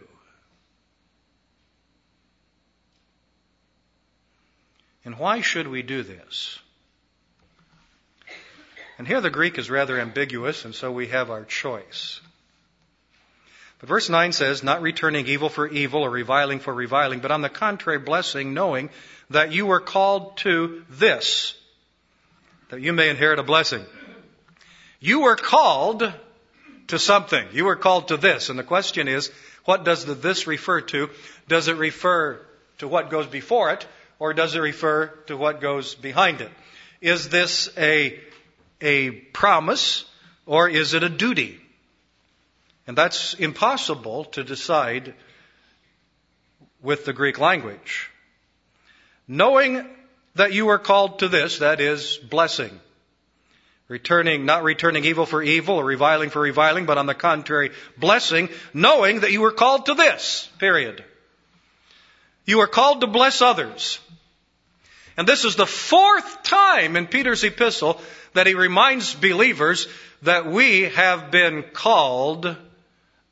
And 5.08 5.18
why 5.18 5.40
should 5.40 5.70
we 5.70 5.84
do 5.84 6.04
this? 6.04 6.60
And 8.98 9.08
here 9.08 9.22
the 9.22 9.30
Greek 9.30 9.58
is 9.58 9.70
rather 9.70 9.98
ambiguous, 9.98 10.66
and 10.66 10.76
so 10.76 10.92
we 10.92 11.08
have 11.08 11.32
our 11.32 11.46
choice. 11.46 12.20
But 13.80 13.88
verse 13.88 14.10
9 14.10 14.34
says, 14.34 14.64
not 14.64 14.82
returning 14.82 15.26
evil 15.26 15.48
for 15.48 15.66
evil 15.66 16.02
or 16.02 16.10
reviling 16.10 16.60
for 16.60 16.74
reviling, 16.74 17.22
but 17.22 17.32
on 17.32 17.42
the 17.42 17.48
contrary, 17.48 18.00
blessing, 18.00 18.54
knowing 18.54 18.90
that 19.30 19.54
you 19.54 19.66
were 19.66 19.80
called 19.80 20.36
to 20.40 20.84
this, 20.90 21.56
that 22.68 22.82
you 22.82 22.92
may 22.92 23.10
inherit 23.10 23.40
a 23.40 23.44
blessing. 23.44 23.86
You 25.00 25.22
were 25.22 25.38
called 25.38 26.04
to 26.88 27.00
something. 27.00 27.48
You 27.54 27.64
were 27.64 27.78
called 27.78 28.10
to 28.10 28.18
this. 28.18 28.50
And 28.50 28.60
the 28.60 28.64
question 28.64 29.08
is, 29.08 29.32
what 29.64 29.86
does 29.86 30.04
the 30.04 30.16
this 30.16 30.48
refer 30.48 30.82
to? 30.82 31.10
Does 31.48 31.70
it 31.70 31.78
refer 31.78 32.42
to 32.80 32.90
what 32.90 33.10
goes 33.10 33.28
before 33.28 33.72
it, 33.72 33.88
or 34.20 34.34
does 34.34 34.56
it 34.56 34.60
refer 34.60 35.08
to 35.28 35.38
what 35.38 35.62
goes 35.62 35.96
behind 35.96 36.42
it? 36.42 36.52
Is 37.02 37.30
this 37.30 37.70
a, 37.78 38.20
a 38.82 39.12
promise, 39.12 40.06
or 40.46 40.68
is 40.68 40.94
it 40.94 41.04
a 41.04 41.10
duty? 41.10 41.60
And 42.88 42.98
that's 42.98 43.34
impossible 43.36 44.26
to 44.26 44.44
decide 44.44 45.14
with 46.82 47.06
the 47.06 47.14
Greek 47.14 47.40
language. 47.40 48.10
Knowing 49.28 49.86
that 50.36 50.54
you 50.54 50.70
are 50.70 50.80
called 50.80 51.20
to 51.20 51.28
this, 51.28 51.60
that 51.60 51.82
is 51.82 52.18
blessing. 52.18 52.80
Returning, 53.90 54.46
not 54.46 54.64
returning 54.64 55.06
evil 55.06 55.26
for 55.26 55.42
evil 55.42 55.76
or 55.76 55.86
reviling 55.86 56.30
for 56.30 56.42
reviling, 56.42 56.86
but 56.86 56.98
on 56.98 57.06
the 57.06 57.16
contrary, 57.16 57.72
blessing, 57.98 58.50
knowing 58.74 59.22
that 59.22 59.32
you 59.32 59.42
were 59.42 59.52
called 59.52 59.86
to 59.86 59.94
this, 59.94 60.50
period. 60.58 61.04
You 62.48 62.62
are 62.62 62.68
called 62.68 63.02
to 63.02 63.08
bless 63.08 63.44
others. 63.44 64.00
And 65.18 65.28
this 65.28 65.46
is 65.46 65.56
the 65.56 65.68
fourth 65.68 66.44
time 66.44 66.96
in 66.96 67.06
Peter's 67.06 67.44
epistle 67.44 68.02
that 68.34 68.48
he 68.48 68.56
reminds 68.56 69.14
believers 69.14 69.88
that 70.22 70.48
we 70.48 70.84
have 70.84 71.30
been 71.30 71.64
called 71.74 72.56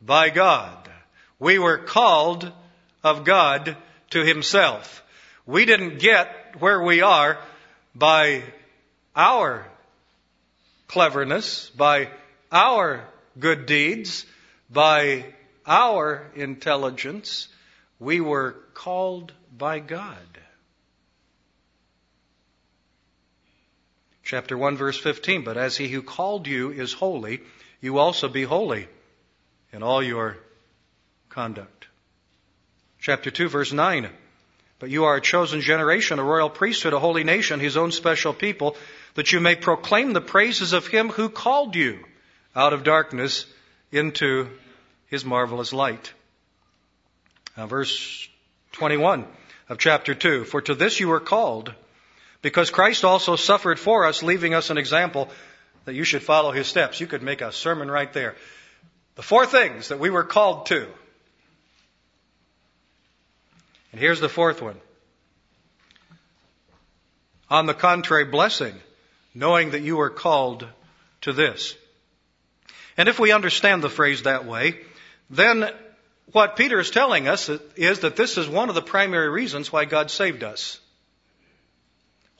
by 0.02 0.30
God. 0.30 0.90
We 1.40 1.58
were 1.60 1.78
called 1.78 2.52
of 3.04 3.24
God 3.24 3.78
to 4.12 4.26
Himself. 4.26 5.04
We 5.46 5.66
didn't 5.66 6.00
get 6.00 6.60
where 6.60 6.82
we 6.82 7.02
are 7.02 7.38
by 7.94 8.44
our 9.16 9.66
cleverness, 10.88 11.70
by 11.70 12.10
our 12.52 13.06
good 13.40 13.66
deeds, 13.66 14.26
by 14.70 15.26
our 15.66 16.26
intelligence. 16.36 17.48
We 18.00 18.20
were 18.20 18.56
called 18.74 19.32
by 19.56 19.80
God. 19.80 20.18
Chapter 24.24 24.58
1 24.58 24.76
verse 24.76 24.98
15, 24.98 25.44
but 25.44 25.56
as 25.56 25.78
he 25.78 25.88
who 25.88 26.02
called 26.02 26.48
you 26.48 26.72
is 26.72 26.94
holy, 26.94 27.42
you 27.80 28.00
also 28.00 28.28
be 28.28 28.44
holy 28.44 28.88
in 29.72 29.84
all 29.84 30.02
your 30.02 30.38
conduct. 31.30 31.88
Chapter 33.00 33.30
2, 33.30 33.50
verse 33.50 33.72
9. 33.72 34.10
But 34.80 34.90
you 34.90 35.06
are 35.06 35.16
a 35.16 35.22
chosen 35.22 35.62
generation, 35.62 36.18
a 36.18 36.24
royal 36.24 36.50
priesthood, 36.50 36.94
a 36.94 37.00
holy 37.00 37.24
nation, 37.24 37.60
his 37.60 37.78
own 37.78 37.92
special 37.92 38.34
people, 38.34 38.76
that 39.14 39.32
you 39.32 39.40
may 39.40 39.56
proclaim 39.56 40.14
the 40.14 40.22
praises 40.22 40.74
of 40.74 40.88
him 40.88 41.10
who 41.10 41.30
called 41.30 41.76
you 41.76 42.04
out 42.56 42.74
of 42.74 42.84
darkness 42.84 43.46
into 43.92 44.50
his 45.08 45.24
marvelous 45.24 45.72
light. 45.72 46.14
Now, 47.58 47.68
verse 47.68 48.28
21 48.74 49.26
of 49.70 49.78
chapter 49.78 50.14
2. 50.14 50.44
For 50.46 50.62
to 50.62 50.76
this 50.76 51.00
you 51.00 51.08
were 51.08 51.20
called, 51.20 51.74
because 52.42 52.70
Christ 52.70 53.06
also 53.06 53.36
suffered 53.36 53.80
for 53.80 54.06
us, 54.06 54.22
leaving 54.22 54.54
us 54.54 54.70
an 54.70 54.78
example 54.78 55.30
that 55.86 55.96
you 55.96 56.04
should 56.04 56.24
follow 56.24 56.52
his 56.52 56.68
steps. 56.68 57.00
You 57.00 57.08
could 57.08 57.24
make 57.24 57.42
a 57.42 57.52
sermon 57.52 57.90
right 57.90 58.12
there. 58.12 58.36
The 59.16 59.22
four 59.22 59.46
things 59.46 59.88
that 59.88 60.00
we 60.00 60.10
were 60.10 60.24
called 60.24 60.66
to. 60.68 60.88
And 63.92 64.02
here's 64.02 64.20
the 64.20 64.30
fourth 64.30 64.62
one. 64.62 64.76
On 67.50 67.66
the 67.66 67.74
contrary, 67.74 68.26
blessing, 68.26 68.74
knowing 69.34 69.72
that 69.72 69.84
you 69.84 70.02
are 70.02 70.10
called 70.10 70.68
to 71.22 71.32
this. 71.32 71.76
And 72.98 73.08
if 73.08 73.20
we 73.20 73.32
understand 73.32 73.82
the 73.82 73.90
phrase 73.90 74.24
that 74.24 74.46
way, 74.46 74.80
then 75.30 75.70
what 76.32 76.56
Peter 76.56 76.80
is 76.80 76.92
telling 76.92 77.28
us 77.28 77.50
is 77.76 78.00
that 78.00 78.16
this 78.16 78.38
is 78.38 78.48
one 78.48 78.70
of 78.70 78.76
the 78.76 78.82
primary 78.82 79.30
reasons 79.30 79.72
why 79.72 79.86
God 79.86 80.12
saved 80.12 80.44
us. 80.44 80.80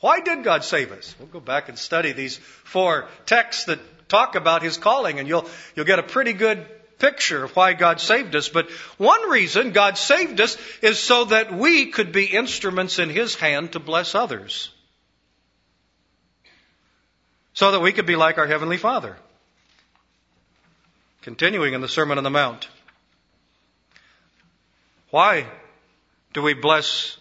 Why 0.00 0.20
did 0.20 0.44
God 0.44 0.64
save 0.64 0.92
us? 0.92 1.14
We'll 1.18 1.28
go 1.28 1.40
back 1.40 1.68
and 1.68 1.78
study 1.78 2.12
these 2.12 2.36
four 2.36 3.08
texts 3.24 3.64
that 3.64 3.80
talk 4.08 4.34
about 4.34 4.62
his 4.62 4.76
calling 4.76 5.18
and 5.18 5.26
you'll, 5.26 5.48
you'll 5.74 5.86
get 5.86 5.98
a 5.98 6.02
pretty 6.02 6.32
good 6.32 6.66
picture 6.98 7.44
of 7.44 7.54
why 7.56 7.72
God 7.72 8.00
saved 8.00 8.34
us. 8.36 8.48
But 8.48 8.70
one 8.98 9.30
reason 9.30 9.72
God 9.72 9.98
saved 9.98 10.40
us 10.40 10.56
is 10.82 10.98
so 10.98 11.26
that 11.26 11.52
we 11.52 11.86
could 11.86 12.12
be 12.12 12.26
instruments 12.26 12.98
in 12.98 13.10
his 13.10 13.34
hand 13.34 13.72
to 13.72 13.80
bless 13.80 14.14
others. 14.14 14.70
So 17.54 17.72
that 17.72 17.80
we 17.80 17.92
could 17.92 18.06
be 18.06 18.16
like 18.16 18.36
our 18.36 18.46
Heavenly 18.46 18.76
Father. 18.76 19.16
Continuing 21.22 21.72
in 21.74 21.80
the 21.80 21.88
Sermon 21.88 22.18
on 22.18 22.24
the 22.24 22.30
Mount. 22.30 22.68
Why 25.10 25.46
do 26.32 26.42
we 26.42 26.54
bless 26.54 27.16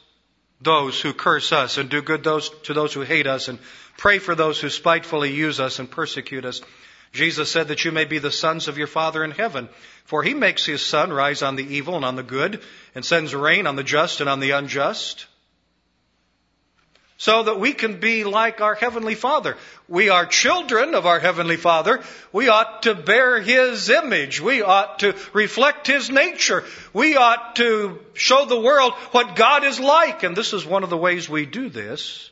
those 0.62 1.00
who 1.00 1.14
curse 1.14 1.52
us 1.52 1.78
and 1.78 1.90
do 1.90 2.02
good 2.02 2.24
those, 2.24 2.50
to 2.64 2.74
those 2.74 2.94
who 2.94 3.02
hate 3.02 3.28
us 3.28 3.48
and 3.48 3.60
pray 3.98 4.20
for 4.20 4.36
those 4.36 4.60
who 4.60 4.70
spitefully 4.70 5.32
use 5.32 5.60
us 5.60 5.80
and 5.80 5.90
persecute 5.90 6.46
us. 6.46 6.62
Jesus 7.14 7.50
said 7.50 7.70
that 7.70 7.86
you 7.86 7.92
may 7.92 8.06
be 8.06 8.20
the 8.20 8.32
sons 8.32 8.68
of 8.68 8.78
your 8.78 8.88
Father 8.88 9.24
in 9.24 9.32
heaven. 9.32 9.70
For 10.06 10.22
he 10.22 10.34
makes 10.34 10.66
his 10.66 10.86
sun 10.86 11.14
rise 11.14 11.42
on 11.42 11.56
the 11.56 11.76
evil 11.76 11.96
and 11.96 12.06
on 12.06 12.16
the 12.16 12.24
good 12.24 12.62
and 12.94 13.06
sends 13.06 13.34
rain 13.34 13.68
on 13.68 13.76
the 13.76 13.84
just 13.84 14.22
and 14.22 14.30
on 14.30 14.40
the 14.40 14.52
unjust. 14.52 15.28
So 17.18 17.44
that 17.44 17.60
we 17.60 17.72
can 17.72 18.02
be 18.02 18.26
like 18.26 18.60
our 18.60 18.76
Heavenly 18.76 19.16
Father. 19.16 19.56
We 19.88 20.10
are 20.10 20.26
children 20.26 20.96
of 20.96 21.06
our 21.06 21.20
Heavenly 21.20 21.56
Father. 21.56 22.02
We 22.34 22.50
ought 22.50 22.84
to 22.84 22.94
bear 22.94 23.40
His 23.40 23.90
image. 23.90 24.42
We 24.42 24.62
ought 24.62 25.00
to 25.00 25.16
reflect 25.32 25.88
His 25.88 26.10
nature. 26.10 26.66
We 26.92 27.16
ought 27.16 27.56
to 27.56 28.00
show 28.14 28.46
the 28.46 28.60
world 28.60 28.94
what 29.12 29.38
God 29.38 29.64
is 29.64 29.80
like. 29.80 30.24
And 30.24 30.36
this 30.36 30.52
is 30.52 30.66
one 30.66 30.84
of 30.84 30.90
the 30.90 30.98
ways 30.98 31.30
we 31.30 31.46
do 31.46 31.70
this 31.70 32.30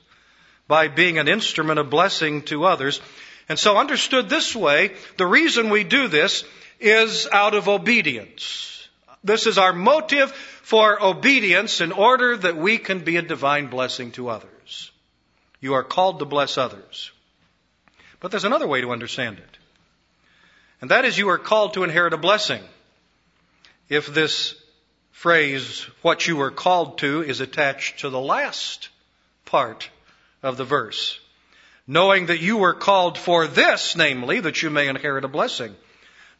by 0.67 0.89
being 0.89 1.17
an 1.17 1.29
instrument 1.29 1.79
of 1.79 1.89
blessing 1.89 2.41
to 2.43 2.65
others. 2.65 2.99
And 3.47 3.57
so 3.57 3.77
understood 3.77 4.29
this 4.29 4.55
way, 4.55 4.95
the 5.17 5.27
reason 5.27 5.69
we 5.69 5.83
do 5.83 6.07
this 6.07 6.43
is 6.79 7.27
out 7.31 7.53
of 7.53 7.69
obedience. 7.69 8.87
This 9.23 9.47
is 9.47 9.57
our 9.57 9.73
motive 9.73 10.31
for 10.31 11.01
obedience 11.01 11.79
in 11.79 11.91
order 11.91 12.35
that 12.35 12.57
we 12.57 12.77
can 12.77 12.99
be 12.99 13.17
a 13.17 13.21
divine 13.21 13.67
blessing 13.67 14.11
to 14.11 14.29
others. 14.29 14.52
You 15.63 15.75
are 15.75 15.83
called 15.83 16.19
to 16.19 16.25
bless 16.25 16.57
others. 16.57 17.11
But 18.19 18.31
there's 18.31 18.43
another 18.43 18.67
way 18.67 18.81
to 18.81 18.91
understand 18.91 19.37
it. 19.37 19.57
And 20.81 20.91
that 20.91 21.05
is 21.05 21.17
you 21.17 21.29
are 21.29 21.37
called 21.37 21.75
to 21.75 21.83
inherit 21.83 22.11
a 22.11 22.17
blessing. 22.17 22.61
If 23.87 24.07
this 24.07 24.55
phrase, 25.11 25.87
what 26.01 26.27
you 26.27 26.35
were 26.35 26.51
called 26.51 26.97
to, 26.97 27.21
is 27.21 27.39
attached 27.39 28.01
to 28.01 28.09
the 28.09 28.19
last 28.19 28.89
part 29.45 29.89
of 30.41 30.57
the 30.57 30.65
verse 30.65 31.19
knowing 31.87 32.27
that 32.27 32.39
you 32.39 32.57
were 32.57 32.73
called 32.73 33.17
for 33.17 33.47
this, 33.47 33.95
namely, 33.95 34.39
that 34.39 34.61
you 34.61 34.69
may 34.69 34.87
inherit 34.87 35.25
a 35.25 35.27
blessing. 35.27 35.75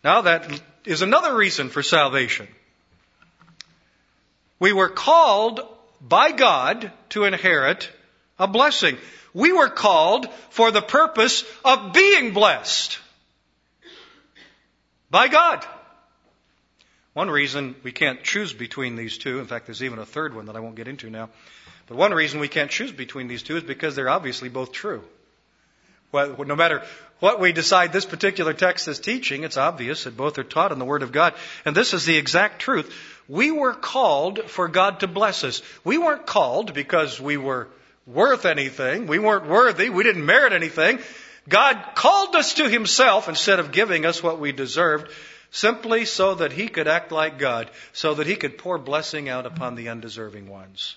Now 0.04 0.22
that 0.22 0.62
is 0.86 1.02
another 1.02 1.36
reason 1.36 1.70
for 1.70 1.84
salvation. 1.84 2.48
We 4.60 4.74
were 4.74 4.90
called 4.90 5.62
by 6.02 6.32
God 6.32 6.92
to 7.10 7.26
inherit 7.26 7.90
a 8.40 8.48
blessing. 8.48 8.98
We 9.34 9.52
were 9.52 9.70
called 9.70 10.32
for 10.50 10.72
the 10.72 10.82
purpose 10.82 11.44
of 11.66 11.94
being 11.94 12.34
blessed 12.34 13.00
by 15.10 15.28
God. 15.28 15.66
One 17.14 17.30
reason 17.30 17.76
we 17.84 17.92
can't 17.92 18.24
choose 18.24 18.54
between 18.54 18.96
these 18.96 19.18
two, 19.18 19.40
in 19.40 19.46
fact, 19.46 19.68
there's 19.68 19.84
even 19.84 20.00
a 20.00 20.06
third 20.06 20.36
one 20.36 20.48
that 20.48 20.56
I 20.56 20.60
won't 20.60 20.76
get 20.76 20.88
into 20.88 21.10
now, 21.10 21.30
but 21.88 21.98
one 21.98 22.14
reason 22.14 22.40
we 22.40 22.48
can't 22.48 22.72
choose 22.72 22.92
between 22.92 23.28
these 23.28 23.44
two 23.44 23.58
is 23.58 23.64
because 23.64 23.96
they're 23.96 24.10
obviously 24.10 24.50
both 24.50 24.72
true. 24.72 25.04
Well, 26.12 26.44
no 26.46 26.56
matter 26.56 26.84
what 27.20 27.40
we 27.40 27.54
decide 27.54 27.92
this 27.92 28.06
particular 28.06 28.54
text 28.54 28.88
is 28.88 29.00
teaching, 29.00 29.44
it's 29.44 29.58
obvious 29.58 30.04
that 30.04 30.16
both 30.16 30.38
are 30.38 30.44
taught 30.44 30.72
in 30.72 30.78
the 30.78 30.86
Word 30.86 31.02
of 31.02 31.12
God. 31.12 31.34
And 31.66 31.76
this 31.76 31.94
is 31.94 32.06
the 32.06 32.18
exact 32.18 32.62
truth. 32.62 32.94
We 33.28 33.50
were 33.50 33.74
called 33.74 34.44
for 34.50 34.68
God 34.68 35.00
to 35.00 35.08
bless 35.08 35.44
us. 35.44 35.64
We 35.84 35.98
weren't 35.98 36.28
called 36.28 36.74
because 36.74 37.20
we 37.20 37.38
were 37.38 37.68
worth 38.06 38.45
anything. 38.45 39.08
We 39.08 39.20
weren't 39.20 39.47
worthy. 39.47 39.89
We 39.89 40.04
didn't 40.04 40.26
merit 40.26 40.54
anything. 40.54 40.99
God 41.47 41.95
called 41.95 42.36
us 42.36 42.56
to 42.56 42.70
himself 42.70 43.28
instead 43.28 43.60
of 43.60 43.72
giving 43.72 44.06
us 44.06 44.24
what 44.24 44.39
we 44.39 44.51
deserved 44.51 45.12
simply 45.51 46.06
so 46.06 46.36
that 46.36 46.51
he 46.51 46.68
could 46.68 46.88
act 46.88 47.12
like 47.12 47.38
God, 47.38 47.70
so 47.91 48.16
that 48.16 48.28
he 48.28 48.36
could 48.36 48.58
pour 48.58 48.78
blessing 48.78 49.30
out 49.30 49.45
upon 49.45 49.76
the 49.76 49.89
undeserving 49.89 50.49
ones. 50.49 50.95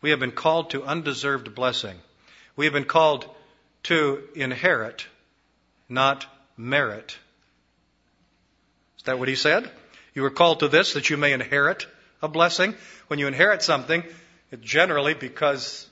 We 0.00 0.10
have 0.10 0.20
been 0.20 0.32
called 0.32 0.70
to 0.70 0.84
undeserved 0.84 1.54
blessing. 1.54 1.96
We 2.56 2.66
have 2.66 2.72
been 2.72 2.84
called 2.84 3.28
to 3.84 4.22
inherit, 4.34 5.06
not 5.88 6.26
merit. 6.56 7.16
Is 8.96 9.04
that 9.04 9.18
what 9.18 9.28
he 9.28 9.34
said? 9.34 9.70
You 10.18 10.22
were 10.22 10.30
called 10.30 10.58
to 10.58 10.68
this 10.68 10.94
that 10.94 11.10
you 11.10 11.16
may 11.16 11.32
inherit 11.32 11.86
a 12.20 12.26
blessing. 12.26 12.74
When 13.06 13.20
you 13.20 13.28
inherit 13.28 13.62
something, 13.62 14.02
it 14.50 14.60
generally 14.60 15.14
because, 15.14 15.86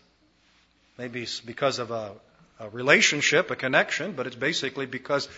maybe 0.98 1.28
because 1.44 1.78
of 1.78 1.92
a, 1.92 2.10
a 2.58 2.68
relationship, 2.70 3.52
a 3.52 3.54
connection, 3.54 4.14
but 4.14 4.26
it's 4.26 4.34
basically 4.34 4.86
because 4.86 5.28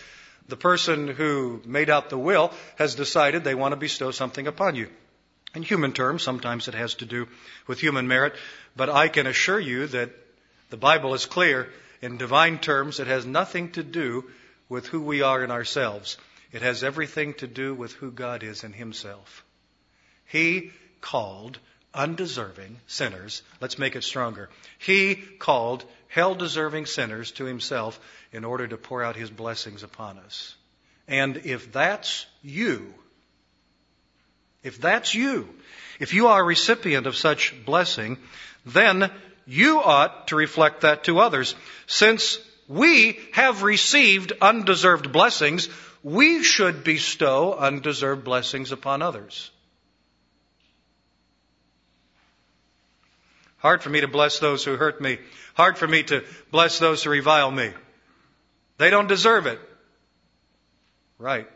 the 0.48 0.56
person 0.56 1.06
who 1.06 1.60
made 1.66 1.90
out 1.90 2.08
the 2.08 2.16
will 2.16 2.50
has 2.76 2.94
decided 2.94 3.44
they 3.44 3.54
want 3.54 3.72
to 3.72 3.76
bestow 3.76 4.10
something 4.10 4.46
upon 4.46 4.74
you. 4.74 4.88
In 5.54 5.62
human 5.62 5.92
terms, 5.92 6.22
sometimes 6.22 6.66
it 6.66 6.74
has 6.74 6.94
to 6.94 7.04
do 7.04 7.28
with 7.66 7.80
human 7.80 8.08
merit, 8.08 8.36
but 8.74 8.88
I 8.88 9.08
can 9.08 9.26
assure 9.26 9.60
you 9.60 9.86
that 9.88 10.12
the 10.70 10.78
Bible 10.78 11.12
is 11.12 11.26
clear. 11.26 11.68
In 12.00 12.16
divine 12.16 12.58
terms, 12.58 13.00
it 13.00 13.06
has 13.06 13.26
nothing 13.26 13.70
to 13.72 13.82
do 13.82 14.24
with 14.70 14.86
who 14.86 15.02
we 15.02 15.20
are 15.20 15.44
in 15.44 15.50
ourselves. 15.50 16.16
It 16.52 16.62
has 16.62 16.82
everything 16.82 17.34
to 17.34 17.46
do 17.46 17.74
with 17.74 17.92
who 17.92 18.10
God 18.10 18.42
is 18.42 18.64
in 18.64 18.72
Himself. 18.72 19.44
He 20.26 20.72
called 21.00 21.58
undeserving 21.94 22.76
sinners, 22.86 23.42
let's 23.60 23.78
make 23.78 23.96
it 23.96 24.04
stronger. 24.04 24.48
He 24.78 25.14
called 25.14 25.84
hell 26.08 26.34
deserving 26.34 26.86
sinners 26.86 27.32
to 27.32 27.44
Himself 27.44 27.98
in 28.32 28.44
order 28.44 28.66
to 28.66 28.76
pour 28.76 29.02
out 29.02 29.16
His 29.16 29.30
blessings 29.30 29.82
upon 29.82 30.18
us. 30.18 30.54
And 31.06 31.38
if 31.38 31.72
that's 31.72 32.26
you, 32.42 32.92
if 34.62 34.80
that's 34.80 35.14
you, 35.14 35.48
if 35.98 36.12
you 36.14 36.28
are 36.28 36.42
a 36.42 36.44
recipient 36.44 37.06
of 37.06 37.16
such 37.16 37.54
blessing, 37.64 38.18
then 38.66 39.10
you 39.46 39.80
ought 39.80 40.28
to 40.28 40.36
reflect 40.36 40.82
that 40.82 41.04
to 41.04 41.20
others. 41.20 41.54
Since 41.86 42.38
we 42.68 43.18
have 43.32 43.62
received 43.62 44.32
undeserved 44.42 45.10
blessings, 45.10 45.68
we 46.02 46.42
should 46.42 46.84
bestow 46.84 47.54
undeserved 47.54 48.24
blessings 48.24 48.72
upon 48.72 49.02
others. 49.02 49.50
Hard 53.58 53.82
for 53.82 53.90
me 53.90 54.00
to 54.00 54.08
bless 54.08 54.38
those 54.38 54.64
who 54.64 54.76
hurt 54.76 55.00
me. 55.00 55.18
Hard 55.54 55.76
for 55.76 55.88
me 55.88 56.04
to 56.04 56.24
bless 56.52 56.78
those 56.78 57.02
who 57.02 57.10
revile 57.10 57.50
me. 57.50 57.72
They 58.78 58.90
don't 58.90 59.08
deserve 59.08 59.46
it. 59.46 59.58
Right. 61.18 61.48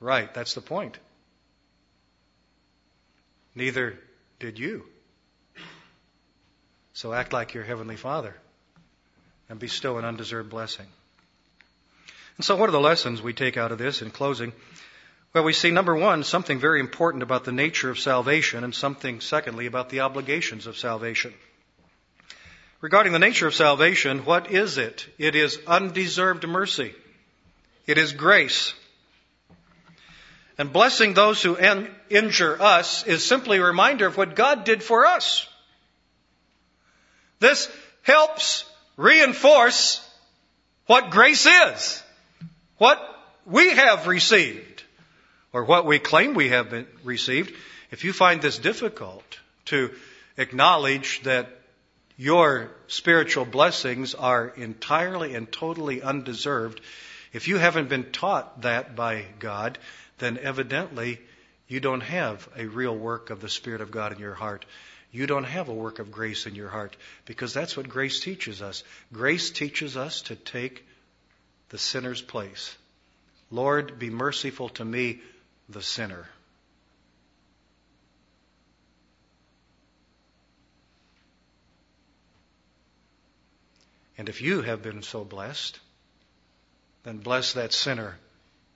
Right, 0.00 0.32
that's 0.32 0.54
the 0.54 0.62
point. 0.62 0.98
Neither 3.54 3.98
did 4.38 4.58
you. 4.58 4.86
So 6.94 7.12
act 7.12 7.34
like 7.34 7.52
your 7.52 7.64
Heavenly 7.64 7.96
Father 7.96 8.34
and 9.50 9.58
bestow 9.58 9.98
an 9.98 10.06
undeserved 10.06 10.48
blessing. 10.48 10.86
And 12.36 12.44
so, 12.44 12.56
what 12.56 12.68
are 12.68 12.72
the 12.72 12.80
lessons 12.80 13.20
we 13.20 13.32
take 13.32 13.56
out 13.56 13.72
of 13.72 13.78
this 13.78 14.02
in 14.02 14.10
closing? 14.10 14.52
Well, 15.32 15.44
we 15.44 15.52
see 15.52 15.70
number 15.70 15.94
one, 15.94 16.24
something 16.24 16.58
very 16.58 16.80
important 16.80 17.22
about 17.22 17.44
the 17.44 17.52
nature 17.52 17.90
of 17.90 17.98
salvation, 17.98 18.64
and 18.64 18.74
something, 18.74 19.20
secondly, 19.20 19.66
about 19.66 19.88
the 19.88 20.00
obligations 20.00 20.66
of 20.66 20.76
salvation. 20.76 21.32
Regarding 22.80 23.12
the 23.12 23.18
nature 23.18 23.46
of 23.46 23.54
salvation, 23.54 24.24
what 24.24 24.50
is 24.50 24.78
it? 24.78 25.06
It 25.18 25.34
is 25.36 25.58
undeserved 25.66 26.48
mercy. 26.48 26.94
It 27.86 27.98
is 27.98 28.12
grace. 28.12 28.74
And 30.56 30.72
blessing 30.72 31.14
those 31.14 31.42
who 31.42 31.58
injure 32.08 32.60
us 32.60 33.06
is 33.06 33.24
simply 33.24 33.58
a 33.58 33.64
reminder 33.64 34.06
of 34.06 34.16
what 34.16 34.34
God 34.34 34.64
did 34.64 34.82
for 34.82 35.06
us. 35.06 35.46
This 37.38 37.70
helps 38.02 38.64
reinforce 38.96 40.06
what 40.86 41.10
grace 41.10 41.46
is, 41.46 42.02
what 42.80 42.98
we 43.44 43.68
have 43.68 44.06
received, 44.06 44.84
or 45.52 45.64
what 45.66 45.84
we 45.84 45.98
claim 45.98 46.32
we 46.32 46.48
have 46.48 46.70
been 46.70 46.86
received. 47.04 47.54
If 47.90 48.04
you 48.04 48.14
find 48.14 48.40
this 48.40 48.56
difficult 48.56 49.38
to 49.66 49.90
acknowledge 50.38 51.20
that 51.24 51.50
your 52.16 52.70
spiritual 52.86 53.44
blessings 53.44 54.14
are 54.14 54.48
entirely 54.48 55.34
and 55.34 55.52
totally 55.52 56.00
undeserved, 56.00 56.80
if 57.34 57.48
you 57.48 57.58
haven't 57.58 57.90
been 57.90 58.12
taught 58.12 58.62
that 58.62 58.96
by 58.96 59.26
God, 59.38 59.76
then 60.16 60.38
evidently 60.38 61.20
you 61.68 61.80
don't 61.80 62.00
have 62.00 62.48
a 62.56 62.64
real 62.64 62.96
work 62.96 63.28
of 63.28 63.42
the 63.42 63.50
Spirit 63.50 63.82
of 63.82 63.90
God 63.90 64.12
in 64.12 64.18
your 64.20 64.32
heart. 64.32 64.64
You 65.12 65.26
don't 65.26 65.44
have 65.44 65.68
a 65.68 65.74
work 65.74 65.98
of 65.98 66.10
grace 66.10 66.46
in 66.46 66.54
your 66.54 66.70
heart 66.70 66.96
because 67.26 67.52
that's 67.52 67.76
what 67.76 67.90
grace 67.90 68.20
teaches 68.20 68.62
us. 68.62 68.84
Grace 69.12 69.50
teaches 69.50 69.98
us 69.98 70.22
to 70.22 70.34
take 70.34 70.86
the 71.70 71.78
sinner's 71.78 72.20
place. 72.20 72.76
Lord, 73.50 73.98
be 73.98 74.10
merciful 74.10 74.68
to 74.70 74.84
me, 74.84 75.20
the 75.68 75.82
sinner. 75.82 76.28
And 84.18 84.28
if 84.28 84.42
you 84.42 84.60
have 84.60 84.82
been 84.82 85.02
so 85.02 85.24
blessed, 85.24 85.80
then 87.04 87.18
bless 87.18 87.54
that 87.54 87.72
sinner 87.72 88.18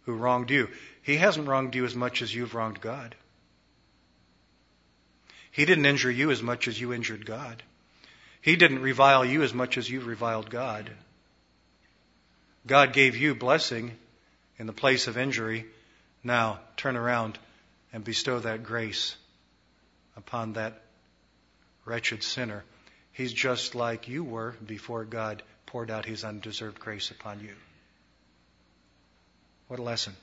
who 0.06 0.14
wronged 0.14 0.50
you. 0.50 0.70
He 1.02 1.16
hasn't 1.16 1.46
wronged 1.46 1.74
you 1.74 1.84
as 1.84 1.94
much 1.94 2.22
as 2.22 2.34
you've 2.34 2.54
wronged 2.54 2.80
God. 2.80 3.14
He 5.50 5.66
didn't 5.66 5.86
injure 5.86 6.10
you 6.10 6.30
as 6.30 6.42
much 6.42 6.66
as 6.66 6.80
you 6.80 6.92
injured 6.92 7.26
God. 7.26 7.62
He 8.40 8.56
didn't 8.56 8.82
revile 8.82 9.24
you 9.24 9.42
as 9.42 9.52
much 9.52 9.78
as 9.78 9.88
you 9.88 10.00
reviled 10.00 10.50
God. 10.50 10.90
God 12.66 12.92
gave 12.92 13.16
you 13.16 13.34
blessing 13.34 13.92
in 14.58 14.66
the 14.66 14.72
place 14.72 15.06
of 15.06 15.18
injury. 15.18 15.66
Now 16.22 16.60
turn 16.76 16.96
around 16.96 17.38
and 17.92 18.02
bestow 18.02 18.38
that 18.40 18.62
grace 18.62 19.16
upon 20.16 20.54
that 20.54 20.80
wretched 21.84 22.22
sinner. 22.22 22.64
He's 23.12 23.32
just 23.32 23.74
like 23.74 24.08
you 24.08 24.24
were 24.24 24.54
before 24.66 25.04
God 25.04 25.42
poured 25.66 25.90
out 25.90 26.06
his 26.06 26.24
undeserved 26.24 26.80
grace 26.80 27.10
upon 27.10 27.40
you. 27.40 27.54
What 29.68 29.78
a 29.78 29.82
lesson. 29.82 30.14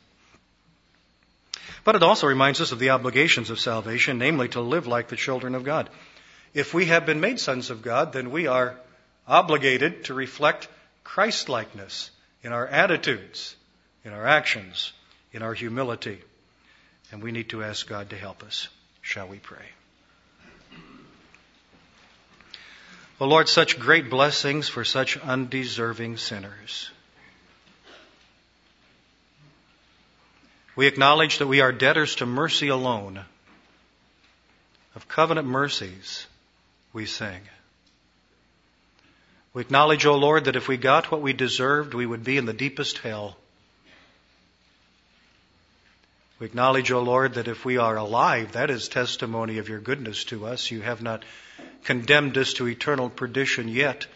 But 1.84 1.96
it 1.96 2.04
also 2.04 2.28
reminds 2.28 2.62
us 2.62 2.72
of 2.72 2.80
the 2.80 2.90
obligations 2.92 3.50
of 3.50 3.60
salvation, 3.60 4.18
namely 4.18 4.50
to 4.50 4.62
live 4.62 4.88
like 4.88 5.08
the 5.08 5.16
children 5.16 5.56
of 5.56 5.64
God. 5.64 5.90
If 6.54 6.74
we 6.74 6.86
have 6.86 7.06
been 7.06 7.22
made 7.22 7.40
sons 7.40 7.70
of 7.70 7.82
God, 7.82 8.14
then 8.14 8.32
we 8.32 8.48
are 8.48 8.76
obligated 9.28 10.06
to 10.06 10.14
reflect 10.14 10.68
Christlikeness 11.04 12.10
in 12.44 12.54
our 12.54 12.68
attitudes, 12.68 13.56
in 14.04 14.14
our 14.14 14.26
actions, 14.26 14.94
in 15.32 15.42
our 15.42 15.54
humility. 15.54 16.20
And 17.12 17.22
we 17.22 17.32
need 17.32 17.50
to 17.50 17.64
ask 17.64 17.88
God 17.88 18.10
to 18.12 18.18
help 18.18 18.44
us. 18.44 18.68
Shall 19.02 19.28
we 19.28 19.38
pray? 19.38 19.66
Oh 23.20 23.28
Lord, 23.28 23.48
such 23.48 23.80
great 23.80 24.10
blessings 24.10 24.68
for 24.68 24.84
such 24.84 25.18
undeserving 25.18 26.18
sinners. 26.18 26.90
We 30.76 30.88
acknowledge 30.88 31.38
that 31.38 31.48
we 31.48 31.62
are 31.62 31.72
debtors 31.72 32.16
to 32.16 32.26
mercy 32.26 32.70
alone. 32.70 33.24
Of 34.96 35.08
covenant 35.08 35.48
mercies, 35.48 36.26
we 36.94 37.06
sing. 37.06 37.42
We 39.54 39.62
acknowledge, 39.62 40.06
O 40.06 40.16
Lord, 40.16 40.46
that 40.46 40.56
if 40.56 40.70
we 40.70 40.78
got 40.78 41.12
what 41.12 41.22
we 41.22 41.34
deserved, 41.34 41.94
we 41.94 42.06
would 42.06 42.24
be 42.24 42.38
in 42.38 42.46
the 42.46 42.54
deepest 42.54 43.00
hell. 43.00 43.36
We 46.40 46.46
acknowledge, 46.46 46.90
O 46.92 47.02
Lord, 47.02 47.34
that 47.34 47.50
if 47.50 47.66
we 47.66 47.78
are 47.78 47.98
alive, 47.98 48.54
that 48.54 48.70
is 48.70 48.88
testimony 48.88 49.58
of 49.58 49.68
your 49.68 49.80
goodness 49.80 50.24
to 50.26 50.46
us. 50.46 50.72
You 50.72 50.82
have 50.82 51.02
not 51.02 51.26
condemned 51.84 52.38
us 52.38 52.54
to 52.54 52.68
eternal 52.68 53.10
perdition 53.10 53.68
yet. 53.68 54.08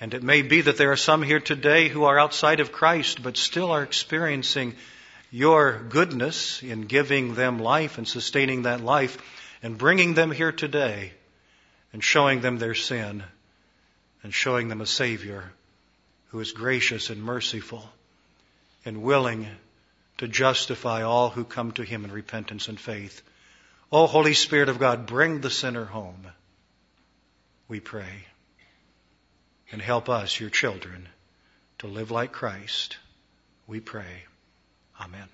And 0.00 0.14
it 0.14 0.22
may 0.22 0.40
be 0.40 0.62
that 0.62 0.78
there 0.78 0.92
are 0.92 0.96
some 0.96 1.22
here 1.22 1.40
today 1.40 1.88
who 1.88 2.04
are 2.04 2.18
outside 2.18 2.60
of 2.60 2.72
Christ, 2.72 3.22
but 3.22 3.36
still 3.36 3.70
are 3.70 3.82
experiencing 3.82 4.74
your 5.30 5.78
goodness 5.90 6.62
in 6.62 6.82
giving 6.82 7.34
them 7.34 7.58
life 7.58 7.98
and 7.98 8.08
sustaining 8.08 8.62
that 8.62 8.80
life 8.80 9.18
and 9.62 9.76
bringing 9.76 10.14
them 10.14 10.30
here 10.30 10.52
today 10.52 11.12
and 11.92 12.02
showing 12.02 12.40
them 12.40 12.58
their 12.58 12.74
sin 12.74 13.22
and 14.24 14.34
showing 14.34 14.68
them 14.68 14.80
a 14.80 14.86
Savior 14.86 15.52
who 16.28 16.40
is 16.40 16.50
gracious 16.50 17.10
and 17.10 17.22
merciful 17.22 17.88
and 18.84 19.02
willing 19.02 19.46
to 20.18 20.26
justify 20.26 21.02
all 21.02 21.30
who 21.30 21.44
come 21.44 21.70
to 21.72 21.84
Him 21.84 22.04
in 22.04 22.10
repentance 22.10 22.66
and 22.66 22.80
faith. 22.80 23.22
O 23.92 24.06
Holy 24.06 24.34
Spirit 24.34 24.68
of 24.68 24.80
God, 24.80 25.06
bring 25.06 25.40
the 25.40 25.50
sinner 25.50 25.84
home, 25.84 26.26
we 27.68 27.78
pray. 27.78 28.26
And 29.70 29.80
help 29.80 30.08
us, 30.08 30.40
your 30.40 30.50
children, 30.50 31.08
to 31.78 31.86
live 31.86 32.10
like 32.10 32.32
Christ, 32.32 32.96
we 33.66 33.80
pray. 33.80 34.24
Amen. 35.00 35.28